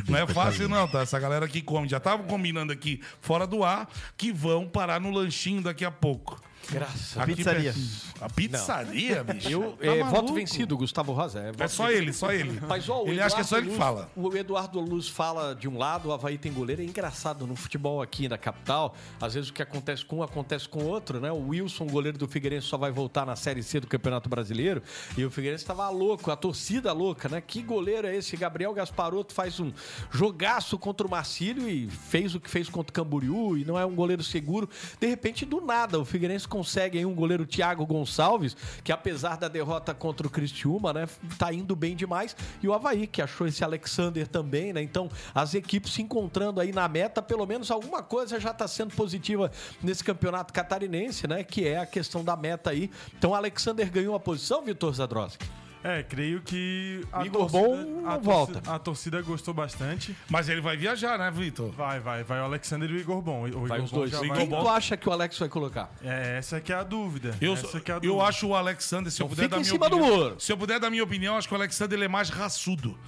[0.08, 1.00] Não é fácil, não, tá?
[1.00, 1.88] Essa galera que come.
[1.88, 6.40] Já estavam combinando aqui fora do ar que vão parar no lanchinho daqui a pouco.
[6.70, 7.74] Graças Aqui Pizzaria.
[8.20, 9.50] A pizzaria, bicho?
[9.50, 11.40] Eu, Tá é, voto vencido, Gustavo Rosa.
[11.40, 12.02] É, É só vencido.
[12.02, 12.60] ele, só ele.
[12.66, 14.10] Mas, ó, ele acha que é só ele que Eduardo fala.
[14.16, 16.82] O Eduardo Luz fala de um lado, o Havaí tem goleiro.
[16.82, 18.94] É engraçado no futebol aqui na capital.
[19.20, 21.30] Às vezes o que acontece com um acontece com o outro, né?
[21.30, 24.82] O Wilson, goleiro do Figueirense, só vai voltar na Série C do Campeonato Brasileiro.
[25.16, 27.40] E o Figueirense estava louco, a torcida louca, né?
[27.40, 28.36] Que goleiro é esse?
[28.36, 29.72] Gabriel Gasparotto faz um
[30.10, 33.84] jogaço contra o Marcílio e fez o que fez contra o Camboriú e não é
[33.84, 34.68] um goleiro seguro.
[35.00, 39.46] De repente, do nada, o Figueirense consegue aí um goleiro Thiago Gonçalves, que apesar da
[39.46, 41.06] derrota contra o Cristiúma, né,
[41.38, 42.34] tá indo bem demais.
[42.62, 44.80] E o Havaí, que achou esse Alexander também, né?
[44.80, 48.94] Então, as equipes se encontrando aí na meta, pelo menos alguma coisa já tá sendo
[48.94, 49.50] positiva
[49.82, 51.44] nesse campeonato catarinense, né?
[51.44, 52.90] Que é a questão da meta aí.
[53.18, 55.46] Então, o Alexander ganhou a posição, Vitor Zadrowski?
[55.84, 58.52] É, creio que a Igor torcida, Bom a volta.
[58.54, 60.16] torcida- a torcida gostou bastante.
[60.28, 61.70] Mas ele vai viajar, né, Vitor?
[61.70, 63.46] Vai, vai, vai o Alexander e o Igor Bom.
[63.46, 64.10] O Vai Igor os Bom dois.
[64.10, 65.92] já Quem vai- tu acha que o Alex vai colocar?
[66.02, 67.36] É, essa que é a dúvida.
[67.40, 68.24] Eu, essa que é a eu dúvida.
[68.24, 70.40] acho o Alexander, se eu Então puder fica dar em minha cima do opinião, muro.
[70.40, 72.98] Se eu puder dar minha opinião, acho que o Alexander ele é mais raçudo.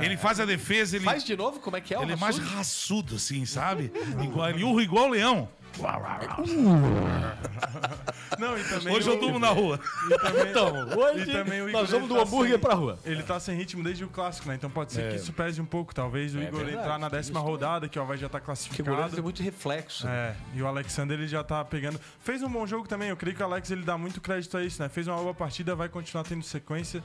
[0.00, 1.58] Ele faz a defesa, ele, Faz de novo?
[1.58, 2.56] Como é que é o ele é mais raçudo?
[2.56, 3.90] raçudo, assim, sabe?
[4.22, 5.48] igual, ele urra igual o leão.
[8.38, 9.78] Não, e também Hoje eu durmo na rua.
[10.10, 12.58] E também, Então, hoje e também o Igor, nós vamos ele do tá hambúrguer sem-
[12.60, 12.98] pra rua.
[13.04, 14.54] Ele tá sem ritmo desde o clássico, né?
[14.54, 15.08] Então pode ser É.
[15.10, 15.94] que isso pese um pouco.
[15.94, 18.42] Talvez o É Igor entrar na décima isso rodada, que o Havaí já tá Porque
[18.42, 19.14] o classificado.
[19.14, 20.06] tem muito reflexo.
[20.08, 22.00] É, e o Alexander ele já tá pegando.
[22.20, 24.64] Fez um bom jogo também, eu creio que o Alex ele dá muito crédito a
[24.64, 24.88] isso, né?
[24.88, 27.02] Fez uma boa partida, vai continuar tendo sequência.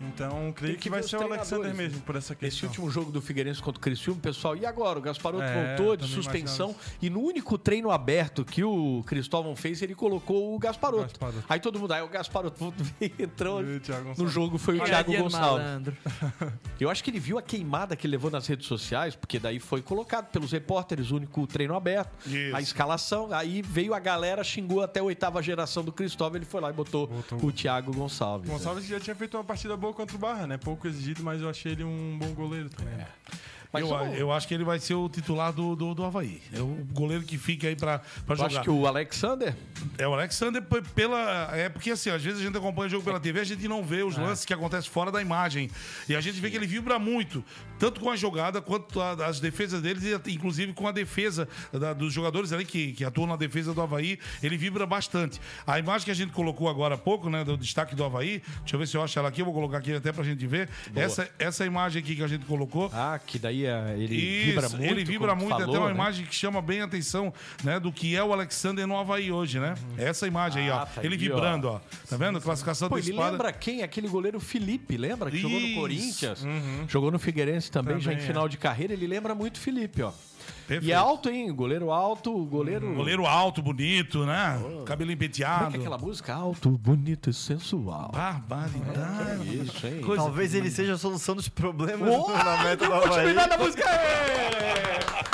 [0.00, 2.02] Então, creio que, ver vai ser o Alexander treinadores, mesmo né?
[2.06, 2.68] por essa Esse questão.
[2.70, 4.98] último jogo do Figueirense contra o Criciúma, pessoal, e agora?
[4.98, 9.54] O Gasparoto É, voltou de suspensão imaginava e no único treino aberto que o Cristóvão
[9.54, 11.02] fez, ele colocou o Gasparoto.
[11.04, 11.44] Gasparoto.
[11.48, 12.72] Aí todo mundo, aí o Gasparoto
[13.18, 13.80] entrou E
[14.18, 15.64] no jogo, foi o Thiago Gonçalves.
[15.64, 15.96] malandro.
[16.80, 19.60] Eu acho que ele viu a queimada que ele levou nas redes sociais, porque daí
[19.60, 22.56] foi colocado pelos repórteres, o único treino aberto, Isso.
[22.56, 26.60] a escalação, aí veio a galera, xingou até a oitava geração do Cristóvão, ele foi
[26.60, 27.38] lá e botou, Botou.
[27.44, 28.48] o Thiago Gonçalves.
[28.48, 30.56] O Gonçalves já tinha feito uma partida boa contra o Barra, né?
[30.56, 32.94] Pouco exigido, mas eu achei ele um bom goleiro também.
[32.94, 33.06] né?
[33.72, 36.40] Mas, eu, eu acho que ele vai ser o titular do, do, do Havaí.
[36.52, 38.46] É o goleiro que fica aí pra, pra eu jogar.
[38.48, 39.54] acho que o Alexander
[39.96, 40.60] É o Alexander
[40.94, 41.50] pela.
[41.56, 43.82] É porque assim, às vezes a gente acompanha o jogo pela TV, a gente não
[43.84, 44.04] vê É.
[44.04, 45.70] os lances que acontecem fora da imagem.
[46.08, 47.44] E a gente vê que ele vibra muito,
[47.78, 51.92] tanto com a jogada quanto a- as defesas deles, e inclusive com a defesa da-
[51.92, 55.40] dos jogadores ali que, que atuam na defesa do Havaí, ele vibra bastante.
[55.66, 58.74] A imagem que a gente colocou agora há pouco, né, do destaque do Havaí, deixa
[58.74, 60.68] eu ver se eu acho ela aqui, eu vou colocar aqui até pra gente ver.
[60.94, 62.90] Essa, essa imagem aqui que a gente colocou.
[62.92, 64.84] Ah, que daí ele Isso, vibra muito.
[64.84, 65.94] ele vibra muito, falou, até uma né?
[65.94, 67.32] imagem que chama bem a atenção,
[67.62, 69.74] né, do que é o Alexander no Havaí hoje, né?
[69.96, 70.78] Essa imagem aí, ó.
[70.80, 71.80] Ah, tá ele aí, vibrando, ó.
[72.08, 72.40] Tá vendo?
[72.40, 73.30] Classificação Pô, do ele espada.
[73.32, 73.82] lembra quem?
[73.82, 75.30] Aquele goleiro Felipe, lembra?
[75.30, 75.80] Que jogou no Isso.
[75.80, 76.46] Corinthians,
[76.88, 78.48] jogou no Figueirense também, já em Também, final é.
[78.48, 78.92] de carreira.
[78.92, 80.12] Ele lembra muito Felipe, ó.
[80.70, 80.88] Perfeito.
[80.88, 81.52] E é alto, hein?
[81.52, 82.94] Goleiro alto, goleiro...
[82.94, 84.56] Goleiro alto, bonito, né?
[84.86, 85.70] Cabelinho Como é penteado.
[85.72, 86.32] que é aquela música?
[86.32, 88.12] Alto, bonito e sensual.
[88.12, 89.64] Barbaridade.
[89.64, 90.00] Isso, hein?
[90.14, 92.08] Talvez ele seja a solução dos problemas
[92.62, 93.18] meta do Grupo Havaí.
[93.18, 93.84] Atividade da música!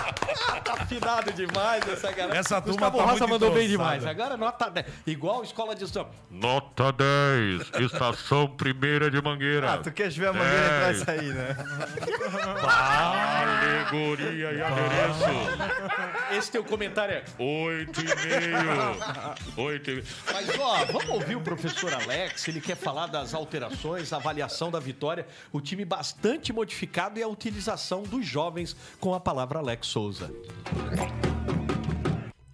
[0.67, 2.39] Tá afinado demais essa galera.
[2.39, 4.05] Essa turma Gustavo tá Rosa muito mandou bem demais.
[4.05, 4.87] Agora nota 10.
[5.07, 6.11] Igual escola de samba.
[6.31, 9.75] Nota 10, estação primeira de Mangueira.
[9.75, 11.57] Ah, tu quer ver a mangueira entrar e sair, né?
[12.67, 15.26] Alegoria e adereço.
[16.37, 17.25] Esse teu comentário é...
[17.39, 19.67] Oito e meio.
[19.69, 20.07] Oito e meio.
[20.33, 22.49] Mas, ó, vamos ouvir o professor Alex.
[22.49, 25.27] Ele quer falar das alterações, avaliação da vitória.
[25.53, 30.31] O time bastante modificado e a utilização dos jovens com a palavra Alex Souza.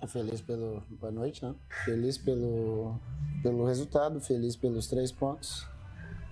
[0.08, 0.82] Feliz pelo.
[0.90, 1.54] Boa noite, né?
[1.86, 3.00] Feliz pelo,
[3.42, 5.66] pelo resultado, feliz pelos três pontos,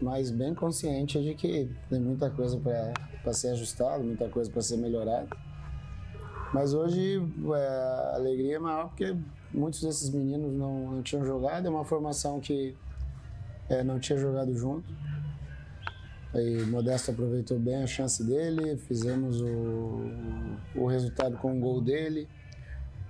[0.02, 2.60] mas bem consciente de que tem muita coisa
[3.22, 5.28] para ser ajustado, muita coisa para ser melhorada.
[6.52, 7.22] Mas hoje
[7.54, 9.16] é, a alegria é maior porque
[9.52, 12.76] muitos desses meninos não, não tinham jogado, é uma formação que
[13.68, 14.92] é, não tinha jogado junto.
[16.34, 20.02] Aí Modesto aproveitou bem a chance dele, fizemos o,
[20.76, 22.28] o resultado com o gol dele.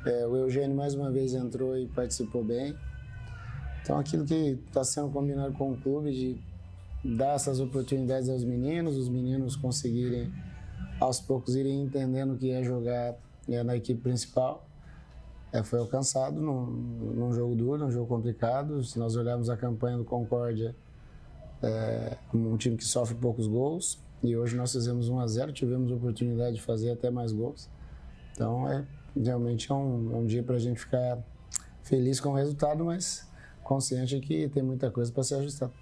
[0.06, 2.74] É, o Eugênio mais uma vez entrou e participou bem.
[3.82, 8.96] Então aquilo que está sendo combinado com o clube de dar essas oportunidades aos meninos,
[8.96, 10.30] os meninos conseguirem
[10.98, 13.14] aos poucos irem entendendo o que é jogar
[13.54, 14.66] é, na equipe principal.
[15.52, 18.82] É, foi alcançado num, num jogo duro, num jogo complicado.
[18.84, 20.74] Se nós olharmos a campanha do Concórdia,
[21.62, 23.98] é um time que sofre poucos gols.
[24.22, 27.68] E hoje nós fizemos 1 a 0 tivemos a oportunidade de fazer até mais gols.
[28.32, 28.84] Então, é,
[29.16, 31.18] realmente é um, é um dia para a gente ficar
[31.82, 33.28] feliz com o resultado, mas
[33.64, 35.72] consciente que tem muita coisa para ser ajustada.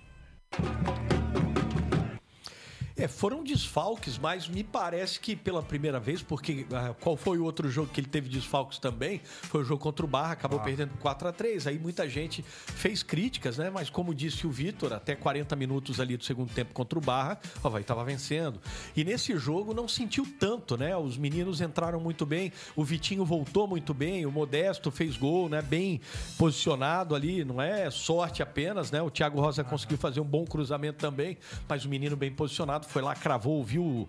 [2.99, 7.45] É, foram desfalques, mas me parece que pela primeira vez, porque ah, qual foi o
[7.45, 9.21] outro jogo que ele teve desfalques também?
[9.25, 13.05] Foi o jogo contra o Barra, acabou perdendo 4 a 3 Aí muita gente fez
[13.05, 13.71] críticas, né?
[13.71, 17.39] Mas como disse o Vitor, até 40 minutos ali do segundo tempo contra o Barra,
[17.63, 18.61] o Havaí estava vencendo.
[18.97, 20.97] E nesse jogo não sentiu tanto, né?
[20.97, 25.63] Os meninos entraram muito bem, o Vitinho voltou muito bem, o Modesto fez gol, né?
[25.63, 26.01] Bem
[26.37, 29.01] posicionado ali, não é sorte apenas, né?
[29.01, 31.39] O Thiago Rosa conseguiu fazer um bom cruzamento também,
[31.69, 34.09] mas o menino bem posicionado foi lá, cravou, viu o,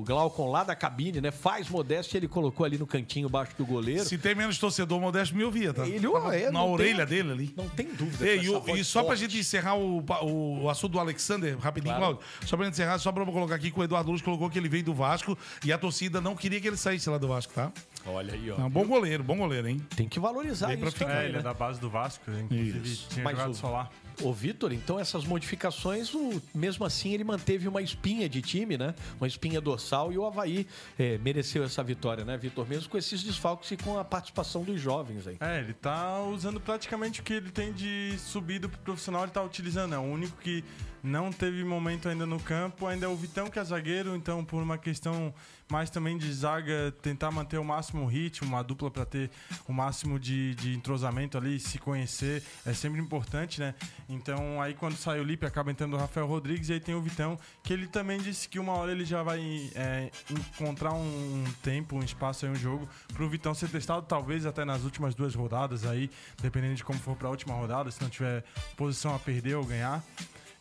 [0.00, 1.30] o Glaucon lá da cabine, né?
[1.30, 4.04] Faz Modesto e ele colocou ali no cantinho baixo do goleiro.
[4.04, 5.86] Se tem menos torcedor, o Modesto me ouvia, tá?
[5.86, 7.54] Ele, Tava é, na orelha tem- dele ali.
[7.56, 8.26] Não tem dúvida.
[8.26, 9.20] Ei, com e, essa o- voz e só pra forte.
[9.20, 12.16] gente encerrar o, o, o assunto do Alexander, rapidinho, Claro.
[12.16, 12.46] Cláudio.
[12.46, 14.58] Só pra gente encerrar, só pra eu colocar aqui que o Eduardo Luz colocou que
[14.58, 17.52] ele veio do Vasco e a torcida não queria que ele saísse lá do Vasco,
[17.54, 17.70] tá?
[18.06, 18.56] Olha aí, ó.
[18.58, 19.80] Não, bom goleiro, bom goleiro, hein?
[19.96, 21.38] Tem que valorizar pra isso ficar, também, ele né?
[21.40, 23.08] é da base do Vasco, inclusive Isso.
[23.10, 23.90] tinha Mas jogado o- só lá.
[24.20, 28.92] Ô, Vitor, então essas modificações, o- mesmo assim, ele manteve uma espinha de time, né?
[29.20, 30.66] Uma espinha dorsal e o Havaí
[30.98, 32.68] é, mereceu essa vitória, né, Vitor?
[32.68, 35.36] Mesmo com esses desfalques e com a participação dos jovens aí.
[35.38, 39.42] É, ele tá usando praticamente o que ele tem de subido pro profissional, ele tá
[39.42, 39.94] utilizando.
[39.94, 40.64] É o único que
[41.08, 44.62] não teve momento ainda no campo, ainda é o Vitão que é zagueiro, então por
[44.62, 45.34] uma questão
[45.70, 49.30] mais também de zaga, tentar manter o máximo ritmo, uma dupla para ter
[49.66, 53.74] o máximo de, de entrosamento ali, se conhecer, é sempre importante, né?
[54.08, 57.02] Então aí quando sai o Lipe acaba entrando o Rafael Rodrigues e aí tem o
[57.02, 59.40] Vitão, que ele também disse que uma hora ele já vai
[59.74, 64.64] é, encontrar um tempo, um espaço aí, um jogo pro Vitão ser testado, talvez até
[64.64, 66.10] nas últimas duas rodadas aí,
[66.40, 68.44] dependendo de como for pra última rodada, se não tiver
[68.76, 70.02] posição a perder ou ganhar.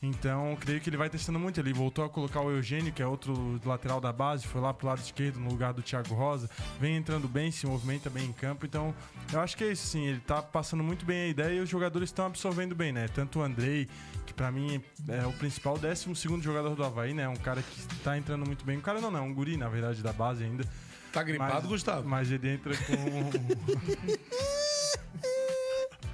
[0.02, 1.60] Então, creio que ele vai testando muito.
[1.60, 4.88] Ele voltou a colocar o Eugênio, que é outro lateral da base, foi lá pro
[4.88, 6.50] lado esquerdo no lugar do Thiago Rosa.
[6.80, 8.66] Vem entrando bem, se movimenta bem em campo.
[8.66, 8.94] Então,
[9.34, 10.06] eu acho que é isso, sim.
[10.06, 13.08] Ele tá passando muito bem a ideia e os jogadores estão absorvendo bem, né?
[13.08, 13.90] Tanto o Andrei,
[14.26, 17.28] que pra mim é o principal 12 jogador do Havaí, né?
[17.28, 18.78] Um cara que tá entrando muito bem.
[18.78, 20.64] Um cara não, não, um guri, na verdade, da base ainda.
[21.12, 22.08] Tá gripado, Mas- Gustavo?
[22.08, 22.94] Mas ele entra com.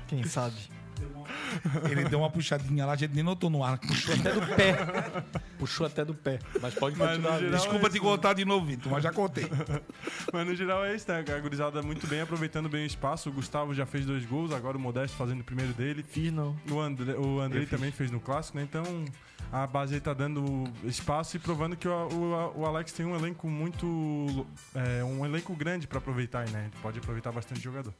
[0.07, 0.55] Quem sabe?
[1.89, 3.77] Ele deu uma puxadinha lá, a gente nem notou no ar.
[3.77, 4.75] Puxou até do pé.
[5.59, 6.39] Puxou até do pé.
[6.61, 7.33] Mas pode Mas, continuar.
[7.33, 8.03] no geral, Desculpa é te isso.
[8.05, 9.47] contar de novo, Vitor, mas já contei.
[10.33, 11.23] Mas no geral é isso, né?
[11.27, 13.29] A gurizada muito bem, aproveitando bem o espaço.
[13.29, 16.03] O Gustavo já fez dois gols, agora o Modesto fazendo o primeiro dele.
[16.03, 16.55] Fiz não.
[16.69, 17.69] O André, o fiz.
[17.69, 18.63] também fez no clássico, né?
[18.63, 18.83] Então
[19.51, 23.15] a base aí tá dando espaço e provando que o, o- o Alex tem um
[23.15, 24.47] elenco muito.
[24.73, 26.69] é, um elenco grande pra aproveitar né?
[26.71, 27.93] Ele pode aproveitar bastante jogador.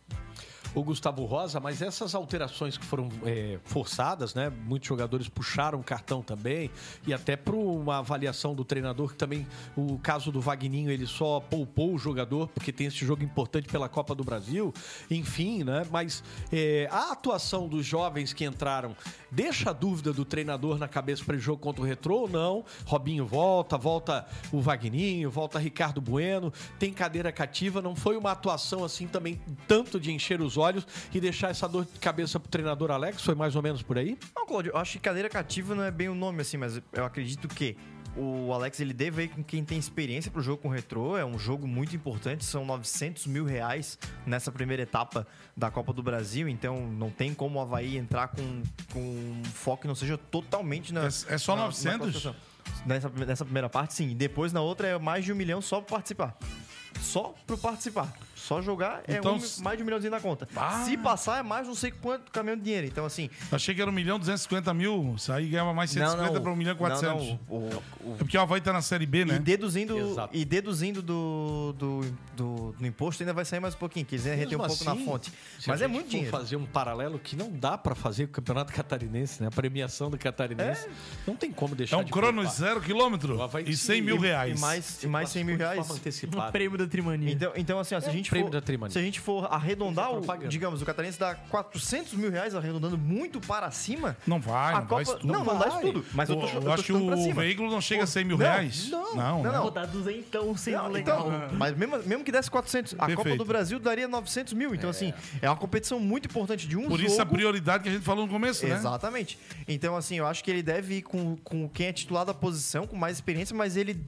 [0.76, 4.50] O Gustavo Rosa, mas essas alterações que foram é, forçadas, né?
[4.50, 6.72] Muitos jogadores puxaram o cartão também,
[7.06, 11.40] e até para uma avaliação do treinador, que também o caso do Vagninho, ele só
[11.40, 14.74] poupou o jogador, porque tem esse jogo importante pela Copa do Brasil,
[15.12, 15.86] enfim, né?
[15.92, 18.96] Mas é, a atuação dos jovens que entraram
[19.30, 22.66] deixa a dúvida do treinador na cabeça para o jogo contra o Retrô ou não?
[22.86, 28.84] Robinho volta, volta o Vagninho, volta Ricardo Bueno, tem cadeira cativa, não foi uma atuação
[28.84, 30.63] assim também tanto de encher os olhos
[31.14, 33.22] e deixar essa dor de cabeça pro treinador Alex?
[33.24, 34.18] Foi mais ou menos por aí?
[34.36, 37.06] Não, Claudio, eu acho que cadeira cativa não é bem o nome assim, mas eu
[37.06, 37.76] acredito que
[38.16, 41.18] o Alex ele deve ir com quem tem experiência pro jogo com o retrô.
[41.18, 45.26] É um jogo muito importante, são 900 mil reais nessa primeira etapa
[45.58, 48.62] da Copa do Brasil, então não tem como o Havaí entrar com,
[48.94, 51.06] com um foco que não seja totalmente na.
[51.06, 51.98] É- é só na- na 900?
[51.98, 52.36] classificação.
[52.86, 54.16] Nessa, nessa primeira parte, sim.
[54.16, 56.38] Depois, na outra, é mais de um milhão só pra participar.
[57.02, 58.14] Só pro participar.
[58.48, 60.48] Só jogar é Então, um- mais de um milhãozinho na conta.
[60.56, 60.84] Ah.
[60.86, 62.88] Se passar, é mais não sei quanto caminhão de dinheiro.
[62.88, 66.52] Então, assim, Achei que era 1 milhão 250 mil, isso aí ganhava mais 150 para
[66.52, 67.24] 1 milhão 400.
[67.24, 67.70] Não, não, o-
[68.02, 69.36] o- É porque o Havaí tá na Série B, né?
[69.36, 70.36] E deduzindo, Exato.
[70.36, 72.02] e deduzindo do, do,
[72.36, 74.68] do, do imposto ainda vai sair mais um pouquinho, que eles ainda retêm um Mesmo
[74.78, 75.32] pouco na assim, fonte.
[75.66, 76.32] Mas é muito dinheiro.
[76.32, 79.48] fazer um paralelo que não dá pra fazer com o Campeonato Catarinense, né?
[79.48, 80.88] A premiação do Catarinense.
[81.26, 82.54] Não tem como deixar É um de Cronos poupar.
[82.60, 84.60] zero quilômetro e se- 100 mil E reais.
[84.60, 85.88] mais, e mais 100 mil reais.
[85.90, 85.94] O
[86.52, 87.32] prêmio da Trimania.
[87.32, 88.92] Então, então assim, ó, se, a gente prêmio for, da Trimania.
[88.92, 92.98] se a gente for arredondar, é o, digamos, o Catarinense dá 400 mil reais, arredondando
[92.98, 94.18] muito para cima.
[94.28, 95.34] Não vai, a não Copa, vai isso tudo.
[95.34, 96.06] Não, não dá isso tudo.
[96.14, 98.38] Mas eu tô, Eu eu tô acho que o veículo não chega a 100 mil
[98.38, 98.90] Não, reais.
[98.90, 99.52] Não, Não, não.
[99.52, 99.60] né?
[99.60, 101.28] Vou dar duzentão sendo Não, legal.
[101.28, 103.38] então, mas mesmo, mesmo que desse 400, a Copa Perfeito.
[103.38, 104.74] do Brasil daria 900 mil.
[104.76, 107.12] Então, assim, é uma competição muito importante de um Por jogo.
[107.12, 108.76] isso a prioridade que a gente falou no começo, né?
[108.76, 109.38] Exatamente.
[109.68, 112.86] Então, assim, eu acho que ele deve ir com, com quem é titular da posição,
[112.88, 114.04] com mais experiência, mas ele,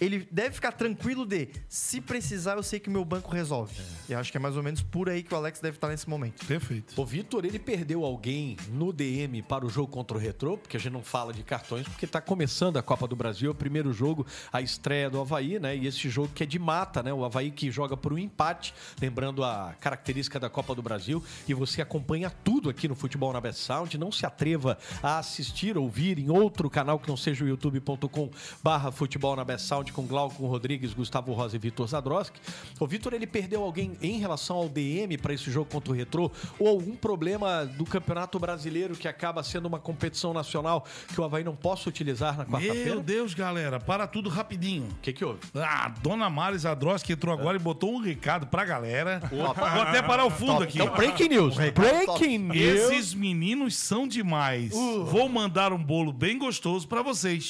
[0.00, 3.67] ele deve ficar tranquilo de se precisar, eu sei que meu banco resolve.
[4.08, 5.88] E eu acho que é mais ou menos por aí que o Alex deve estar
[5.88, 6.44] nesse momento.
[6.46, 7.00] Perfeito.
[7.00, 10.80] O Vitor, ele perdeu alguém no DM para o jogo contra o Retrô, porque a
[10.80, 13.92] gente não fala de cartões, porque tá começando a Copa do Brasil, é o primeiro
[13.92, 15.76] jogo, a estreia do Havaí, né?
[15.76, 17.12] E esse jogo que é de mata, né?
[17.12, 21.54] O Havaí que joga por um empate, lembrando a característica da Copa do Brasil, e
[21.54, 26.18] você acompanha tudo aqui no Futebol na Best Sound, não se atreva a assistir, ouvir
[26.18, 28.30] em outro canal que não seja o youtube.com
[28.62, 32.40] barra Futebol na Best Sound com Glauco Rodrigues, Gustavo Rosa e Vitor Zadroski.
[32.80, 36.30] O Vitor, ele perdeu alguém em relação ao DM para esse jogo contra o Retrô,
[36.58, 41.44] ou algum problema do Campeonato Brasileiro que acaba sendo uma competição nacional que o Havaí
[41.44, 42.90] não possa utilizar na quarta-feira?
[42.90, 44.84] Meu Deus, galera, para tudo rapidinho.
[44.84, 45.40] O que que houve?
[45.54, 49.20] Ah, Dona Mari Zadroski entrou agora e botou um recado pra galera.
[49.30, 50.80] Vou até parar o fundo aqui.
[50.80, 51.56] Então, breaking news.
[51.56, 52.56] Breaking news.
[52.56, 54.72] Esses meninos são demais.
[54.72, 57.48] Vou mandar um bolo bem gostoso pra vocês.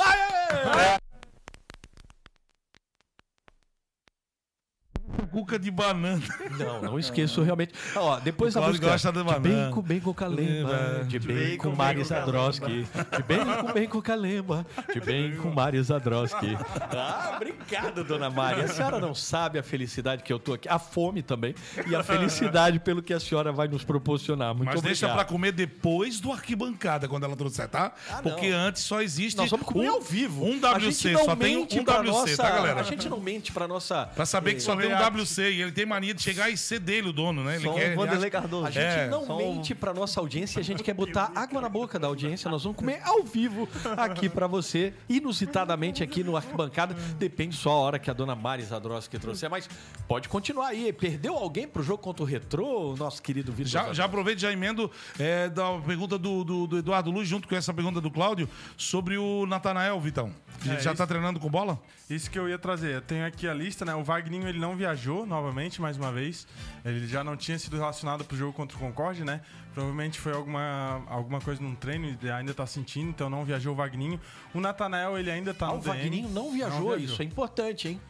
[5.27, 6.23] Cuca de banana.
[6.59, 7.73] Não, não esqueço realmente.
[7.97, 9.41] Ó, depois da Cláudio música gosta de de banana.
[9.65, 12.87] bem com bem com calemba, de bem com Mari Zadroski,
[13.17, 16.57] de bem com bem com calemba, de bem com Mari Zadroski.
[16.91, 18.63] Ah, obrigado, dona Mari.
[18.63, 21.55] A senhora não sabe a felicidade que eu tô aqui, a fome também
[21.87, 24.55] e a felicidade pelo que a senhora vai nos proporcionar.
[24.55, 25.29] Muito Mas deixa pra obrigado.
[25.33, 27.93] comer depois do arquibancada, quando ela trouxer, tá?
[28.23, 29.37] Porque antes só existe.
[29.37, 30.45] Nós vamos comer um, ao vivo.
[30.45, 32.81] Um A WC, só tem um WC, nossa- tá, galera?
[32.81, 34.07] A gente não mente pra nossa.
[34.15, 36.57] Pra saber que só tem um eh, WC e ele tem mania de chegar e
[36.57, 37.57] ser dele o dono, né?
[37.57, 37.87] Ele Só um quer.
[37.87, 38.67] ele Vanderlei acha- Cardoso.
[38.67, 39.09] A gente É.
[39.09, 42.07] não Só um- mente pra nossa audiência, a gente quer botar água na boca da
[42.07, 42.51] audiência.
[42.51, 46.95] Nós vamos comer ao vivo aqui pra você, inusitadamente aqui no Arquibancada.
[47.19, 49.69] Depende só a hora que a dona Mari Zadroski trouxer, mas
[50.07, 50.93] pode continuar aí.
[50.93, 53.71] Perdeu alguém pro jogo contra o Retrô, o nosso querido Vitor?
[53.71, 57.47] Já, já aproveito e já emendo é, da pergunta do, do- do Eduardo Luz, junto
[57.49, 60.33] com essa pergunta do Cláudio, sobre o Natanael, Vitão.
[60.65, 61.79] Ele É, já isso- tá treinando com bola?
[62.11, 62.95] Isso que eu ia trazer.
[62.95, 63.95] Eu tenho aqui a lista, né?
[63.95, 66.47] O Wagninho ele não viajou novamente, mais uma vez.
[66.85, 69.41] Ele já não tinha sido relacionado pro jogo contra o Concorde, né?
[69.75, 73.77] Provavelmente foi alguma, alguma coisa num treino, ele ainda tá sentindo, então não viajou o
[73.77, 74.21] Wagninho.
[74.53, 76.35] O Natanael, ele ainda tá Ah, no o Wagninho DM.
[76.35, 78.01] não viajou, isso é importante, hein?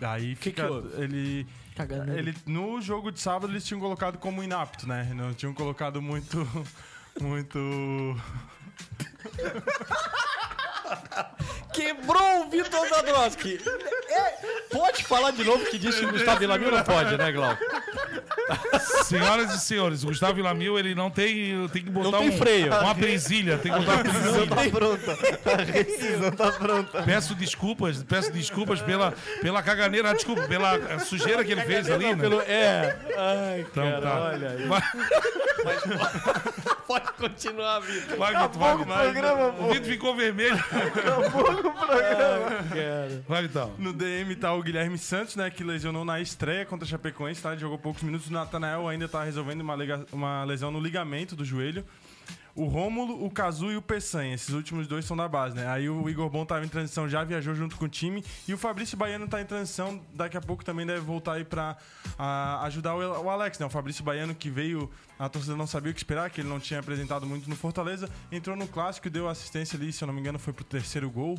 [0.00, 1.46] Aí Que fica, que ele
[1.76, 5.10] Cagando ele no jogo de sábado eles tinham colocado como inapto, né?
[5.14, 6.36] Não tinham colocado muito
[7.20, 7.58] muito
[11.72, 13.58] Quebrou o Vitor Zadroski.
[14.08, 14.20] É,
[14.70, 17.62] pode falar de novo que disse que o Gustavo Villamil não pode, né, Glauco?
[19.04, 21.66] Senhoras e senhores, o Gustavo Vilamil, ele não tem.
[21.68, 22.72] Tem que botar Não tem um- freio.
[22.80, 23.58] uma presilha.
[23.58, 24.70] Tem que botar uma Decisão presilha.
[24.70, 25.18] tá pronta.
[25.52, 27.02] A rescisão tá pronta.
[27.02, 32.14] Peço desculpas, peço desculpas pela, pela caganeira, ah, desculpa, pela sujeira que ele fez ali,
[32.14, 32.20] né?
[32.22, 32.96] Pelo, é.
[33.16, 34.20] Ai, Então, cara, tá.
[34.22, 34.66] olha aí.
[34.66, 34.82] Vai,
[36.86, 38.16] Pode continuar, Vitor.
[38.18, 40.62] vai, Vitor, vai, programa, O Vitor ficou vermelho.
[43.28, 43.72] Vai, Vitão.
[43.78, 45.50] No DM tá o Guilherme Santos, né?
[45.50, 47.56] Que lesionou na estreia contra a Chapecoense, tá?
[47.56, 48.28] Jogou poucos minutos.
[48.28, 49.76] O Natanael ainda tá resolvendo uma,
[50.12, 51.84] uma lesão no ligamento do joelho.
[52.56, 54.34] O Rômulo, o Cazu e o Peçanha.
[54.34, 55.66] Esses últimos dois são da base, né?
[55.66, 58.24] Aí o Igor Bom tava em transição, já viajou junto com o time.
[58.46, 60.00] E o Fabrício Baiano tá em transição.
[60.14, 61.76] Daqui a pouco também deve voltar aí pra
[62.16, 63.66] ah, ajudar o, o Alex, né?
[63.66, 64.88] O Fabrício Baiano que veio...
[65.18, 68.08] A torcida não sabia o que esperar, que ele não tinha apresentado muito no Fortaleza.
[68.30, 71.38] Entrou no Clássico, deu assistência ali, se eu não me engano, foi pro terceiro gol.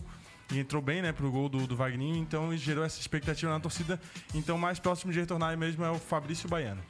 [0.52, 1.78] E entrou bem, né, pro gol do, do
[2.16, 4.00] então gerou essa expectativa na torcida.
[4.34, 6.82] Então, mais próximo de retornar mesmo é o Fabrício Baiano.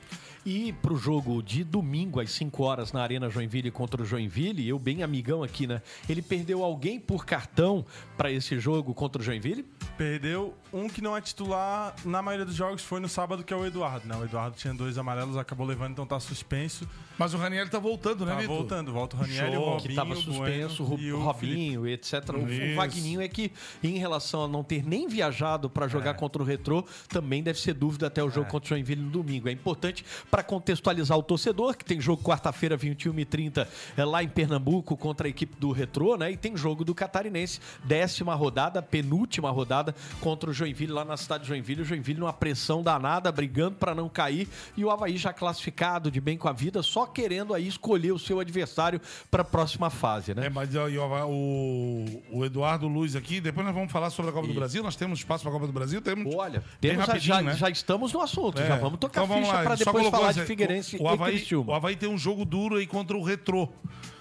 [0.46, 4.78] E pro jogo de domingo às 5 horas na Arena Joinville contra o Joinville, eu
[4.78, 5.82] bem amigão aqui, né?
[6.08, 7.84] Ele perdeu alguém por cartão
[8.16, 9.66] pra esse jogo contra o Joinville?
[9.98, 13.56] Perdeu um que não é titular na maioria dos jogos, foi no sábado, que é
[13.56, 14.16] o Eduardo, né?
[14.18, 16.86] O Eduardo tinha dois amarelos, acabou levando, então tá suspenso.
[17.18, 18.58] Mas o Raniel tá voltando, né, Tá Vitor?
[18.58, 21.20] voltando, volta o Raniel, o Show, Robinho, que tava o suspenso, o Bueno e o
[21.22, 22.14] Robinho, etc.
[22.34, 22.76] O Isso.
[22.76, 26.84] Vagninho é que, em relação a não ter nem viajado para jogar contra o Retrô,
[27.08, 29.48] também deve ser dúvida até o jogo contra o Joinville no domingo.
[29.48, 33.66] É importante para contextualizar o torcedor, que tem jogo quarta-feira, 21h30,
[33.96, 36.32] é, lá em Pernambuco, contra a equipe do Retrô, né?
[36.32, 39.85] E tem jogo do Catarinense, décima rodada, penúltima rodada
[40.22, 41.82] contra o Joinville lá na cidade de Joinville.
[41.82, 44.48] O Joinville numa pressão danada, brigando para não cair.
[44.76, 48.20] E o Havaí já classificado de bem com a vida, só querendo aí escolher o
[48.20, 48.99] seu adversário
[49.30, 50.48] para a próxima fase, né?
[50.48, 54.56] É, mas o, o Eduardo Luiz aqui, depois nós vamos falar sobre a Copa do.
[54.56, 54.82] Brasil.
[54.82, 56.02] Nós temos espaço para a Copa do Brasil?
[56.02, 56.34] Temos.
[56.34, 57.56] Olha, temos, já, rapidinho, já, né?
[57.56, 58.68] já estamos no assunto, É.
[58.68, 61.36] já vamos tocar Então vamos ficha para depois falar assim, de Figueirense o, o Havaí,
[61.36, 61.72] e Criciúma.
[61.72, 63.70] o Havaí tem um jogo duro aí contra o Retrô.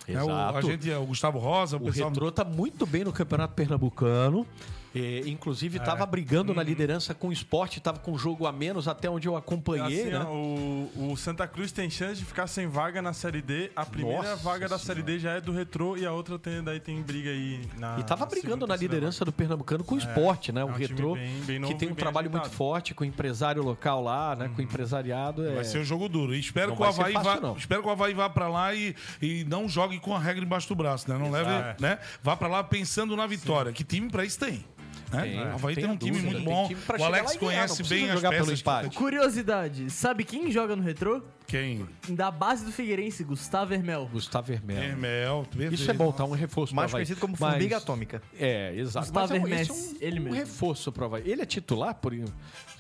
[0.07, 0.67] É, o, a Exato.
[0.67, 2.11] gente, é o Gustavo Rosa, o, O pessoal...
[2.11, 4.47] Retrô tá muito bem no Campeonato Pernambucano.
[4.95, 8.87] É, inclusive, estava brigando na liderança com o esporte, estava com um jogo a menos
[8.87, 10.21] até onde eu acompanhei, Assim, né?
[10.25, 13.71] ó, o, o Santa Cruz tem chance de ficar sem vaga na Série D.
[13.75, 16.63] A primeira Nossa vaga da Série D já é do Retrô e a outra tem,
[16.63, 17.99] daí tem briga aí na.
[17.99, 20.61] E tava na brigando na liderança do Pernambucano com o É, esporte, né?
[20.61, 22.57] é O um time Retrô, bem- bem que novo tem e um trabalho muito ajeitado.
[22.57, 24.49] forte com o empresário local lá, né?
[24.55, 25.45] Com o empresariado.
[25.47, 25.55] É...
[25.57, 26.35] Vai ser um jogo duro.
[26.35, 27.57] E espero Não que o Havaí fácil, vá, não.
[27.57, 30.69] espero que o Havaí vá pra lá e, e não jogue com a regra embaixo
[30.69, 31.19] do braço, né?
[31.19, 31.83] Não leve, Exato.
[31.83, 31.99] né?
[32.23, 33.73] Vá pra lá pensando na vitória.
[33.73, 34.65] Que time pra isso tem?
[35.13, 35.23] Né?
[35.23, 36.69] Tem, o Havaí tem, tenha um time dúvida, muito tem bom.
[36.69, 38.95] time O Alex ganhar, conhece não precisa bem as jogar pelo peças.
[38.95, 41.23] Curiosidade, sabe quem joga no retrô?
[41.47, 41.87] Quem?
[42.09, 44.09] Da base do Figueirense, Gustavo Hermel.
[44.11, 44.83] Gustavo Vermel.
[44.83, 46.25] Hermel, Isso é bom, tá?
[46.25, 47.07] Um reforço Mais pro Havaí.
[47.07, 48.23] conhecido como Mas- formiga atômica.
[48.39, 49.07] É, exato.
[49.07, 50.39] Gustavo Mas é, Hermes, é um, ele um mesmo.
[50.39, 51.23] reforço pro Havaí.
[51.27, 52.15] Ele é titular por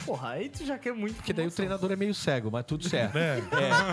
[0.04, 1.16] Porra, aí tu já quer muito.
[1.16, 3.16] Porque daí o treinador é meio cego, mas tudo certo.
[3.16, 3.38] É.
[3.38, 3.40] É,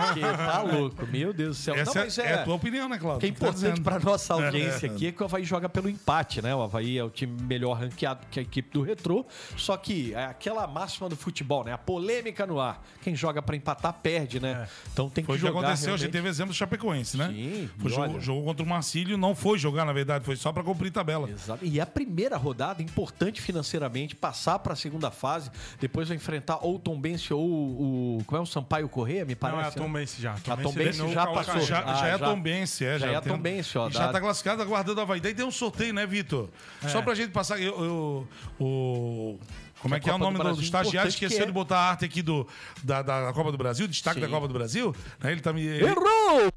[0.06, 1.06] porque tá louco.
[1.06, 1.74] Meu Deus do céu.
[1.74, 3.20] Essa Não, mas é, é a tua opinião, né, O Claudio?
[3.20, 3.82] que é tá importante dizendo.
[3.82, 4.90] para nossa audiência É.
[4.90, 6.54] aqui é que o Havaí joga pelo empate, né?
[6.54, 9.24] O Havaí é o time melhor ranqueado que a equipe do Retrô.
[9.56, 11.72] Só que é aquela máxima do futebol, né?
[11.72, 12.84] A polêmica no ar.
[13.00, 14.68] Quem joga para empatar perde, né?
[14.92, 15.60] Então tem que Foi o que jogar.
[15.60, 16.12] aconteceu, a gente realmente.
[16.12, 17.28] teve exemplo do Chapecoense, né?
[17.28, 20.52] Sim, Foi, jogou, olha- jogou contra o Marcílio, não foi jogar, na verdade, foi só
[20.52, 21.30] pra cumprir tabela.
[21.30, 21.64] Exato.
[21.64, 25.50] E a primeira rodada, importante financeiramente, passar para a segunda fase,
[25.80, 28.22] depois vai enfrentar ou o Tombense ou o.
[28.26, 29.56] Como é o Sampaio Correia, me parece?
[29.58, 29.76] Não, é a né?
[29.76, 30.32] Tombense já.
[30.34, 31.44] A Tombense eliminou já o passou.
[31.54, 31.66] Calcaia.
[31.66, 32.26] Já, Ah, já é já.
[32.26, 32.98] Tombense, é.
[32.98, 35.20] Já é a Tombense, ó, e Já tá classificado, aguardando a Havaí.
[35.20, 36.48] Daí tem um sorteio, né, Vitor?
[36.88, 37.60] Só pra gente passar.
[37.60, 38.28] Eu, eu-
[38.58, 39.38] o.
[39.80, 41.08] Como é Que é a o nome do do, do Brasil, estagiário?
[41.08, 41.46] Esqueceu é.
[41.46, 42.46] de botar a arte aqui do,
[42.84, 44.26] da, da Copa do Brasil, destaque Sim.
[44.26, 44.94] da Copa do Brasil.
[45.20, 45.32] Né?
[45.32, 45.62] Ele tá me.
[45.62, 46.52] ele- Errou!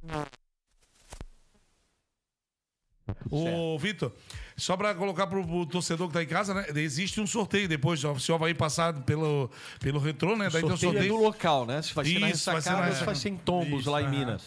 [3.29, 4.11] Ô, Vitor,
[4.57, 6.65] só pra colocar pro, pro torcedor que tá em casa, né?
[6.75, 9.49] Existe um sorteio depois, se o Havaí passar pelo,
[9.79, 10.49] pelo retrô, né?
[10.49, 11.13] Daí tem um sorteio é sorteio.
[11.13, 11.81] do local, né?
[11.81, 13.91] Se vai ser na Isso, vai ser na- ou se vai ser em tombos Isso,
[13.91, 14.17] lá em aham.
[14.17, 14.43] Minas.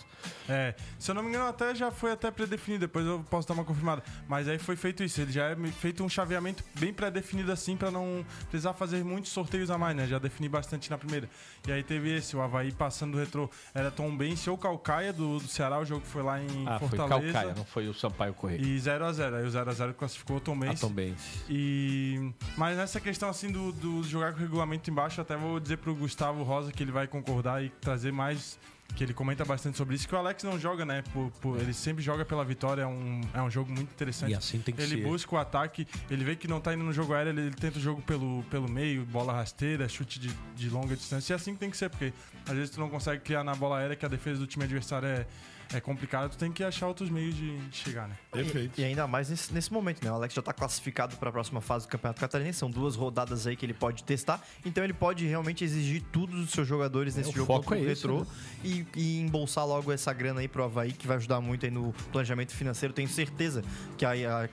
[0.49, 3.55] É, se eu não me engano, até já foi até predefinido, depois eu posso dar
[3.55, 4.03] uma confirmada.
[4.27, 7.91] Mas aí foi feito isso, ele já é feito um chaveamento bem pré-definido assim, pra
[7.91, 10.07] não precisar fazer muitos sorteios a mais, né?
[10.07, 11.29] Já defini bastante na primeira.
[11.67, 15.39] E aí teve esse, o Havaí passando do retrô, era Tom Bense ou Calcaia do,
[15.39, 17.33] do Ceará, o jogo foi lá em Ah, foi Fortaleza.
[17.33, 18.61] Calcaia, não foi o Sampaio Correia.
[18.61, 20.81] E 0x0, aí o 0x0 classificou o Tom A Bense.
[20.81, 21.41] Tom Bense.
[21.49, 25.79] E mas nessa questão assim do, do jogar com o regulamento embaixo, até vou dizer
[25.79, 28.59] pro Gustavo Rosa que ele vai concordar e trazer mais
[28.95, 31.03] que ele comenta bastante sobre isso, que o Alex não joga, né?
[31.13, 34.33] por- por- ele sempre joga pela vitória, é um, é um jogo muito interessante.
[34.33, 35.03] E assim tem que ele ser.
[35.09, 37.79] busca o ataque, ele vê que não tá indo no jogo aéreo, ele, ele tenta
[37.79, 41.33] o jogo pelo, pelo meio, bola rasteira, chute de, de longa distância.
[41.33, 42.13] E é assim que tem que ser, porque
[42.47, 45.07] às vezes tu não consegue criar na bola aérea, que a defesa do time adversário
[45.07, 45.27] é,
[45.73, 48.17] é complicada, tu tem que achar outros meios de, chegar, né?
[48.33, 48.81] Perfeito.
[48.81, 50.11] E ainda mais nesse, nesse momento, né?
[50.11, 52.59] O Alex já tá classificado para a próxima fase do Campeonato Catarinense.
[52.59, 54.43] São duas rodadas aí que ele pode testar.
[54.65, 57.89] Então ele pode realmente exigir tudo dos seus jogadores nesse o jogo foco contra o
[57.89, 58.27] é esse, Retrô né?
[58.65, 61.93] e, e embolsar logo essa grana aí pro Havaí, que vai ajudar muito aí no
[62.13, 62.93] planejamento financeiro.
[62.95, 63.63] Tenho certeza
[63.97, 64.11] que a,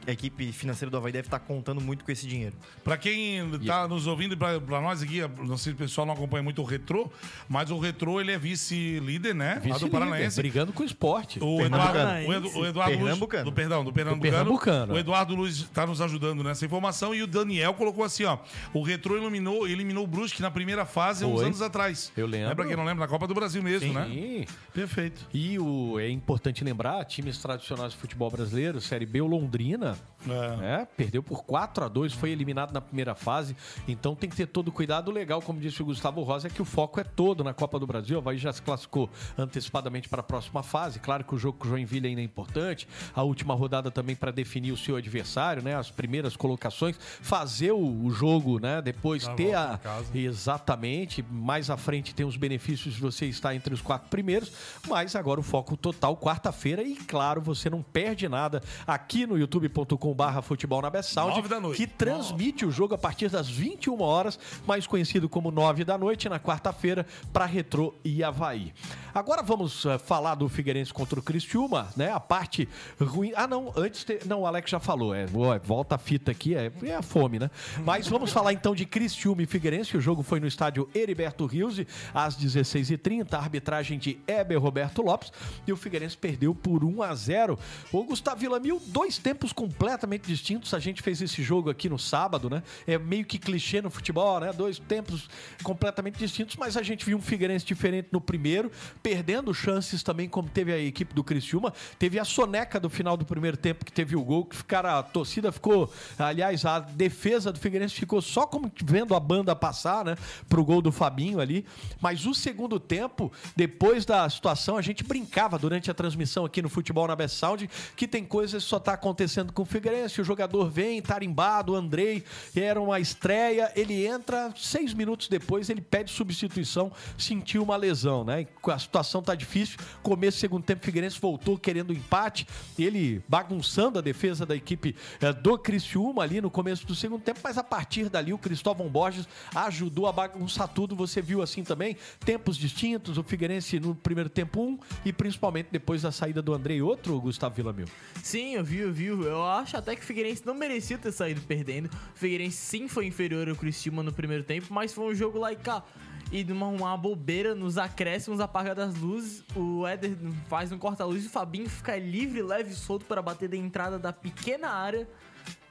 [0.07, 2.55] a- equipe financeira do Havaí deve estar contando muito com esse dinheiro.
[2.83, 6.05] Pra quem tá nos ouvindo e pra, pra nós aqui, não sei se o pessoal
[6.05, 7.09] não acompanha muito o Retrô,
[7.47, 9.53] mas o Retrô ele é vice-líder, né?
[9.55, 10.35] lá do Vice-líder, Paranaense.
[10.37, 11.04] brigando com o esporte.
[11.41, 13.43] O Eduardo, o Edu- o Eduardo Luz, Pernambucano.
[13.45, 14.31] do perdão, do Pernambucano.
[14.31, 14.93] Pernambucano.
[14.93, 18.37] O Eduardo Luiz está nos ajudando nessa informação e o Daniel colocou assim, ó,
[18.73, 21.45] o Retrô eliminou, eliminou o Brusque na primeira fase há uns Foi.
[21.45, 22.11] anos atrás.
[22.15, 22.49] Eu lembro.
[22.49, 23.05] Lembra quem não lembra?
[23.05, 24.05] Na Copa do Brasil mesmo, né?
[24.07, 24.45] Sim.
[24.73, 25.27] Perfeito.
[25.33, 30.81] E o, é importante lembrar, times tradicionais de futebol brasileiro, Série B, o Londrina, É.
[30.81, 33.55] é, perdeu por 4 a 2 foi eliminado na primeira fase,
[33.87, 35.09] então tem que ter todo cuidado.
[35.09, 37.77] O legal, como disse o Gustavo Rosa, é que o foco é todo na Copa
[37.79, 38.15] do Brasil.
[38.17, 40.94] O Havaí já se classificou antecipadamente para a próxima fase.
[40.99, 42.87] Claro que o jogo com o Joinville ainda é importante.
[43.13, 45.75] A última rodada também para definir o seu adversário, né?
[45.75, 48.81] As primeiras colocações, fazer o, jogo, né?
[48.81, 49.79] Depois ter a.
[50.13, 51.23] Exatamente.
[51.29, 54.51] Mais à frente tem os benefícios de você estar entre os quatro primeiros.
[54.87, 56.83] Mas agora o foco total, quarta-feira.
[56.83, 61.41] E claro, você não perde nada aqui no youtube.com/barra futebol na Best Sound,
[61.75, 66.29] que transmite o jogo a partir das 21 horas, mais conhecido como 9 da noite,
[66.29, 68.73] na quarta-feira, para Retrô e Havaí.
[69.13, 72.11] Agora vamos eh, falar do Figueirense Figueirense contra o Criciúma, né?
[72.11, 72.67] A parte
[72.99, 73.31] ruim.
[73.35, 74.03] Ah, não, antes.
[74.03, 75.13] te- Não, o Alex já falou.
[75.13, 75.25] É,
[75.63, 77.49] volta a fita aqui, é, é a fome, né?
[77.83, 79.97] Mas vamos falar então de Criciúma e Figueirense.
[79.97, 81.79] O jogo foi no estádio Heriberto Rios,
[82.13, 83.33] às 16h30.
[83.33, 85.31] A arbitragem de Heber Roberto Lopes.
[85.67, 87.57] E o Figueirense perdeu por 1 a 0
[87.91, 90.73] O Gustavo Villamil, dois tempos completamente distintos.
[90.73, 92.61] A gente fez esse jogo aqui no sábado, né?
[92.87, 94.51] É meio que clichê no futebol, né?
[94.53, 95.27] Dois tempos
[95.63, 98.71] completamente distintos, mas a gente viu um Figueirense diferente no primeiro,
[99.01, 101.73] perdendo chances também, como teve a equipe do Criciúma.
[101.97, 105.03] Teve a soneca do final do primeiro tempo, que teve o gol, que ficaram, a
[105.03, 110.15] torcida ficou, aliás, a defesa do Figueirense ficou só como vendo a banda passar, né?
[110.47, 111.65] Pro gol do Fabinho ali.
[112.01, 116.69] Mas o segundo tempo, depois da situação, a gente brincava durante a transmissão aqui no
[116.69, 120.21] Futebol na Best Sound, que tem coisas que só tá acontecendo com o Figueirense.
[120.21, 122.23] O jogador vem, tarimbado, o Andrei,
[122.55, 128.45] era uma estreia, ele entra, seis minutos depois, ele pede substituição, sentiu uma lesão, né?
[128.65, 129.77] A situação tá difícil.
[130.01, 132.47] Começo do segundo tempo, o Figueirense voltou querendo empate,
[132.77, 137.39] ele bagunçando a defesa da equipe eh, do Criciúma ali no começo do segundo tempo,
[137.43, 140.95] mas a partir dali o Cristóvão Borges ajudou a bagunçar tudo.
[140.95, 146.01] Você viu assim também, tempos distintos, o Figueirense no primeiro tempo um e principalmente depois
[146.01, 147.87] da saída do Andrei outro, Gustavo Villamil.
[148.23, 149.05] Sim, eu vi, eu vi.
[149.05, 151.85] Eu acho até que o Figueirense não merecia ter saído perdendo.
[151.87, 155.51] O Figueirense sim foi inferior ao Criciúma no primeiro tempo, mas foi um jogo lá
[155.51, 155.83] e cá.
[156.31, 161.27] E numa uma bobeira, nos acréscimos, apagar das luzes, o Éder faz um corta-luz e
[161.27, 165.07] o Fabinho fica livre, leve e solto para bater da entrada da pequena área,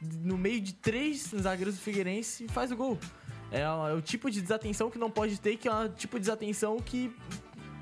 [0.00, 2.98] no meio de três zagueiros do Figueirense e faz o gol.
[3.50, 6.20] É, é o tipo de desatenção que não pode ter, que é o tipo de
[6.20, 7.14] desatenção que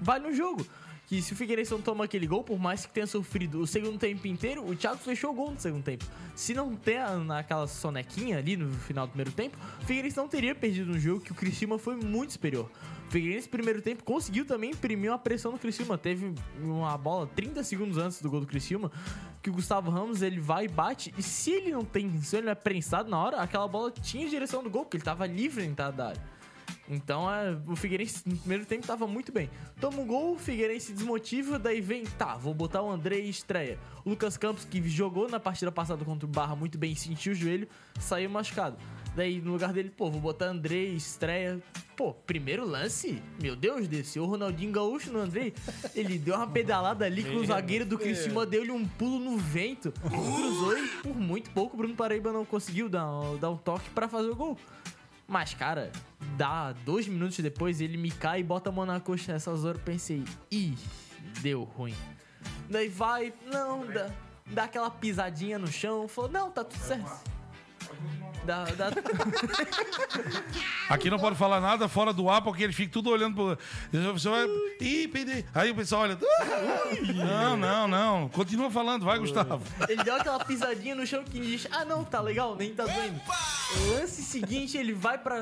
[0.00, 0.66] vale no jogo.
[1.12, 3.98] Que se o Figueirense não toma aquele gol, por mais que tenha sofrido o segundo
[3.98, 6.06] tempo inteiro, o Thiago fechou o gol no segundo tempo.
[6.34, 10.26] Se não tem a- naquela sonequinha ali no final do primeiro tempo, o Figueirense não
[10.26, 12.66] teria perdido um jogo que o Criciúma foi muito superior.
[13.08, 15.98] O Figueirense, primeiro tempo, conseguiu também imprimir uma pressão no Criciúma.
[15.98, 18.90] Teve uma bola 30 segundos antes do gol do Criciúma,
[19.42, 22.46] que o Gustavo Ramos, ele vai e bate, e se ele não tem, se ele
[22.46, 25.62] não é prensado na hora, aquela bola tinha direção do gol, porque ele tava livre
[25.62, 26.22] na entrada da área.
[26.88, 29.48] Então é, o Figueirense no primeiro tempo tava muito bem.
[29.80, 33.30] Toma um gol, o Figueirense se desmotiva, daí vem, tá, vou botar o André e
[33.30, 33.78] estreia.
[34.04, 37.34] O Lucas Campos, que jogou na partida passada contra o Barra muito bem, sentiu o
[37.34, 37.68] joelho,
[38.00, 38.76] saiu machucado.
[39.14, 41.62] Daí no lugar dele, pô, vou botar André e estreia.
[41.96, 45.52] Pô, primeiro lance, meu Deus, desceu o Ronaldinho Gaúcho no André.
[45.94, 49.92] Ele deu uma pedalada ali com o zagueiro do Criciúma, deu-lhe um pulo no vento,
[49.92, 53.06] cruzou e por muito pouco o Bruno Paraíba não conseguiu dar,
[53.38, 54.58] dar um toque pra fazer o gol.
[55.26, 55.90] Mas, cara,
[56.36, 59.78] dá dois minutos depois, ele me cai e bota a mão na coxa nessas horas.
[59.78, 60.76] eu Pensei, ih,
[61.40, 61.94] deu ruim.
[62.68, 64.10] Daí vai, não, dá,
[64.46, 66.08] dá aquela pisadinha no chão.
[66.08, 67.31] Falou, não, tá tudo certo.
[68.44, 68.90] Dá, dá...
[70.88, 73.58] Aqui não pode falar nada fora do ar, porque eles ficam tudo olhando pro.
[74.12, 74.46] Você vai.
[74.80, 75.46] Ih, perdi.
[75.54, 76.18] Aí o pessoal olha.
[77.14, 78.28] Não, não, não.
[78.28, 79.62] Continua falando, vai, Gustavo.
[79.88, 83.20] Ele deu aquela pisadinha no chão que diz: Ah, não, tá legal, nem tá doendo.
[83.92, 85.36] Lance seguinte, ele vai pra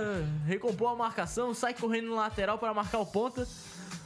[0.46, 3.48] recompor a marcação, sai correndo no lateral pra marcar o ponta,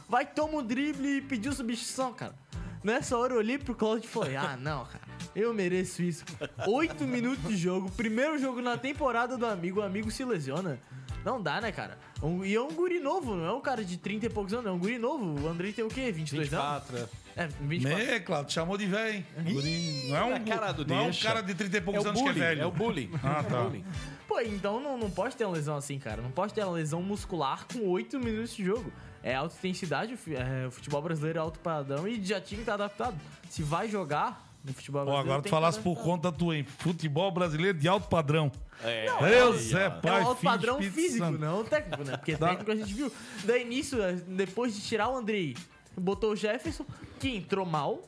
[0.07, 2.33] vai, toma o drible e pediu substituição, cara.
[2.81, 5.03] Nessa hora eu olhei pro Claudio e falei: Ah, não, cara,
[5.35, 6.23] eu mereço isso.
[6.67, 10.79] Oito minutos de jogo, primeiro jogo na temporada do amigo, o amigo se lesiona.
[11.25, 11.97] Não dá, né, cara?
[12.21, 14.67] Um- e é um guri novo, não é um cara de 30 e poucos anos,
[14.67, 15.41] é um guri novo.
[15.43, 16.11] O Andrei tem o quê?
[16.11, 17.09] 22 24, anos?
[17.35, 18.03] É, 24.
[18.11, 19.15] É, Claudio, chamou de velho.
[19.45, 20.07] hein?
[20.09, 22.21] Não é um, cara do não é um cara de 30 e poucos É anos
[22.21, 22.61] que é bullying, velho.
[22.61, 23.09] é o bullying.
[23.23, 23.57] Ah, tá.
[23.57, 23.85] É o bullying.
[24.27, 26.21] Pô, então não, não pode ter uma lesão assim, cara.
[26.21, 28.91] Não pode ter uma lesão muscular com 8 minutos de jogo.
[29.23, 32.75] É alta intensidade, é, o futebol brasileiro é alto padrão e já tinha que estar
[32.75, 33.19] adaptado.
[33.49, 35.31] Se vai jogar no futebol Ó, brasileiro.
[35.31, 36.63] agora tu falasse por conta tua, hein?
[36.79, 38.51] Futebol brasileiro de alto padrão.
[38.83, 39.05] É.
[39.05, 41.39] Não, Deus é, é, é pai, um alto filho, padrão Espírito físico, Santo.
[41.39, 42.17] não técnico, né?
[42.17, 43.11] Porque Dá- técnico a gente viu.
[43.43, 45.55] Daí nisso, é, depois de tirar o Andrei,
[45.97, 46.85] botou o Jefferson,
[47.19, 48.01] que entrou mal.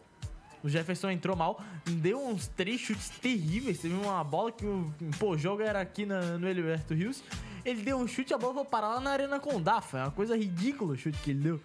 [0.64, 3.80] O Jefferson entrou mal, deu uns três chutes terríveis.
[3.80, 7.24] Teve uma bola que o, pô, o jogo era aqui na- no Heriberto Rios.
[7.64, 9.80] Ele deu um chute, a bola foi parar lá na Arena Condá.
[9.82, 11.62] Foi uma coisa ridícula o chute que ele deu.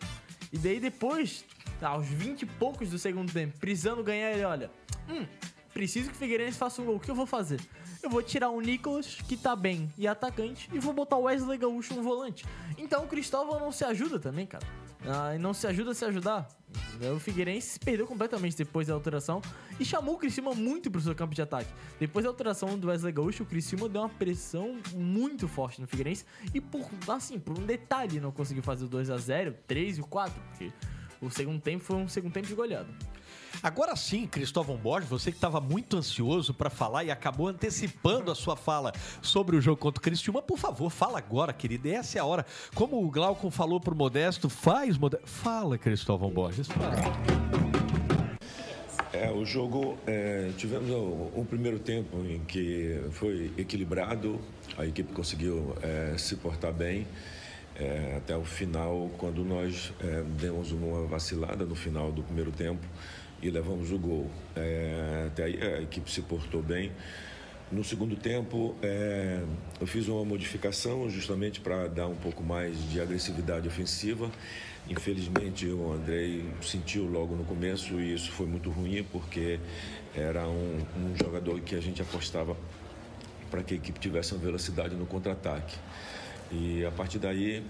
[0.53, 1.45] E daí depois,
[1.83, 4.71] aos 20 e poucos do segundo tempo, precisando ganhar, ele olha.
[5.09, 5.27] Hum,
[5.73, 6.97] preciso que o Figueirense faça um gol.
[6.97, 7.61] O que eu vou fazer?
[8.03, 11.59] Eu vou tirar o Nicolas, que tá bem e atacante, e vou botar o Wesley
[11.59, 12.45] Gaúcho no volante.
[12.77, 14.67] Então o Cristóvão não se ajuda também, cara.
[15.05, 16.49] Ah, não se ajuda a se ajudar.
[17.15, 19.43] O Figueirense se perdeu completamente depois da alteração
[19.79, 21.69] e chamou o Criciúma muito pro seu campo de ataque.
[21.99, 26.25] Depois da alteração do Wesley Gaúcho, o Criciúma deu uma pressão muito forte no Figueirense
[26.55, 30.01] e por, assim, por um detalhe não conseguiu fazer o 2 a 0 3 e
[30.01, 30.73] o 4, porque
[31.23, 32.89] o segundo tempo foi um segundo tempo de goleada.
[33.63, 38.35] Agora sim, Cristóvão Borges, você que estava muito ansioso para falar e acabou antecipando a
[38.35, 41.89] sua fala sobre o jogo contra o Criciúma, por favor, fala agora, querido.
[41.89, 42.45] Essa é a hora.
[42.75, 45.29] Como o Glaucon falou pro Modesto, faz, Modesto.
[45.29, 46.67] Fala, Cristóvão Borges.
[46.67, 46.91] Fala.
[49.13, 54.41] É, o jogo, é, tivemos o primeiro tempo em que foi equilibrado,
[54.77, 57.07] a equipe conseguiu é, se portar bem
[57.83, 62.87] é, até o final, quando nós é, demos uma vacilada no final do primeiro tempo
[63.43, 64.31] e levamos o gol.
[64.55, 66.93] É, até aí a equipe se portou bem.
[67.71, 69.43] No segundo tempo, é,
[69.81, 74.31] eu fiz uma modificação justamente para dar um pouco mais de agressividade ofensiva.
[74.89, 79.59] Infelizmente, o Andrei sentiu logo no começo e isso foi muito ruim porque
[80.15, 82.57] era um, um jogador que a gente apostava
[83.51, 85.77] para que a equipe tivesse uma velocidade no contra-ataque.
[86.53, 87.65] E a partir daí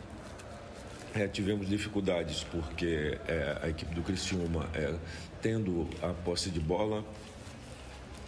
[1.15, 4.95] é, tivemos dificuldades porque é, a equipe do Criciúma, é,
[5.41, 7.05] tendo a posse de bola,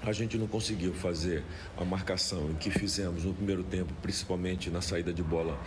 [0.03, 1.43] a gente não conseguiu fazer
[1.79, 5.59] a marcação em que fizemos no primeiro tempo, principalmente na saída de bola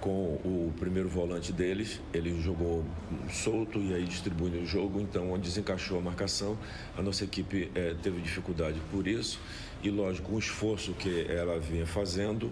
[0.00, 2.00] com o primeiro volante deles.
[2.12, 2.84] Ele jogou
[3.30, 6.58] solto e aí distribuindo o jogo, então onde desencaixou a marcação,
[6.96, 9.40] a nossa equipe eh, teve dificuldade por isso.
[9.82, 12.50] E lógico, o esforço que ela vinha fazendo,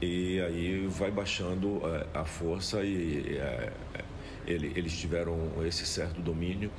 [0.00, 3.72] e aí vai baixando eh, a força e eh,
[4.46, 5.36] ele, eles tiveram
[5.66, 6.70] esse certo domínio.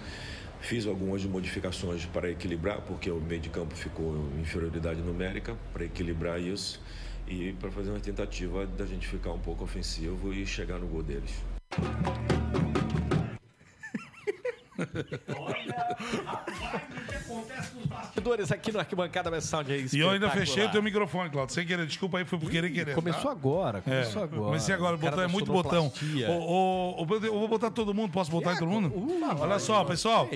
[0.59, 5.85] Fiz algumas modificações para equilibrar, porque o meio de campo ficou em inferioridade numérica, para
[5.85, 6.81] equilibrar isso
[7.27, 11.03] e para fazer uma tentativa da gente ficar um pouco ofensivo e chegar no gol
[11.03, 11.43] deles.
[17.87, 19.71] Bastidores aqui no Arquibancada Best Sound.
[19.71, 21.53] É E eu ainda fechei o teu microfone, Claudio.
[21.53, 22.95] Sem querer, desculpa aí, foi por querer querer.
[22.95, 23.31] Começou tá?
[23.31, 24.41] agora, começou É, agora.
[24.43, 25.91] Comecei agora, o botão é muito botão.
[26.29, 28.91] O, o- o- eu vou botar todo mundo, posso botar em todo mundo?
[29.39, 30.27] Olha só, pessoal.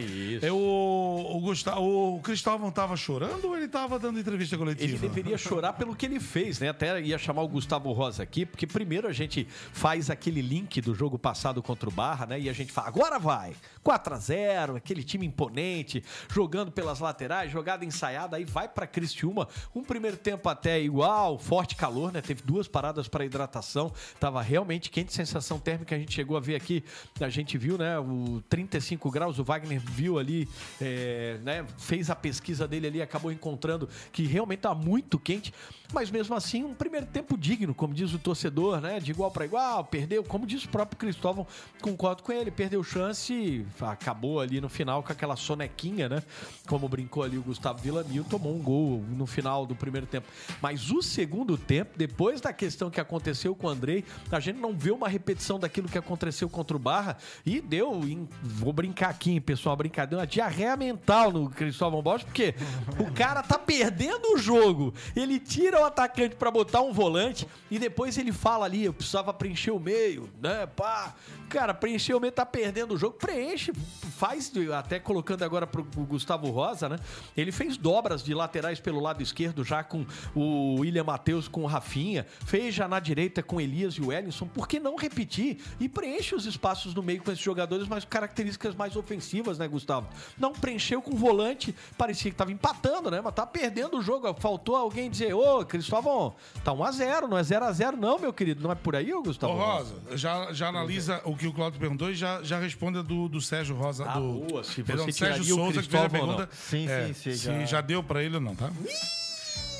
[0.41, 1.81] Eu, o, Gustavo,
[2.15, 4.83] o Cristóvão tava chorando ou ele tava dando entrevista coletiva?
[4.91, 6.69] Ele deveria chorar pelo que ele fez, né?
[6.69, 10.93] Até ia chamar o Gustavo Rosa aqui, porque primeiro a gente faz aquele link do
[10.93, 12.39] jogo passado contra o Barra, né?
[12.39, 13.53] E a gente fala, agora vai!
[13.83, 14.30] 4 a 0
[14.75, 19.47] aquele time imponente, jogando pelas laterais, jogada ensaiada, aí vai pra Cristiúma.
[19.75, 22.21] Um primeiro tempo até igual, forte calor, né?
[22.21, 25.95] Teve duas paradas para hidratação, tava realmente quente, sensação térmica.
[25.95, 26.83] A gente chegou a ver aqui,
[27.19, 27.97] a gente viu, né?
[27.99, 30.47] O 35 graus, o Wagner viu ali,
[30.79, 31.65] é, né?
[31.77, 35.53] Fez a pesquisa dele ali, acabou encontrando que realmente tá muito quente,
[35.93, 38.99] mas mesmo assim, um primeiro tempo digno, como diz o torcedor, né?
[38.99, 41.45] De igual para igual, perdeu, como diz o próprio Cristóvão,
[41.81, 46.23] concordo com ele, perdeu chance, acabou ali no final com aquela sonequinha, né?
[46.67, 50.27] Como brincou ali o Gustavo Villamil, tomou um gol no final do primeiro tempo.
[50.61, 54.73] Mas o segundo tempo, depois da questão que aconteceu com o Andrei, a gente não
[54.73, 59.39] vê uma repetição daquilo que aconteceu contra o Barra e deu, em- vou brincar aqui,
[59.39, 62.53] pessoal, brincadeira, uma diarreia mental no Cristóvão Bosch, porque
[62.99, 64.93] o cara tá perdendo o jogo.
[65.15, 69.33] Ele tira o atacante pra botar um volante e depois ele fala ali, eu precisava
[69.33, 71.13] preencher o meio, né, pá.
[71.49, 73.73] Cara, preencher o meio, tá perdendo o jogo, preenche,
[74.11, 76.99] faz, até colocando agora pro Gustavo Rosa, né?
[77.35, 80.05] Ele fez dobras de laterais pelo lado esquerdo já com
[80.35, 84.47] o William Matheus com o Rafinha, fez já na direita com Elias e o Ellison,
[84.47, 88.75] por que não repetir e preenche os espaços no meio com esses jogadores mais características
[88.75, 90.07] mais ofensivas, né, Gustavo?
[90.37, 93.21] Não preencheu com volante, parecia que tava empatando, né?
[93.23, 94.33] Mas tá perdendo o jogo.
[94.39, 98.19] Faltou alguém dizer: "Ô, Cristóvão, tá 1 a 0, não é 0 a 0 não,
[98.19, 98.61] meu querido.
[98.61, 102.09] Não é por aí, Gustavo?" Ô, Rosa, já, já analisa o que o Claudio perguntou
[102.09, 104.00] e já, já responde a do, do Sérgio Rosa.
[104.07, 106.49] Ah, do, boa, se perdão, você do Sérgio Souza, que fez a pergunta.
[106.51, 107.65] Sim, é, sim, sim, Se já.
[107.65, 108.71] já deu pra ele ou não, tá?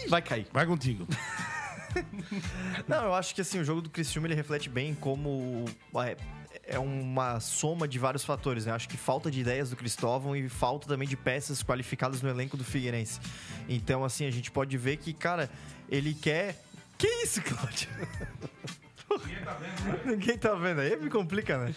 [0.08, 0.48] Vai cair.
[0.52, 1.08] Vai contigo.
[2.88, 5.66] Não, eu acho que assim, o jogo do Criciúma ele reflete bem como
[5.96, 6.16] é,
[6.64, 8.72] é uma soma de vários fatores, né?
[8.72, 12.56] Acho que falta de ideias do Cristóvão e falta também de peças qualificadas no elenco
[12.56, 13.20] do Figueirense.
[13.68, 15.50] Então, assim, a gente pode ver que, cara,
[15.90, 16.64] ele quer.
[16.98, 17.90] Que isso, Cláudio?
[20.06, 21.74] Ninguém tá vendo aí, me complica, né?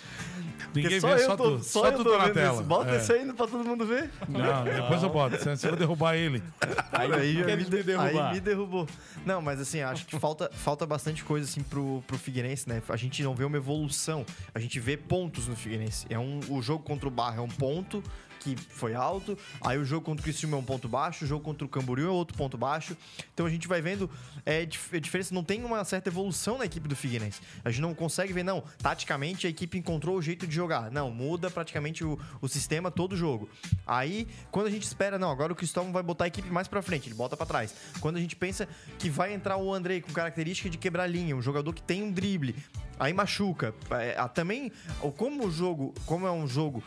[0.74, 1.62] Ninguém Porque vê, eu só tô, tu.
[1.64, 2.54] Só, Só eu tu tô tá na vendo tela.
[2.54, 2.62] isso.
[2.64, 2.96] Bota É.
[2.98, 4.10] isso aí pra todo mundo ver.
[4.28, 5.38] Não, depois eu boto.
[5.38, 6.42] Senão Você vai derrubar ele.
[6.90, 8.26] Aí, Aí queres me, me de- derrubar.
[8.28, 8.88] aí me derrubou.
[9.24, 12.82] Não, mas assim, acho que falta, falta bastante coisa assim pro, pro Figueirense, né?
[12.88, 14.26] A gente não vê uma evolução.
[14.52, 16.06] A gente vê pontos no Figueirense.
[16.10, 18.02] É um, o jogo contra o Barra é um ponto
[18.44, 19.38] que foi alto.
[19.62, 21.24] Aí o jogo contra o Criciúma é um ponto baixo.
[21.24, 22.94] O jogo contra o Camboriú é outro ponto baixo.
[23.32, 24.10] Então a gente vai vendo
[24.44, 25.34] é, diferença.
[25.34, 27.40] Não tem uma certa evolução na equipe do Figueirense.
[27.64, 28.62] A gente não consegue ver, não.
[28.82, 30.90] Taticamente a equipe encontrou o jeito de jogar.
[30.90, 33.48] Não, muda praticamente o, o sistema todo jogo.
[33.86, 36.82] Aí, quando a gente espera, não, agora o Cristóvão vai botar a equipe mais pra
[36.82, 37.74] frente, ele bota pra trás.
[38.00, 38.68] Quando a gente pensa
[38.98, 42.12] que vai entrar o Andrei com característica de quebrar linha, um jogador que tem um
[42.12, 42.54] drible,
[42.98, 43.74] aí machuca.
[43.90, 44.70] É, também,
[45.16, 46.82] como o jogo, como é um jogo,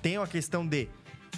[0.00, 0.88] tem uma questão de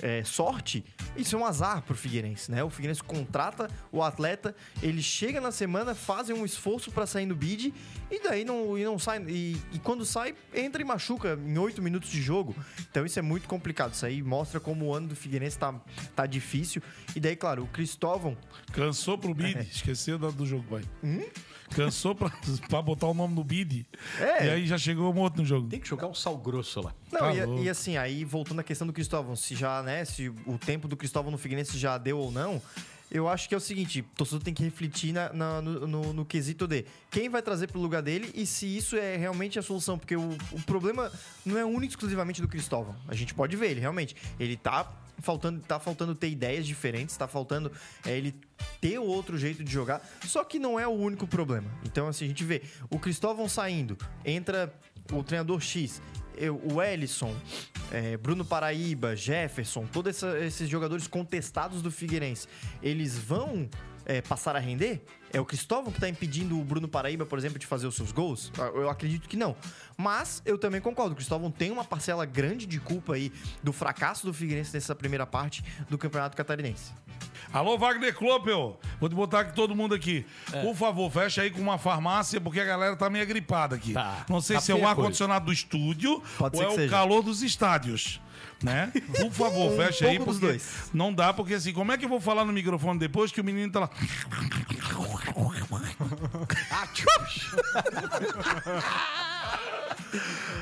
[0.03, 0.85] é, sorte,
[1.17, 2.63] isso é um azar pro Figueirense, né?
[2.65, 7.35] O Figueirense contrata o atleta, ele chega na semana, fazem um esforço para sair no
[7.35, 7.73] bid
[8.11, 9.25] e daí não, e não sai.
[9.29, 12.55] E, e quando sai, entra e machuca em oito minutos de jogo.
[12.91, 13.95] Então isso é muito complicado.
[13.95, 15.75] Isso aí mostra como o ano do Figueirense tá,
[16.15, 16.83] tá difícil.
[17.15, 18.37] E daí, claro, o Cristóvão.
[18.73, 20.83] Cansou pro bid, esqueceu do, do jogo, vai.
[21.03, 21.25] Hum?
[21.71, 22.31] Cansou pra,
[22.69, 23.87] pra botar o nome no bid.
[24.21, 24.47] É.
[24.47, 25.69] E aí já chegou um outro no jogo.
[25.69, 26.95] Tem que jogar um sal grosso lá.
[27.13, 30.29] Não, Tá e, e assim, aí voltando à questão do Cristóvão, se já, né, se
[30.47, 32.61] o tempo do Cristóvão no Figueirense já deu ou não,
[33.11, 36.13] eu acho que é o seguinte, o torcedor tem que refletir na- na- no, no-
[36.13, 39.63] no quesito de quem vai trazer pro lugar dele e se isso é realmente a
[39.63, 41.13] solução, porque o, o problema
[41.47, 42.97] não é único exclusivamente do Cristóvão.
[43.07, 44.17] A gente pode ver ele, realmente.
[44.41, 47.71] Ele tá faltando, tá faltando ter ideias diferentes, tá faltando
[48.05, 48.35] é, ele
[48.81, 51.69] ter outro jeito de jogar, só que não é o único problema.
[51.85, 54.73] Então, assim, a gente vê o Cristóvão saindo, entra
[55.13, 56.01] o treinador X,
[56.37, 57.35] eu- o Ellison,
[57.93, 62.49] é, Bruno Paraíba, Jefferson, todos esses jogadores contestados do Figueirense,
[62.83, 63.69] eles vão
[64.07, 65.03] é, passar a render?
[65.35, 68.13] É o Cristóvão que tá impedindo o Bruno Paraíba, por exemplo, de fazer os seus
[68.13, 68.53] gols?
[68.57, 69.57] Ah, Eu acredito que não.
[69.97, 74.25] Mas eu também concordo, o Cristóvão tem uma parcela grande de culpa aí do fracasso
[74.25, 76.93] do Figueirense nessa primeira parte do Campeonato Catarinense.
[77.53, 78.79] Alô, Wagner Klopel.
[79.01, 80.27] Vou te botar aqui todo mundo aqui.
[80.53, 80.63] É.
[80.63, 83.95] Por favor, fecha aí com uma farmácia, porque a galera tá meio gripada aqui.
[84.29, 86.91] Não sei Tá se é o ar-condicionado do estúdio Pode ou é o seja.
[86.91, 88.21] calor dos estádios.
[88.63, 88.91] Né?
[89.21, 90.91] Por favor, Um fecha aí, porque dois.
[90.95, 93.45] não dá, porque assim, como é que eu vou falar no microfone depois que o
[93.45, 93.91] menino tá lá.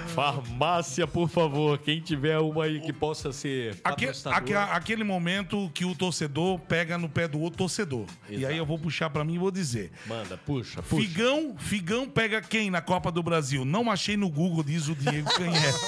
[0.08, 1.78] Farmácia, por favor.
[1.78, 4.38] Quem tiver uma aí que possa ser Aque- patrocinador.
[4.38, 8.06] aque- aquele momento que o torcedor pega no pé do outro torcedor.
[8.28, 8.54] E aí Exato.
[8.54, 9.90] eu vou puxar pra mim e vou dizer.
[10.06, 11.02] Manda, puxa, puxa.
[11.02, 13.64] Figão, Figão pega quem na Copa do Brasil?
[13.64, 15.78] Não achei no Google, diz o Diego Canhete.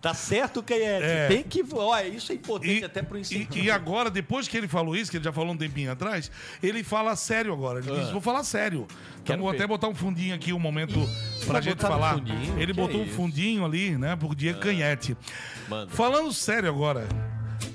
[0.00, 1.04] Tá certo, Canhete.
[1.04, 1.28] É.
[1.28, 1.64] Tem que.
[1.72, 3.64] Olha, isso é importante E- até pro E, incentivo.
[3.64, 6.30] e agora, depois que ele falou isso, que ele já falou um tempinho atrás,
[6.62, 7.78] ele fala sério agora.
[7.80, 8.86] Ele diz, vou falar sério.
[8.88, 9.56] Então Quero vou ver.
[9.56, 10.98] até botar um fundinho aqui, um momento
[11.46, 12.14] pra gente falar.
[12.14, 12.58] fundinho?
[12.60, 13.14] Ele botou um isso?
[13.14, 15.16] fundinho ali, né, pro Diego Canhete.
[15.68, 15.90] Manda.
[15.92, 17.06] Falando sério agora,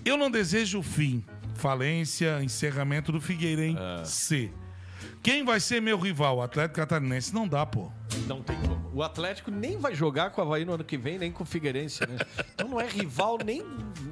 [0.03, 1.23] eu não desejo o fim,
[1.55, 4.51] falência, encerramento do Figueirense.
[5.21, 6.37] Quem vai ser meu rival?
[6.37, 7.33] O Atlético Catarinense.
[7.33, 7.91] Não dá, pô.
[8.25, 8.89] Não tem como.
[8.93, 11.45] O Atlético nem vai jogar com o Havaí no ano que vem, nem com o
[11.45, 12.17] Figueirense, né?
[12.53, 13.63] Então não é rival, nem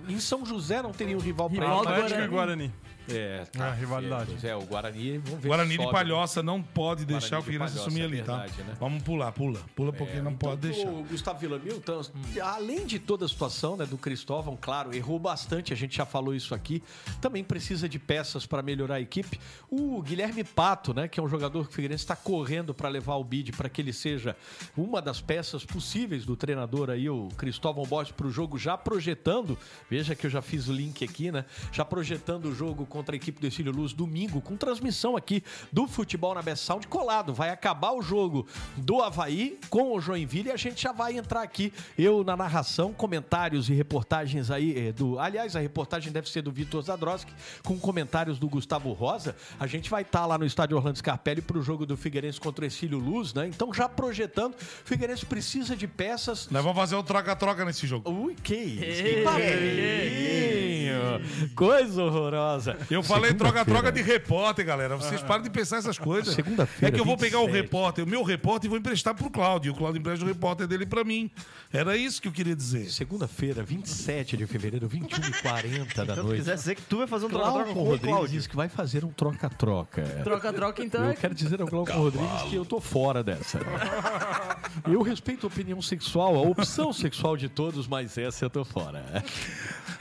[0.07, 2.01] em São José não teria um rival pra Rival do ele.
[2.01, 2.73] Atlético e Guarani.
[3.09, 4.31] É, É, rivalidade.
[4.39, 4.45] certo.
[4.45, 5.91] É, o Guarani, vamos ver Guarani de sobe.
[5.91, 8.37] Palhoça não pode deixar Guarani o de Figueirense Palhoça, assumir é ali, tá?
[8.37, 8.77] verdade, né?
[8.79, 9.59] Vamos pular, pula.
[9.75, 10.89] Pula porque não pode Então, deixar.
[10.89, 12.01] O Gustavo Villamilton,
[12.41, 16.33] além de toda a situação né, do Cristóvão, claro, errou bastante, a gente já falou
[16.35, 16.83] isso aqui.
[17.21, 19.39] Também precisa de peças para melhorar a equipe.
[19.69, 23.15] O Guilherme Pato, né, que é um jogador que o Figueirense está correndo para levar
[23.15, 24.35] o bid para que ele seja
[24.75, 29.57] uma das peças possíveis do treinador aí, o Cristóvão Borges, para o jogo, já projetando.
[29.89, 31.45] Veja que eu já fiz o link aqui, né?
[31.71, 35.87] Já projetando o jogo contra a equipe do Estilo Luz domingo, com transmissão aqui do
[35.87, 37.31] futebol na Best Sound colado.
[37.31, 41.43] Vai acabar o jogo do Havaí com o Joinville e a gente já vai entrar
[41.43, 45.19] aqui, eu na narração, comentários e reportagens aí eh, do.
[45.19, 47.31] Aliás, a reportagem deve ser do Vitor Zadroski,
[47.63, 49.35] com comentários do Gustavo Rosa.
[49.59, 52.63] A gente vai estar lá no estádio Orlando Scarpelli para o jogo do Figueirense contra
[52.63, 53.47] o Exílio Luz, né?
[53.47, 56.49] Então, já projetando, o Figueirense precisa de peças.
[56.49, 58.09] Nós vamos fazer um troca-troca nesse jogo.
[58.09, 59.03] Ui, que isso?
[59.03, 60.87] Que papinho!
[61.55, 62.77] Coisa horrorosa.
[62.89, 64.95] Eu falei troca-troca de repórter, galera.
[64.95, 66.33] Vocês param de pensar essas coisas.
[66.33, 67.61] Segunda-feira, É que eu vou pegar o 27.
[67.63, 69.69] repórter, o meu repórter, e vou emprestar pro Cláudio.
[69.69, 71.29] E o Cláudio empresta o repórter dele pra mim.
[71.71, 72.89] Era isso que eu queria dizer.
[72.89, 76.37] Segunda-feira, 27 de fevereiro, 21h40 da Então, se noite.
[76.39, 78.29] quiser dizer que tu vai fazer um troca-troca com o Rodrigues Cláudio.
[78.37, 80.01] disse que vai fazer um troca-troca.
[80.23, 83.59] Troca-troca, então Eu quero dizer ao Glauco Rodrigues que eu tô fora dessa.
[84.89, 89.03] Eu respeito a opinião sexual, a opção sexual de todos, mas essa eu tô fora.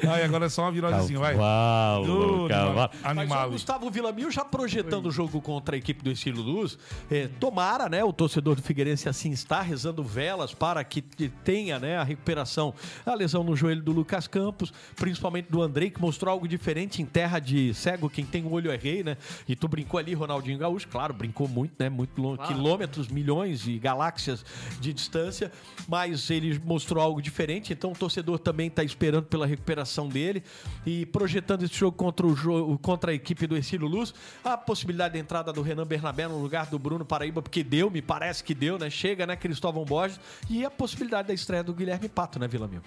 [0.07, 1.33] Ai, agora é só uma virosezinha, vai.
[1.35, 2.91] Cavalo, cavalo.
[3.03, 3.49] Mas Animal.
[3.49, 6.79] o Gustavo Villamil já projetando o jogo contra a equipe do Estilo Luz.
[7.11, 8.05] É, tomara, né?
[8.05, 12.75] O torcedor do Figueirense assim está rezando velas para que te- tenha né, a recuperação,
[13.05, 17.07] a lesão no joelho do Lucas Campos, principalmente do Andrei, que mostrou algo diferente em
[17.07, 19.17] terra de cego, quem tem o olho é rei, né?
[19.49, 21.89] E tu brincou ali, Ronaldinho Gaúcho, claro, brincou muito, né?
[21.89, 22.55] Muito longe, Claro.
[22.55, 24.45] quilômetros, milhões e galáxias
[24.81, 25.51] de distância,
[25.89, 30.43] mas ele mostrou algo diferente, então o torcedor também está esperando pela recuperação dele
[30.85, 34.13] e projetando esse jogo contra, o jogo, contra a equipe do Ercílio Luz,
[34.45, 38.03] a possibilidade de entrada do Renan Bernabé no lugar do Bruno Paraíba, porque deu, me
[38.03, 38.91] parece que deu, né?
[38.91, 42.83] Chega, né, Cristóvão Borges, e a possibilidade da estreia do Guilherme Pato, né, Vila Mil?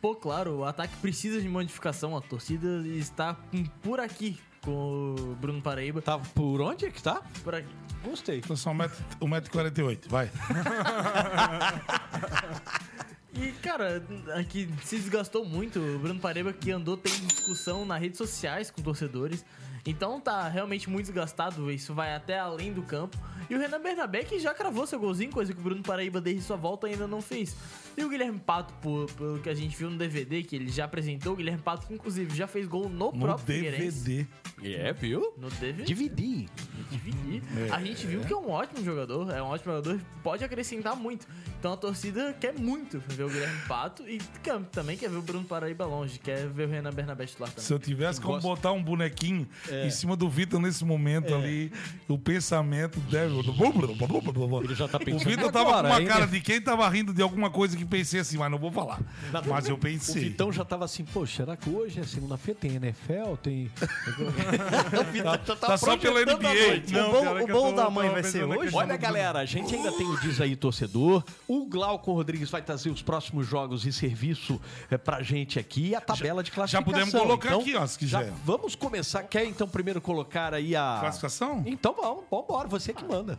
[0.00, 2.16] Pô, claro, o ataque precisa de modificação.
[2.16, 3.36] A torcida está
[3.82, 6.00] por aqui com o Bruno Paraíba.
[6.00, 7.22] Tá por onde é que tá?
[7.44, 7.68] Por aqui.
[8.02, 8.38] Gostei.
[8.38, 10.30] Então só 1,48m, vai.
[13.34, 14.02] E, cara,
[14.34, 15.78] aqui se desgastou muito.
[15.78, 19.44] O Bruno Pareba que andou tendo discussão nas redes sociais com torcedores.
[19.86, 21.70] Então tá realmente muito desgastado.
[21.70, 23.16] Isso vai até além do campo.
[23.48, 26.42] E o Renan Bernabé que já cravou seu golzinho, coisa que o Bruno Paraíba desde
[26.42, 27.56] sua volta ainda não fez.
[27.96, 30.84] E o Guilherme Pato, por- pelo que a gente viu no DVD, que ele já
[30.84, 34.28] apresentou, o Guilherme Pato, que inclusive já fez gol no, No próprio Figueirense.
[34.60, 34.74] DVD.
[34.76, 35.32] É, viu?
[35.38, 35.84] No DVD.
[35.84, 36.48] Dividi.
[36.90, 37.42] Dividir.
[37.68, 37.72] É.
[37.72, 41.26] A gente viu que é um ótimo jogador, é um ótimo jogador, pode acrescentar muito.
[41.58, 45.22] Então a torcida quer muito ver o Guilherme Pato e quer- também quer ver o
[45.22, 47.64] Bruno Paraíba longe, quer ver o Renan Bernabé titular também.
[47.64, 49.86] Se eu tivesse como botar um bonequinho É.
[49.86, 51.70] em cima do Vitor nesse momento ali,
[52.08, 53.34] o pensamento deve.
[53.38, 57.22] Ele já tá O Vitor tava agora com uma cara de quem tava rindo de
[57.22, 59.00] alguma coisa que pensei assim, mas não vou falar.
[59.46, 60.24] Mas eu O pensei.
[60.30, 62.58] Vitão já tava assim, pô, será que hoje é segunda-feira?
[62.60, 63.36] Tem NFL?
[63.42, 63.70] Tem.
[63.78, 66.79] Tá- tá só pela NBA.
[66.80, 66.92] Noite.
[66.92, 68.74] Não, o bolo, o bolo tô- da mãe vai ser na hoje?
[68.74, 71.22] Olha, galera, a gente ainda tem o Diz aí Torcedor.
[71.48, 75.94] O Glauco Rodrigues vai trazer os próximos jogos e serviço é, pra gente aqui e
[75.94, 76.92] a tabela de classificação.
[76.92, 78.34] podemos colocar Então, aqui, ó, se já quiser.
[78.44, 79.22] vamos começar.
[79.24, 80.98] Quer então primeiro colocar aí a.
[81.00, 81.62] Classificação?
[81.66, 83.38] Então vamos, vambora, você que manda.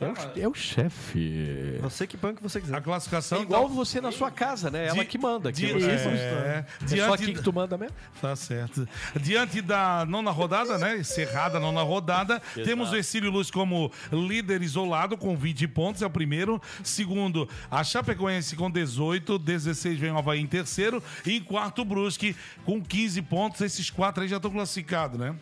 [0.00, 1.78] É o, é o chefe.
[1.80, 2.76] Você que banca você quiser.
[2.76, 3.38] A classificação.
[3.38, 4.86] É igual você na sua casa, né?
[4.86, 5.52] Ela Di- que manda.
[5.52, 7.94] di- Que você é, é, só diante aqui que tu manda mesmo?
[8.20, 8.88] Tá certo.
[9.20, 10.98] Diante da nona rodada, né?
[10.98, 16.06] Encerrada a nona rodada, temos o Exílio Luz como líder isolado, com 20 pontos, é
[16.06, 16.60] o primeiro.
[16.82, 21.00] Segundo, a Chapecoense com 18, 16 vem o Havaí em terceiro.
[21.24, 22.34] E em quarto, o Brusque
[22.64, 23.60] com 15 pontos.
[23.60, 25.36] Esses quatro aí já estão classificados, né?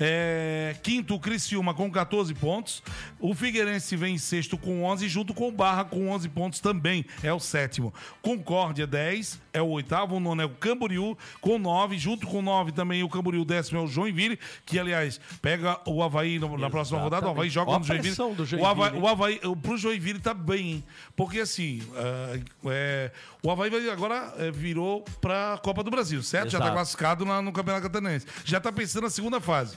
[0.00, 2.82] É, quinto, o Criciúma com 14 pontos.
[3.20, 7.04] O Figueirense vem em sexto com 11, junto com o Barra com 11 pontos também.
[7.22, 7.92] É o sétimo.
[8.22, 10.16] Concórdia, 10, é o oitavo.
[10.16, 11.98] O nono é o Camboriú com 9.
[11.98, 16.38] Junto com 9 também o Camboriú, décimo é o Joinville, que aliás pega o Havaí
[16.38, 17.26] no- na próxima rodada.
[17.26, 18.14] O Havaí joga Ó a no Joinville.
[18.14, 20.84] do O Havaí, Joinville, o Havaí, o- pro Joinville tá bem, hein?
[21.16, 23.10] Porque assim, ah, é,
[23.42, 26.50] o Havaí agora é, virou pra Copa do Brasil, certo?
[26.50, 26.76] Já tá Exato.
[26.76, 28.26] classificado na- no Campeonato Catarinense.
[28.44, 29.76] Já tá pensando na segunda fase.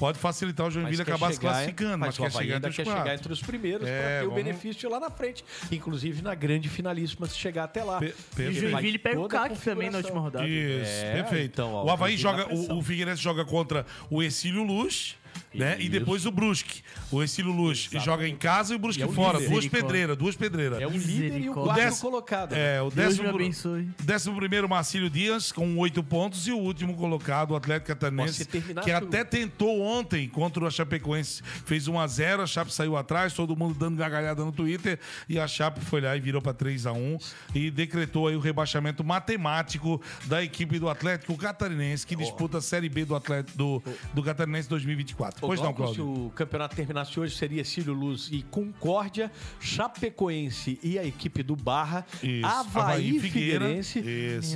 [0.00, 2.76] Pode facilitar o Joinville acabar se classificando, mas, mas o quer chegar ainda entre os
[2.76, 3.02] quer quatro.
[3.02, 5.44] chegar entre os primeiros É, para ter o vamos- benefício lá na frente.
[5.70, 8.00] Inclusive na grande finalíssima se chegar até lá.
[8.02, 10.48] E o Joinville pega o CAC também na última rodada.
[10.48, 11.52] Isso, É, perfeito.
[11.52, 15.16] então, ó, o Havaí joga, o, o Figueirense joga contra o Exílio Luz.
[15.52, 15.76] Né?
[15.80, 16.82] E depois o Brusque.
[17.10, 19.38] O Exílio Luz joga em casa e o Brusque E é fora.
[19.38, 19.50] líder.
[19.50, 20.80] Duas pedreiras, duas pedreiras.
[20.80, 22.52] É o líder e o quarto décimo- colocado.
[22.54, 23.88] É, o Deus décimo, me abençoe.
[24.04, 26.46] décimo primeiro, Marcílio Dias, com oito pontos.
[26.46, 28.78] E o último colocado, o Atlético Catarinense, que tudo.
[28.94, 31.42] até tentou ontem contra o Chapecoense.
[31.66, 35.00] Fez 1 a 0 a Chape saiu atrás, todo mundo dando gargalhada no Twitter.
[35.28, 37.18] E a Chape foi lá e virou para 3 a 1
[37.54, 42.88] E decretou aí o rebaixamento matemático da equipe do Atlético Catarinense, que disputa a Série
[42.88, 43.82] B do, Atlético, do,
[44.14, 45.19] do Catarinense 2024.
[45.42, 45.94] Ô, pois não, Cláudio?
[45.94, 49.30] Se o campeonato terminasse hoje, seria Cílio Luz e Concórdia,
[49.60, 52.46] Chapecoense e a equipe do Barra, Isso.
[52.46, 53.20] Havaí, Havaí.
[53.20, 54.02] Figueirense.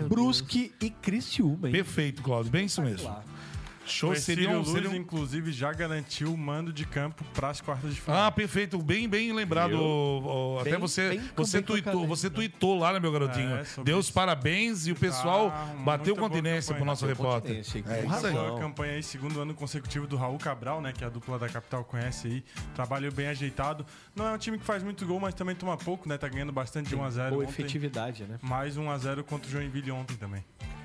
[0.09, 1.69] Brusque e Criciúma.
[1.69, 1.73] hein?
[1.73, 2.51] Perfeito, Cláudio.
[2.51, 3.15] Bem isso mesmo.
[3.87, 7.51] Show O seria um, Luz, seria um- inclusive, já garantiu o mando de campo para
[7.51, 8.19] as quartas de final.
[8.27, 8.79] Ah, perfeito.
[8.79, 9.75] Bem, bem lembrado.
[10.61, 13.57] Até Bem- você, bem com- você, com tuitou, você tuitou lá, né, meu garotinho?
[13.57, 15.53] É, Deus parabéns e o pessoal
[15.85, 17.57] bateu continência pro nosso repórter.
[17.57, 17.77] É isso
[18.27, 18.33] aí.
[18.33, 20.93] Boa campanha aí, segundo ano consecutivo do Raul Cabral, né?
[20.93, 22.45] Que a dupla da capital conhece aí.
[22.75, 23.85] Trabalho bem ajeitado.
[24.15, 26.17] Não é um time que faz muito gol, mas também toma pouco, né?
[26.17, 27.31] Tá ganhando bastante de 1x0.
[27.31, 27.51] Boa ontem.
[27.53, 28.39] efetividade, né?
[28.43, 30.45] Mais 1x0 contra o Joinville ontem também.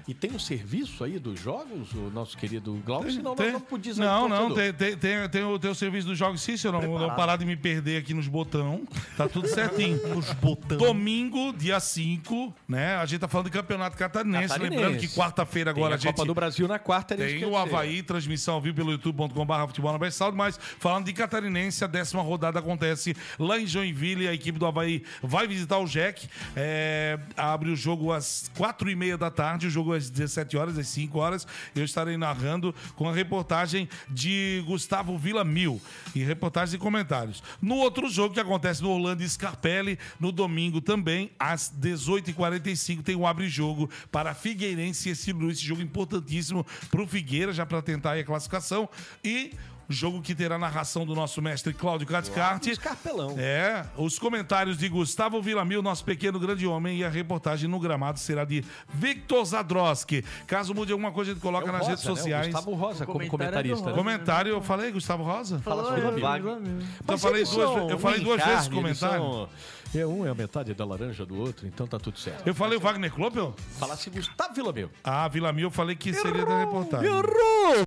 [0.09, 3.11] E tem um serviço aí dos jogos, o nosso querido Glauco?
[3.11, 4.55] Senão Tem- não, não, torcedor.
[4.55, 7.15] tem, tem, tem, tem o, tem o serviço dos jogos sim, se eu não, não
[7.15, 8.87] parar de me perder aqui nos botão.
[9.15, 9.99] Tá tudo certinho.
[10.07, 10.79] nos botão.
[10.79, 12.95] Domingo, dia 5, né?
[12.95, 14.47] A gente tá falando de campeonato catarinense.
[14.47, 14.75] Catarinense.
[14.81, 16.15] Lembrando que quarta-feira agora Tem a a gente.
[16.15, 17.55] Copa do Brasil na quarta, Tem o.
[17.55, 22.57] Havaí, transmissão ao vivo pelo youtube.com.br futebol na mas falando de catarinense, a décima rodada
[22.57, 24.27] acontece lá em Joinville.
[24.27, 26.27] A equipe do Havaí vai visitar o Jack.
[26.55, 30.77] É, abre o jogo às quatro e meia da tarde, o jogo às 17 horas,
[30.77, 31.47] às 5 horas.
[31.75, 35.81] Eu estarei narrando com a reportagem de Gustavo Villamil
[36.15, 37.43] e reportagens e comentários.
[37.61, 43.27] No outro jogo que acontece no Orlando Scarpelli, no domingo também, às 18h45, tem o
[43.27, 48.23] abre-jogo para Figueirense e esse esse jogo importantíssimo para o Figueira, já para tentar a
[48.23, 48.89] classificação.
[49.23, 49.53] E
[49.89, 52.69] jogo que terá narração do nosso mestre Cláudio Caticarte.
[52.69, 53.35] Escarpelão.
[53.37, 58.19] É, os comentários de Gustavo Villamil, nosso pequeno grande homem, e a reportagem no gramado
[58.19, 58.63] será de
[58.93, 60.23] Victor Zadroski.
[60.45, 62.11] Caso mude alguma coisa, ele coloca É o nas Rosa, redes né?
[62.11, 62.45] O sociais.
[62.47, 63.79] Gustavo Rosa como comentário comentarista.
[63.79, 63.95] é do né?
[63.97, 65.59] Comentário, eu falei, Gustavo Rosa?
[65.59, 66.21] Fala sobre vi.
[66.21, 69.19] Então, eu falei duas, eu falei duas vezes o comentário.
[69.23, 69.49] são-
[69.95, 72.45] É, um é a metade da laranja do outro, então tá tudo certo.
[72.45, 73.55] Eu falei o Wagner Kloppel?
[73.79, 74.91] Falasse Gustavo Villamil.
[75.03, 77.09] Ah, Villamil, eu falei que seria da reportagem.
[77.09, 77.85] Olha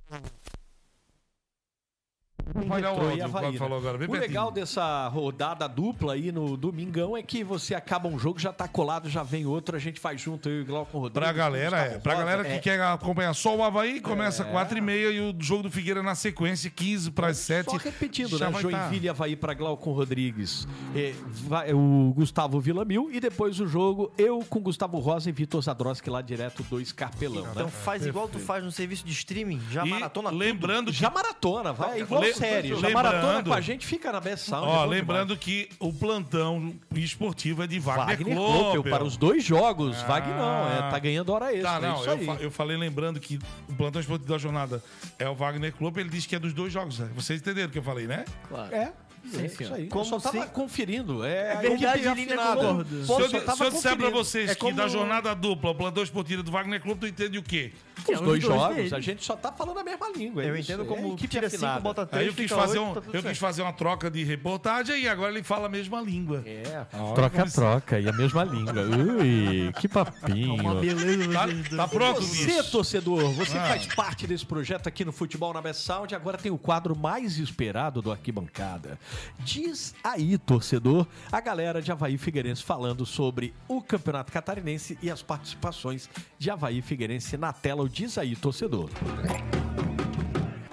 [2.55, 3.41] o Retrô áudio e que o Havaí.
[3.41, 4.29] Cláudio falou agora, bem o pertinho.
[4.29, 8.67] legal dessa rodada dupla aí no domingão é que você acaba um jogo, já tá
[8.67, 11.21] colado, já vem outro, a gente faz junto, eu e o Glauco Rodrigues.
[11.23, 11.97] Pra galera, é.
[11.99, 12.59] Pra galera que É.
[12.59, 14.51] quer acompanhar só o Havaí, começa É.
[14.51, 17.71] 4 e meia e o jogo do Figueira na sequência, 15 para as 7.
[17.71, 18.51] Só repetindo, Já né?
[18.51, 18.69] vai tá.
[18.79, 20.67] Joinville e Havaí para Glaucon Rodrigues.
[20.95, 25.61] É, vai- o Gustavo Villamil e depois o jogo eu com Gustavo Rosa e Vitor
[25.61, 27.47] Zadroski lá direto do Escarpelão.
[27.51, 27.71] Então né?
[27.71, 30.39] faz igual tu faz no serviço de streaming, já E maratona tudo.
[30.39, 30.97] lembrando que...
[30.97, 34.67] Já maratona, vai igual Le- Já lembrando- maratona com a gente, fica na Best Sound.
[34.67, 38.71] é Ó, bom lembrando que o plantão esportivo é de Wagner, Wagner Klopel.
[38.73, 39.97] Klopel para os dois jogos.
[40.03, 40.07] Ah.
[40.07, 41.71] Wagner não, é, tá ganhando hora extra.
[41.71, 42.25] Tá, não, é isso eu, aí.
[42.25, 43.39] fa- eu falei lembrando que
[43.69, 44.83] o plantão esportivo da jornada
[45.19, 46.99] é o Wagner Klopp, ele disse que é dos dois jogos.
[46.99, 47.09] né?
[47.15, 48.25] Vocês entenderam o que eu falei, né?
[48.49, 48.73] Claro.
[48.75, 48.91] É.
[49.25, 49.61] Sim, é senhor.
[49.61, 49.87] isso aí.
[49.87, 51.23] Como eu só tava se- conferindo.
[51.23, 52.03] É, a verdade.
[52.03, 54.11] Pô, Se eu, se eu disser pra conferindo.
[54.11, 57.37] vocês É que como da jornada dupla, o plantão esportivo do Wagner Clube, tu entende
[57.37, 57.71] o quê?
[58.11, 58.93] Os dois jogos, deles.
[58.93, 60.43] a gente só tá falando a mesma língua.
[60.43, 60.71] é Eu isso.
[60.71, 61.79] entendo É como equipe tira 5, afinada.
[61.81, 63.27] bota Aí 3, eu quis, fazer 8, um, tá eu certo.
[63.29, 66.43] quis fazer uma troca de reportagem e agora ele fala a mesma língua.
[66.45, 68.73] É, troca-troca e a mesma língua.
[68.83, 70.55] Ui, que papinho.
[70.55, 71.31] Uma beleza.
[71.33, 71.69] Tá, dois.
[71.69, 72.71] tá pronto, Você, bicho?
[72.71, 73.67] torcedor, você Ah.
[73.67, 76.13] faz parte desse projeto aqui no Futebol na Best Sound.
[76.15, 78.99] Agora tem o quadro mais esperado do Arquibancada.
[79.39, 85.21] Diz aí, torcedor, a galera de Havaí Figueirense falando sobre o Campeonato Catarinense e as
[85.21, 86.09] participações
[86.39, 87.82] de Havaí Figueirense na tela.
[87.83, 88.89] O Diz aí, torcedor.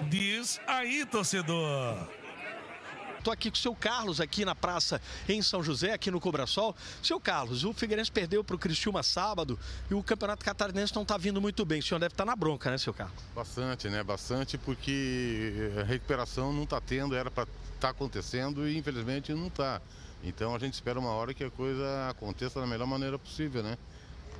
[0.09, 2.07] Diz aí, torcedor.
[3.21, 6.73] Tô aqui com o seu Carlos aqui na praça em São José, aqui no Cobrasol.
[7.03, 9.59] Seu Carlos, o Figueirense perdeu para o Criciúma sábado
[9.89, 11.81] e o Campeonato Catarinense não tá vindo muito bem.
[11.81, 13.21] O senhor deve estar na bronca, né, seu Carlos?
[13.35, 14.01] Bastante, né?
[14.01, 19.81] Bastante, porque a recuperação não está tendo, era para estar acontecendo e infelizmente não está.
[20.23, 23.77] Então a gente espera uma hora que a coisa aconteça da melhor maneira possível, né?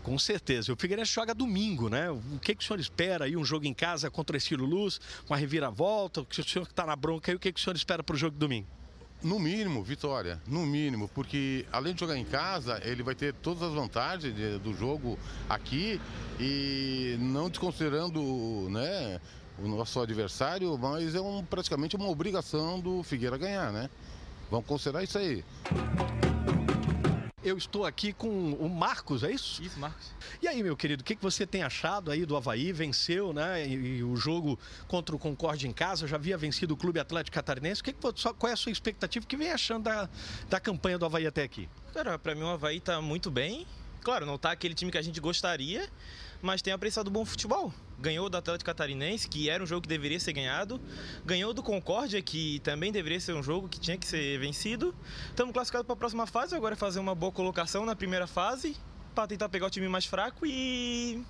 [0.04, 0.74] Com certeza.
[0.74, 2.10] O Figueirense joga domingo, né?
[2.10, 3.38] O que, que o senhor espera aí?
[3.38, 5.00] Um jogo em casa contra o Estilo Luz,
[5.30, 6.22] uma reviravolta?
[6.22, 8.02] O que o senhor que está na bronca aí, o que, que o senhor espera
[8.02, 8.68] para o jogo de domingo?
[9.22, 10.42] No mínimo, vitória.
[10.48, 14.58] No mínimo, porque além de jogar em casa, ele vai ter todas as vantagens de-
[14.58, 16.02] do jogo aqui
[16.40, 18.20] e não desconsiderando
[18.72, 19.22] né,
[19.60, 23.88] o nosso adversário, mas é um, praticamente uma obrigação do Figueira ganhar, né?
[24.50, 25.46] Vamos considerar isso aí.
[27.44, 29.64] Eu estou aqui com o Marcos, é isso?
[29.64, 30.12] Isso, Marcos.
[30.42, 32.72] E aí, meu querido, o que, que você tem achado aí do Havaí?
[32.72, 33.68] Venceu, né?
[33.68, 37.34] E, e o jogo contra o Concorde em casa, já havia vencido o Clube Atlético
[37.34, 37.82] Catarinense.
[37.82, 39.24] O que qual é a sua expectativa?
[39.24, 40.08] O que vem achando da,
[40.50, 41.68] da campanha do Havaí até aqui?
[41.94, 43.66] Cara, pra mim o Havaí tá muito bem.
[44.04, 45.88] Claro, não tá aquele time que a gente gostaria,
[46.42, 47.74] mas tem apreciado bom futebol.
[48.00, 50.82] Ganhou do Atlético Catarinense, que era um jogo que deveria ser ganhado.
[51.24, 54.96] Ganhou do Concórdia, que também deveria ser um jogo que tinha que ser vencido.
[55.30, 58.76] Estamos classificados para a próxima fase, agora é fazer uma boa colocação na primeira fase,
[59.14, 61.24] para tentar pegar o time mais fraco e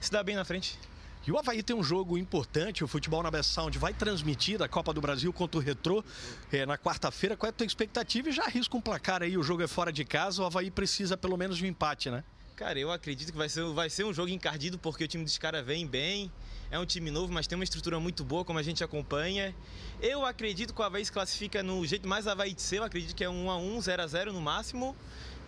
[0.00, 0.78] se dar bem na frente.
[1.26, 4.68] E o Havaí tem um jogo importante, o Futebol na Best Sound vai transmitir a
[4.68, 6.04] Copa do Brasil contra o Retrô
[6.52, 7.34] eh, na quarta-feira.
[7.34, 8.28] Qual é a tua expectativa?
[8.28, 11.16] E já arrisca um placar aí, o jogo é fora de casa, o Havaí precisa
[11.16, 12.22] pelo menos de um empate, né?
[12.56, 15.36] Cara, eu acredito que vai ser, vai ser um jogo encardido porque o time dos
[15.36, 16.30] caras vem bem.
[16.70, 19.52] É um time novo, mas tem uma estrutura muito boa, como a gente acompanha.
[20.00, 22.78] Eu acredito que o Havaí se classifica no jeito mais Havaí de ser.
[22.78, 24.96] Eu acredito que é um 1x1, 0x0 no máximo.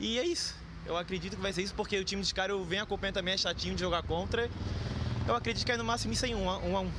[0.01, 0.57] E é isso.
[0.85, 3.39] Eu acredito que vai ser isso porque o time dos caras venho acompanhando também, é
[3.39, 4.51] chatinho de jogar contra.
[5.29, 6.91] Eu acredito que é no máximo isso aí, 1x1.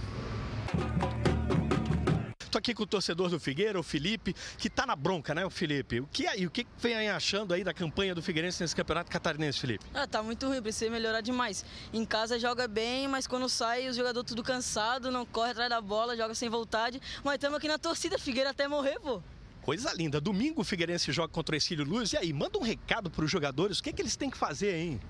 [2.49, 5.49] Tô aqui com o torcedor do Figueira, o Felipe, que tá na bronca, né, o
[5.49, 5.99] Felipe?
[5.99, 9.11] O que aí, o que vem aí achando aí da campanha do Figueirense nesse campeonato
[9.11, 9.85] catarinense, Felipe?
[9.93, 11.65] Ah, tá muito ruim, precisa melhorar demais.
[11.93, 15.81] Em casa joga bem, mas quando sai, os jogadores tudo cansado, não corre atrás da
[15.81, 17.01] bola, joga sem vontade.
[17.23, 19.21] Mas estamos aqui na torcida, Figueira até morrer, pô.
[19.61, 20.21] Coisa linda.
[20.21, 22.13] Domingo o Figueirense joga contra o Exílio Luz.
[22.13, 23.79] E aí, manda um recado pros jogadores.
[23.79, 25.01] O que, que eles têm que fazer, hein?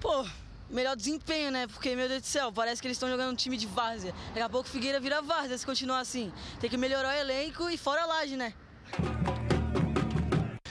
[0.00, 0.26] Pô,
[0.72, 1.66] melhor desempenho, né?
[1.66, 4.14] Porque, meu Deus do céu, parece que eles estão jogando um time de várzea.
[4.28, 6.32] Daqui a pouco Figueira vira várzea se continuar assim.
[6.60, 8.54] Tem que melhorar o elenco e fora a laje, né?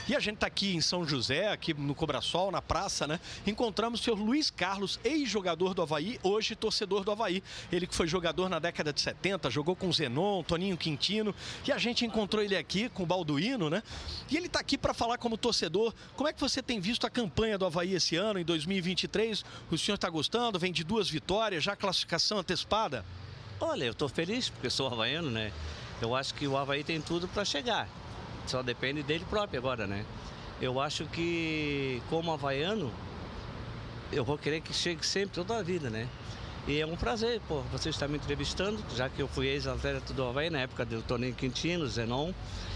[0.08, 3.20] E a gente tá aqui em São José, aqui no Cobrasol, na praça, né?
[3.46, 7.40] Encontramos o senhor Luiz Carlos, ex-jogador do Havaí, hoje torcedor do Havaí.
[7.70, 11.32] Ele que foi jogador na década de 70, jogou com Zenon, Toninho Quintino.
[11.64, 13.80] E a gente encontrou ele aqui com o Balduino, né?
[14.28, 15.94] E ele tá aqui para falar como torcedor.
[16.16, 19.44] Como é que você tem visto a campanha do Havaí esse ano, em 2023?
[19.70, 20.58] O senhor tá gostando?
[20.58, 23.04] Vem de duas vitórias, já classificação antecipada?
[23.60, 25.52] Olha, eu estou feliz porque sou havaiano, né?
[26.00, 27.88] Eu acho que o Havaí tem tudo para chegar.
[28.46, 30.04] Só depende dele próprio agora, né?
[30.60, 32.92] Eu acho que, como havaiano,
[34.12, 36.08] eu vou querer que chegue sempre, toda a vida, né?
[36.66, 40.24] E é um prazer, pô, você estar me entrevistando, já que eu fui ex-atleta do
[40.24, 42.32] Havaí na época do Toninho Quintino, Zenon.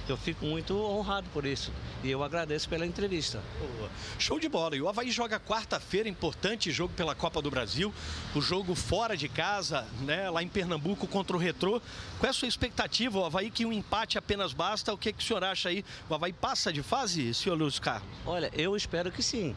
[0.09, 1.73] Eu fico muito honrado por isso.
[2.05, 3.43] E eu agradeço pela entrevista.
[3.59, 3.91] Boa.
[4.19, 4.77] Show de bola.
[4.77, 7.93] E o Havaí joga quarta-feira, importante jogo pela Copa do Brasil.
[8.35, 11.81] O jogo fora de casa, né, lá em Pernambuco contra o Retrô.
[12.19, 13.19] Qual é a sua expectativa?
[13.19, 14.95] O Havaí que um empate apenas basta.
[14.95, 15.85] O que, que o senhor acha aí?
[16.09, 18.09] O Havaí passa de fase, senhor Luiz Carlos?
[18.25, 19.57] Olha, eu espero que sim.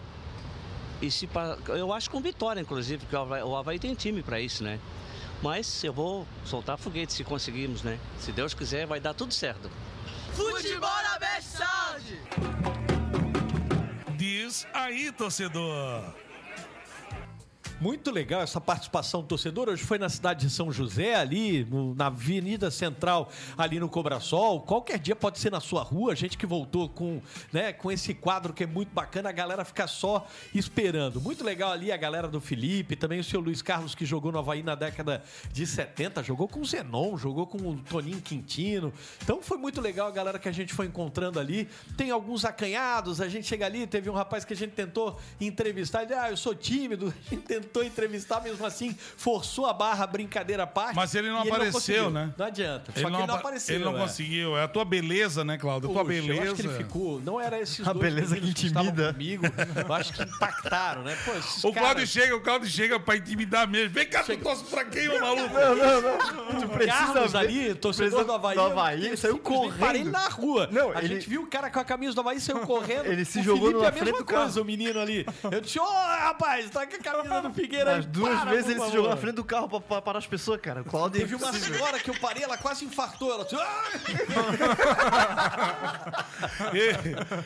[1.01, 1.29] E se,
[1.67, 4.79] eu acho com vitória, inclusive, porque o Havaí, o Havaí tem time para isso, né?
[5.41, 7.97] Mas eu vou soltar foguete se conseguirmos, né?
[8.19, 9.69] Se Deus quiser, vai dar tudo certo.
[10.39, 12.05] Futebol na Best Sound!
[14.15, 16.01] Diz aí, torcedor.
[17.81, 19.69] Muito legal essa participação do torcedor.
[19.69, 24.59] Hoje foi na cidade de São José, ali no- na Avenida Central, ali no Cobrasol.
[24.63, 26.11] Qualquer dia pode ser na sua rua.
[26.11, 27.21] A gente que voltou com,
[27.53, 31.21] né, com esse quadro que é muito bacana, a galera fica só esperando.
[31.21, 34.39] Muito legal ali a galera do Felipe, também o seu Luiz Carlos que jogou no
[34.39, 35.23] Havaí na década
[35.53, 38.91] de 70, jogou com o Zenon, jogou com o Toninho Quintino.
[39.23, 41.69] Então foi muito legal a galera que a gente foi encontrando ali.
[41.95, 46.03] Tem alguns acanhados, a gente chega ali, teve um rapaz que a gente tentou entrevistar,
[46.03, 50.63] ele, ah, eu sou tímido, a gente tentou entrevistar, mesmo assim, forçou a barra, brincadeira
[50.63, 50.95] à parte.
[50.95, 52.09] Mas ele não apareceu, conseguiu.
[52.09, 52.33] né?
[52.37, 52.85] Não adianta.
[52.87, 53.75] Só que ele não apa- apareceu.
[53.75, 53.99] Ele não é.
[54.01, 54.57] conseguiu.
[54.57, 55.89] É a tua beleza, né, Cláudio?
[55.89, 56.33] A tua Puxa, beleza.
[56.45, 57.19] Eu acho que ele ficou.
[57.21, 59.13] Não era esses A dois beleza que intimida.
[59.13, 59.45] comigo.
[59.87, 61.17] Eu acho que impactaram, né?
[61.25, 63.89] Pô, O Cláudio caras- chega, o Cláudio chega pra intimidar mesmo.
[63.93, 65.53] Vem cá, tu torce pra quem, ô maluco?
[65.53, 66.61] Não, não, não.
[66.61, 68.55] Tu precisa Carlos ver- ali, torcedor do Havaí.
[68.55, 69.79] do Havaí, ele saiu correndo.
[69.79, 70.67] Parei ele na rua.
[70.71, 73.05] Não, a ele- gente viu o cara com a camisa do Havaí, saiu correndo.
[73.05, 75.25] Ele se O jogou Felipe na é a mesma coisa, o menino ali.
[75.51, 78.73] Eu disse, ô rapaz, tá com a camisa do Figueira As duas para, vezes ele
[78.75, 80.81] se favor." jogou na frente do carro pra, pra parar as pessoas, cara.
[80.81, 83.33] O Claudio Teve uma senhora que eu parei, ela quase infartou.
[83.33, 83.55] Ela disse,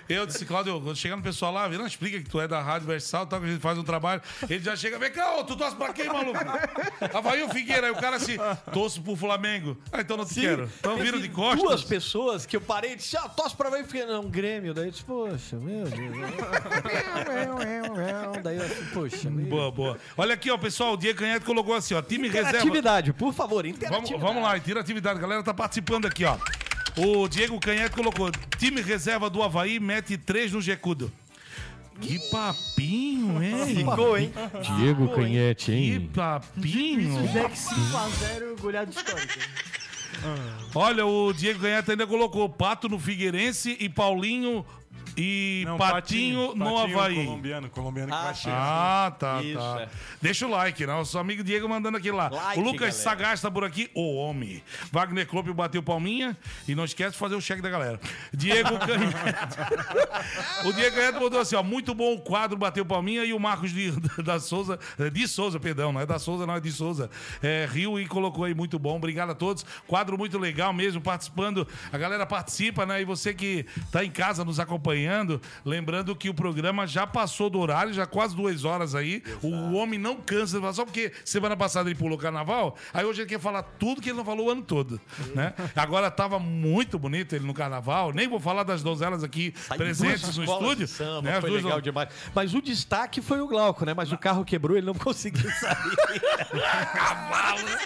[0.09, 2.87] eu disse, Cláudio, quando chegar no pessoal lá, não explica que tu é da Rádio
[2.87, 4.21] Versal, tal, que a gente faz um trabalho.
[4.49, 6.39] Ele já chega, vem cá, ô, tu torce pra quem, maluco?
[7.13, 7.87] Havaí ou Figueira?
[7.87, 8.37] Aí o cara assim,
[8.71, 9.77] torço pro Flamengo.
[9.91, 10.69] Ah, então não te quero.
[10.79, 11.63] Então Teve vira de costas.
[11.63, 14.73] Duas pessoas que eu parei e disse, ah, tosse pra mim, porque não, Grêmio.
[14.73, 16.17] Daí eu disse, poxa, meu Deus.
[18.43, 19.45] Daí eu assim, poxa, meu.
[19.45, 19.97] Boa, boa.
[20.15, 22.49] Olha aqui, ó, pessoal, o Diego Canhete colocou assim, ó, time reserva.
[22.49, 24.21] Interatividade, por favor, Vamos, interatividade.
[24.21, 25.17] vamos lá, interatividade.
[25.17, 26.37] A galera tá participando aqui, ó.
[26.95, 31.11] O Diego Canhete colocou: time reserva do Havaí mete 3 no Gecudo.
[31.99, 33.75] Que papinho, hein?
[33.77, 34.31] Ficou, hein?
[34.77, 35.91] Diego Canhete, hein?
[35.91, 37.27] Que papinho.
[37.29, 39.39] Jack 5x0, goleado histórico.
[40.75, 44.65] Olha, o Diego Canhete ainda colocou Pato no Figueirense e Paulinho
[45.17, 47.25] e Não, Patinho, no Patinho Havaí.
[47.25, 48.41] colombiano, colombiano que Ah, vai sim.
[48.43, 48.57] chegar.
[49.07, 49.81] Ah, tá, Isso, tá.
[49.81, 49.89] é.
[50.21, 50.93] Deixa o like, né?
[50.93, 52.29] Nosso amigo Diego mandando aqui lá.
[52.29, 52.93] Like, o Lucas galera.
[52.97, 54.63] Sagaz tá por aqui, o homem.
[54.91, 56.37] Wagner Klopp bateu palminha
[56.67, 57.99] e não esquece de fazer o cheque da galera.
[58.33, 60.67] Diego Canhete.
[60.67, 63.71] o Diego Canhete botou assim, ó, muito bom o quadro, bateu palminha e o Marcos
[63.71, 63.91] de,
[64.23, 64.79] da Souza,
[65.11, 67.09] de Souza, perdão, não é da Souza, não é de Souza,
[67.41, 68.95] é, riu e colocou aí, muito bom.
[68.95, 69.65] Obrigado a todos.
[69.87, 71.67] Quadro muito legal mesmo, participando.
[71.91, 73.01] A galera participa, né?
[73.01, 75.02] E você que tá em casa nos acompanhando,
[75.65, 79.23] lembrando que o programa já passou do horário, já quase duas horas aí.
[79.41, 83.21] O homem não cansa de falar, só porque semana passada ele pulou carnaval, aí hoje
[83.21, 84.99] ele quer falar tudo que ele não falou o ano todo,
[85.33, 85.53] né?
[85.75, 90.37] Agora tava muito bonito ele no carnaval, nem vou falar das donzelas aqui presentes Duas
[90.37, 90.87] no estúdio.
[90.87, 91.41] Samba, né?
[91.41, 92.09] Foi legal demais.
[92.33, 93.93] Mas o destaque foi o Glauco, né?
[93.93, 95.95] Mas o carro quebrou, ele não conseguiu sair.
[96.93, 97.77] Cavalo, né?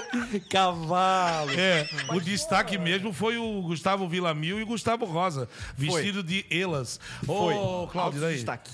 [0.50, 1.50] Cavalo.
[1.52, 6.98] É, o destaque mesmo foi o Gustavo Villamil e o Gustavo Rosa, vestido de elas.
[7.24, 7.54] Foi.
[7.54, 8.34] Ô, Cláudio, daí.
[8.34, 8.70] Destaque.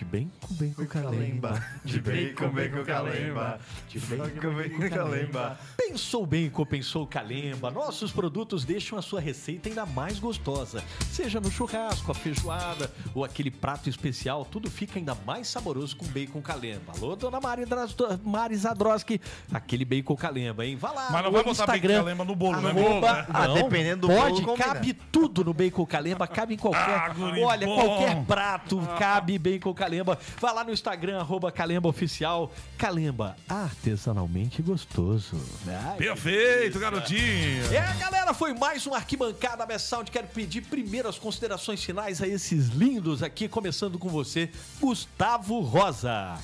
[0.00, 1.62] De bem com bem com calemba.
[1.84, 3.60] De bacon, bacon, calemba.
[3.86, 5.60] De bacon, bacon, calemba.
[5.76, 7.70] Pensou bacon, pensou calemba.
[7.70, 10.82] Nossos produtos deixam a sua receita ainda mais gostosa.
[11.12, 16.06] Seja no churrasco, a feijoada ou aquele prato especial, tudo fica ainda mais saboroso com
[16.06, 16.94] bacon calemba.
[16.96, 17.64] Alô, dona Mari,
[18.24, 19.20] Mari Zadroski,
[19.52, 20.76] aquele bacon calemba, hein?
[20.76, 21.98] Vá lá Mas não vai botar bacon Instagram.
[21.98, 22.72] calemba no bolo, né?
[23.28, 26.80] Ah, Não, dependendo do Pode, bolo, cabe tudo no bacon calemba, cabe em qualquer...
[26.80, 27.74] Ah, olha, bom.
[27.74, 29.89] qualquer prato cabe bacon calemba.
[30.40, 32.52] Vai lá no Instagram, arroba calemba oficial.
[32.78, 35.36] Calemba, artesanalmente gostoso.
[35.66, 37.64] Ai, Perfeito, garotinho.
[37.74, 40.10] é, galera, foi mais um Arquibancada Best Sound.
[40.10, 44.50] Quero pedir primeiro as considerações finais a esses lindos aqui, começando com você,
[44.80, 46.38] Gustavo Rosa.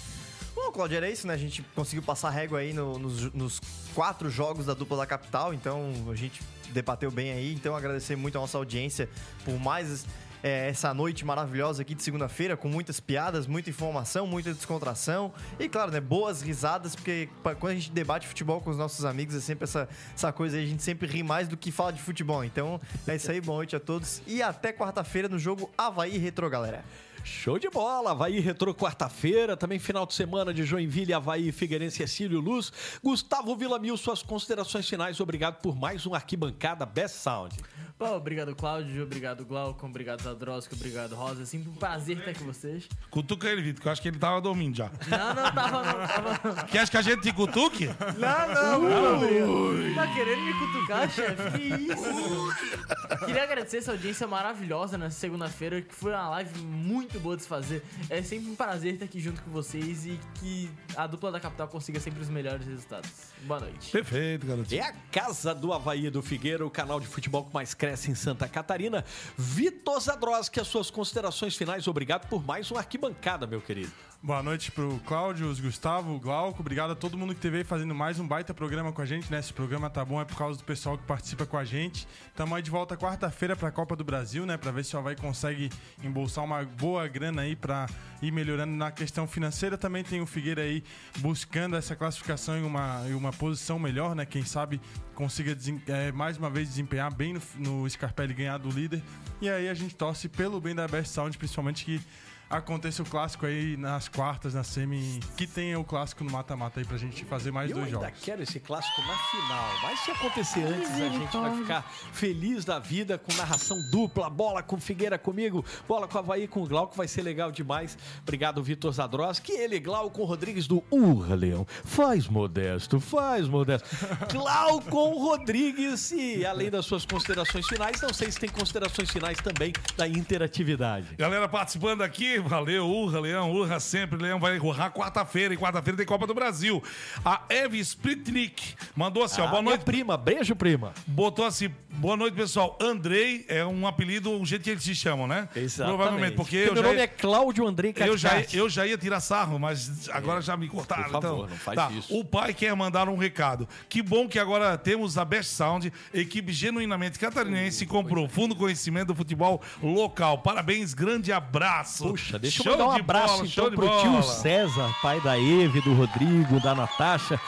[0.54, 1.34] Bom, Claudio, era isso, né?
[1.34, 3.60] A gente conseguiu passar régua aí no- nos, nos
[3.94, 6.40] quatro jogos da dupla da capital, então a gente
[6.72, 7.52] debateu bem aí.
[7.52, 9.08] Então agradecer muito a nossa audiência
[9.44, 10.06] por mais
[10.42, 15.68] é, essa noite maravilhosa aqui de segunda-feira, com muitas piadas, muita informação, muita descontração e,
[15.68, 19.40] claro, né, boas risadas, porque quando a gente debate futebol com os nossos amigos é
[19.40, 22.44] sempre essa, essa coisa aí, a gente sempre ri mais do que fala de futebol.
[22.44, 26.48] Então é isso aí, boa noite a todos e até quarta-feira no jogo Havaí Retro,
[26.48, 26.84] galera.
[27.26, 32.40] Show de bola, Havaí Retrô quarta-feira, também final de semana de Joinville, Havaí, Figueirense, Cecílio
[32.40, 32.72] Luz.
[33.02, 37.56] Gustavo Villamil, suas considerações finais, obrigado por mais um Arquibancada Best Sound.
[37.98, 39.04] Pô, obrigado, Cláudio.
[39.04, 39.86] Obrigado, Glauco.
[39.86, 40.74] Obrigado, Zadrowski.
[40.74, 41.44] Obrigado, Rosa.
[41.44, 42.86] É sempre um prazer estar com vocês.
[43.10, 44.90] Cutuca ele, Vitor, que eu acho que ele tava dormindo já.
[45.08, 46.06] Não, não, tava, não.
[46.06, 46.64] Tava...
[46.64, 47.86] Quer que a gente te cutuque?
[47.86, 49.94] Não, não, não.
[49.94, 51.50] Tá querendo me cutucar, chefe?
[51.52, 53.24] Que isso?
[53.24, 57.48] Queria agradecer essa audiência maravilhosa nessa segunda-feira, que foi uma live muito boa de se
[57.48, 57.82] fazer.
[58.08, 61.68] É sempre um prazer estar aqui junto com vocês e que a dupla da capital
[61.68, 63.10] consiga sempre os melhores resultados.
[63.42, 63.90] Boa noite.
[63.90, 64.80] Perfeito, garotinho.
[64.80, 68.14] É a casa do Havaí do Figueira, o canal de futebol que mais cresce em
[68.14, 69.04] Santa Catarina.
[69.36, 71.86] Vitor Zadroski, as suas considerações finais.
[71.86, 73.92] Obrigado por mais um arquibancada, meu querido.
[74.22, 76.60] Boa noite pro Cláudio, Gustavo, Glauco.
[76.60, 79.30] Obrigado a todo mundo que esteve aí fazendo mais um baita programa com a gente,
[79.30, 79.38] né?
[79.38, 82.08] Esse programa tá bom é por causa do pessoal que participa com a gente.
[82.34, 84.56] Tamo aí de volta quarta-feira pra Copa do Brasil, né?
[84.56, 85.70] Pra ver se o Havaí consegue
[86.02, 87.86] embolsar uma boa grana aí pra
[88.20, 89.78] ir melhorando na questão financeira.
[89.78, 90.82] Também tem o Figueira aí
[91.18, 94.26] buscando essa classificação em uma, em uma posição melhor, né?
[94.26, 94.80] Quem sabe
[95.14, 95.56] consiga
[95.86, 99.02] é, mais uma vez desempenhar bem no, no Scarpelli ganhar do líder.
[99.40, 102.00] E aí a gente torce pelo bem da Best Sound, principalmente que
[102.48, 106.86] aconteça o clássico aí nas quartas, na semi, que tenha o clássico no mata-mata aí
[106.86, 108.20] pra gente fazer mais Eu dois ainda jogos.
[108.22, 109.70] quero esse clássico na final.
[109.82, 111.82] Mas se acontecer antes, a gente vai ficar
[112.12, 116.66] feliz da vida com narração dupla, bola com Figueira comigo, bola com Havaí com o
[116.66, 117.98] Glauco, vai ser legal demais.
[118.22, 119.52] Obrigado, Vitor Zadroski.
[119.52, 121.66] Ele, Glauco Rodrigues do Urra, Leão.
[121.84, 123.88] Faz modesto, faz modesto.
[124.32, 129.72] Glaucon Rodrigues e além das suas considerações finais, não sei se tem considerações finais também
[129.96, 131.14] da interatividade.
[131.16, 136.06] Galera participando aqui, valeu, urra, Leão, urra sempre, Leão vai urrar quarta-feira, e quarta-feira tem
[136.06, 136.82] Copa do Brasil.
[137.24, 139.84] A Eve Splitnik mandou assim, ó, Ah, boa noite.
[139.84, 140.92] prima, beijo, prima.
[141.06, 142.78] Botou assim, boa noite, pessoal.
[142.80, 145.48] Andrei é um apelido, um jeito que eles se chamam, né?
[145.54, 145.96] Exatamente.
[145.96, 146.88] Provavelmente, porque Porque eu meu já...
[146.88, 150.68] nome é Cláudio Andrei Eu já, eu já ia tirar sarro, mas agora já me
[150.68, 151.04] cortaram.
[151.04, 151.90] Por favor, então, não faz tá.
[151.90, 152.16] isso.
[152.16, 153.68] O pai quer mandar um recado.
[153.88, 159.14] Que bom que agora temos a Best Sound, equipe genuinamente catarinense com profundo conhecimento do
[159.14, 160.38] futebol local.
[160.38, 162.08] Parabéns, grande abraço.
[162.08, 165.80] Puxa, deixa Show eu mandar um abraço bola, então pro tio César, pai da Eve,
[165.80, 167.40] do Rodrigo, da Natasha,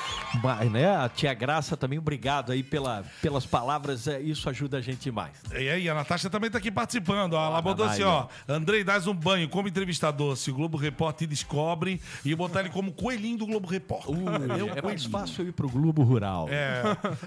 [0.43, 4.81] mas, né, a tia Graça também, obrigado aí pela, pelas palavras, é, isso ajuda a
[4.81, 5.33] gente demais.
[5.53, 7.35] E aí, a Natasha também tá aqui participando.
[7.35, 7.47] ó.
[7.47, 8.27] Ela botou assim, ó.
[8.47, 10.37] Andrei, dás um banho como entrevistador.
[10.37, 14.11] Se o Globo Repórter te descobre e botar ele como coelhinho do Globo Repórter.
[14.15, 16.49] Uh, É é mais fácil eu ir pro Globo Rural.
[16.51, 16.83] É.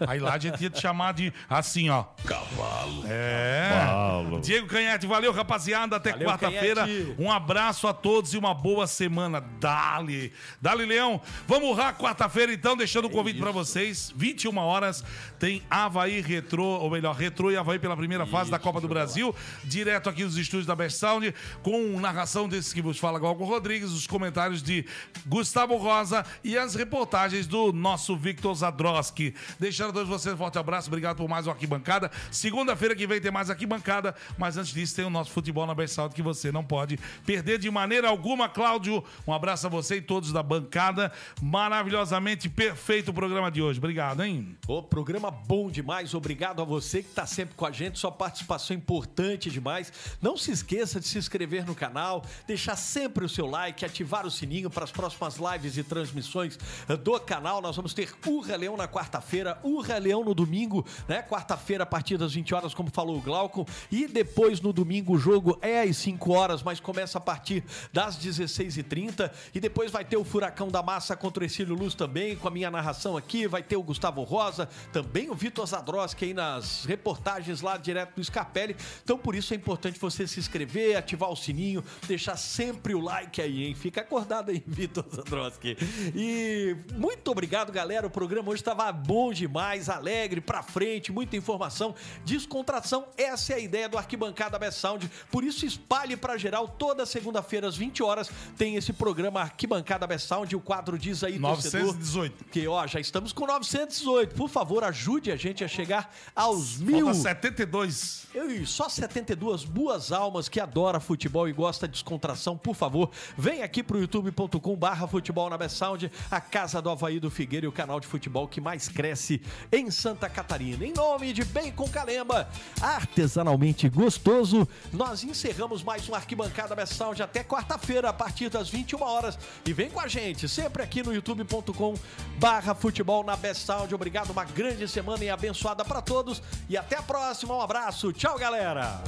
[0.08, 2.06] Aí lá a gente ia te chamar de assim, ó.
[2.26, 3.04] Cavalo.
[3.08, 3.70] É.
[3.74, 4.40] Cavalo.
[4.40, 5.98] Diego Canhete, valeu, rapaziada.
[5.98, 6.86] Até quarta-feira.
[7.18, 7.41] Um abraço
[7.88, 9.42] a todos e uma boa semana.
[9.60, 10.32] Dali.
[10.62, 11.22] Dali, Leão.
[11.48, 14.14] Vamos urrar quarta-feira, então, deixando o convite pra vocês.
[14.16, 15.04] 21 horas
[15.40, 19.36] tem Havaí Retrô, ou melhor, Retrô e Havaí pela primeira fase da Copa do Brasil.
[19.64, 23.92] Direto aqui dos estúdios da Best Sound, com narração desses que vos fala Galgo Rodrigues,
[23.92, 24.86] os comentários de
[25.26, 29.34] Gustavo Rosa e as reportagens do nosso Victor Zadroski.
[29.60, 32.10] Deixando a todos vocês um forte abraço, obrigado por mais uma arquibancada.
[32.32, 35.96] Segunda-feira que vem tem mais arquibancada, mas antes disso tem o nosso futebol na Best
[35.96, 38.50] Sound que você não pode perder de maneira alguma.
[38.50, 41.12] Cláudio, um abraço a você e todos da bancada.
[41.42, 43.80] Maravilhosamente perfeito o programa de hoje.
[43.80, 44.58] Obrigado, hein?
[44.68, 48.76] O programa bom demais, obrigado a você que está sempre com a gente, sua participação
[48.76, 49.94] importante demais.
[50.22, 54.32] Não se esqueça de se inscrever no canal, deixar sempre o seu like, ativar o
[54.32, 56.60] sininho para as próximas lives e transmissões
[56.90, 57.62] eh, do canal.
[57.62, 61.22] Nós vamos ter Urra Leão na quarta-feira, Urra Leão no domingo, né?
[61.22, 65.18] Quarta-feira a partir das 20 horas, como falou o Glauco, e depois no domingo o
[65.18, 70.24] jogo é às 5 horas, mas começa partir das 16h30 e depois vai ter o
[70.24, 73.76] Furacão da Massa contra o Ercílio Luz também, com a minha narração aqui, vai ter
[73.76, 78.76] o Gustavo Rosa, também o Vitor Zadroski aí nas reportagens lá direto do Scarpelli.
[79.04, 83.42] Então por isso é importante você se inscrever, ativar o sininho, deixar sempre o like
[83.42, 83.76] aí, hein?
[83.76, 85.78] Fica acordado aí, Vitor Zadroski.
[86.16, 88.08] E muito obrigado, galera.
[88.08, 91.96] O programa hoje estava bom demais, alegre, pra frente, muita informação,
[92.26, 93.08] descontração.
[93.18, 95.10] Essa é a ideia do Arquibancada Best Sound.
[95.32, 100.28] Por isso espalhe pra geral toda segunda-feira às 20 horas tem esse programa Arquibancada Best
[100.28, 101.88] Sound, o quadro diz aí torcedor.
[101.88, 102.46] 918.
[102.46, 104.36] Que ó, já estamos com 918.
[104.36, 107.06] Por favor, ajude a gente a chegar aos mil.
[107.08, 108.28] Falta 72.
[108.34, 113.62] E só 72 boas almas que adora futebol e gosta de descontração, por favor, vem
[113.62, 117.70] aqui pro youtube.com barra futebol na Best Sound, a casa do Havaí do Figueira e
[117.70, 120.86] o canal de futebol que mais cresce em Santa Catarina.
[120.86, 122.50] Em nome de Bacon Calemba,
[122.82, 129.02] artesanalmente gostoso, nós encerramos mais um Arquibancada Best Sound até quarta-feira, a partir das 21
[129.02, 129.40] horas.
[129.66, 131.96] E vem com a gente, sempre aqui no youtube.com
[132.38, 133.96] barra futebol na Best Sound.
[133.96, 136.44] Obrigado, uma grande semana e abençoada para todos.
[136.70, 139.02] E até a próxima, um abraço, tchau galera!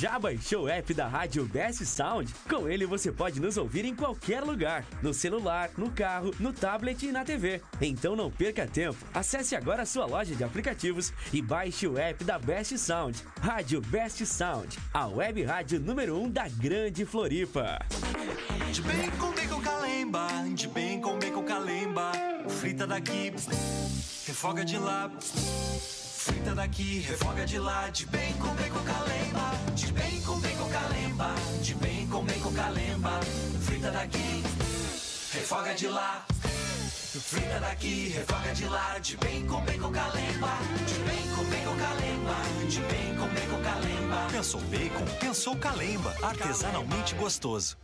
[0.00, 2.34] Já baixou o app da Rádio Best Sound?
[2.48, 7.02] Com ele você pode nos ouvir em qualquer lugar, no celular, no carro, no tablet
[7.02, 7.60] e na TV.
[7.82, 8.96] Então não perca tempo.
[9.12, 13.22] Acesse agora a sua loja de aplicativos e baixe o app da Best Sound.
[13.42, 17.78] Rádio Best Sound, a web rádio número 1 um da Grande Floripa.
[18.72, 22.12] De bem com bacon calemba, de bem com bacon calemba.
[22.48, 23.34] Frita daqui,
[24.26, 25.10] refoga de lá.
[26.20, 27.88] Frita daqui, refoga de lá.
[27.88, 31.34] De bem com bacon calemba, de bem com bacon calemba.
[31.62, 33.20] De bem com bacon calemba.
[33.62, 34.42] Frita daqui,
[35.32, 36.26] refoga de lá.
[36.28, 38.98] Frita daqui, refoga de lá.
[38.98, 40.58] De bem com bacon calemba.
[40.86, 42.36] De bem com bacon calemba.
[42.68, 44.26] De bem com bacon calemba.
[44.30, 45.06] Pensou bacon?
[45.20, 46.14] Pensou calemba.
[46.22, 47.78] Artesanalmente gostoso.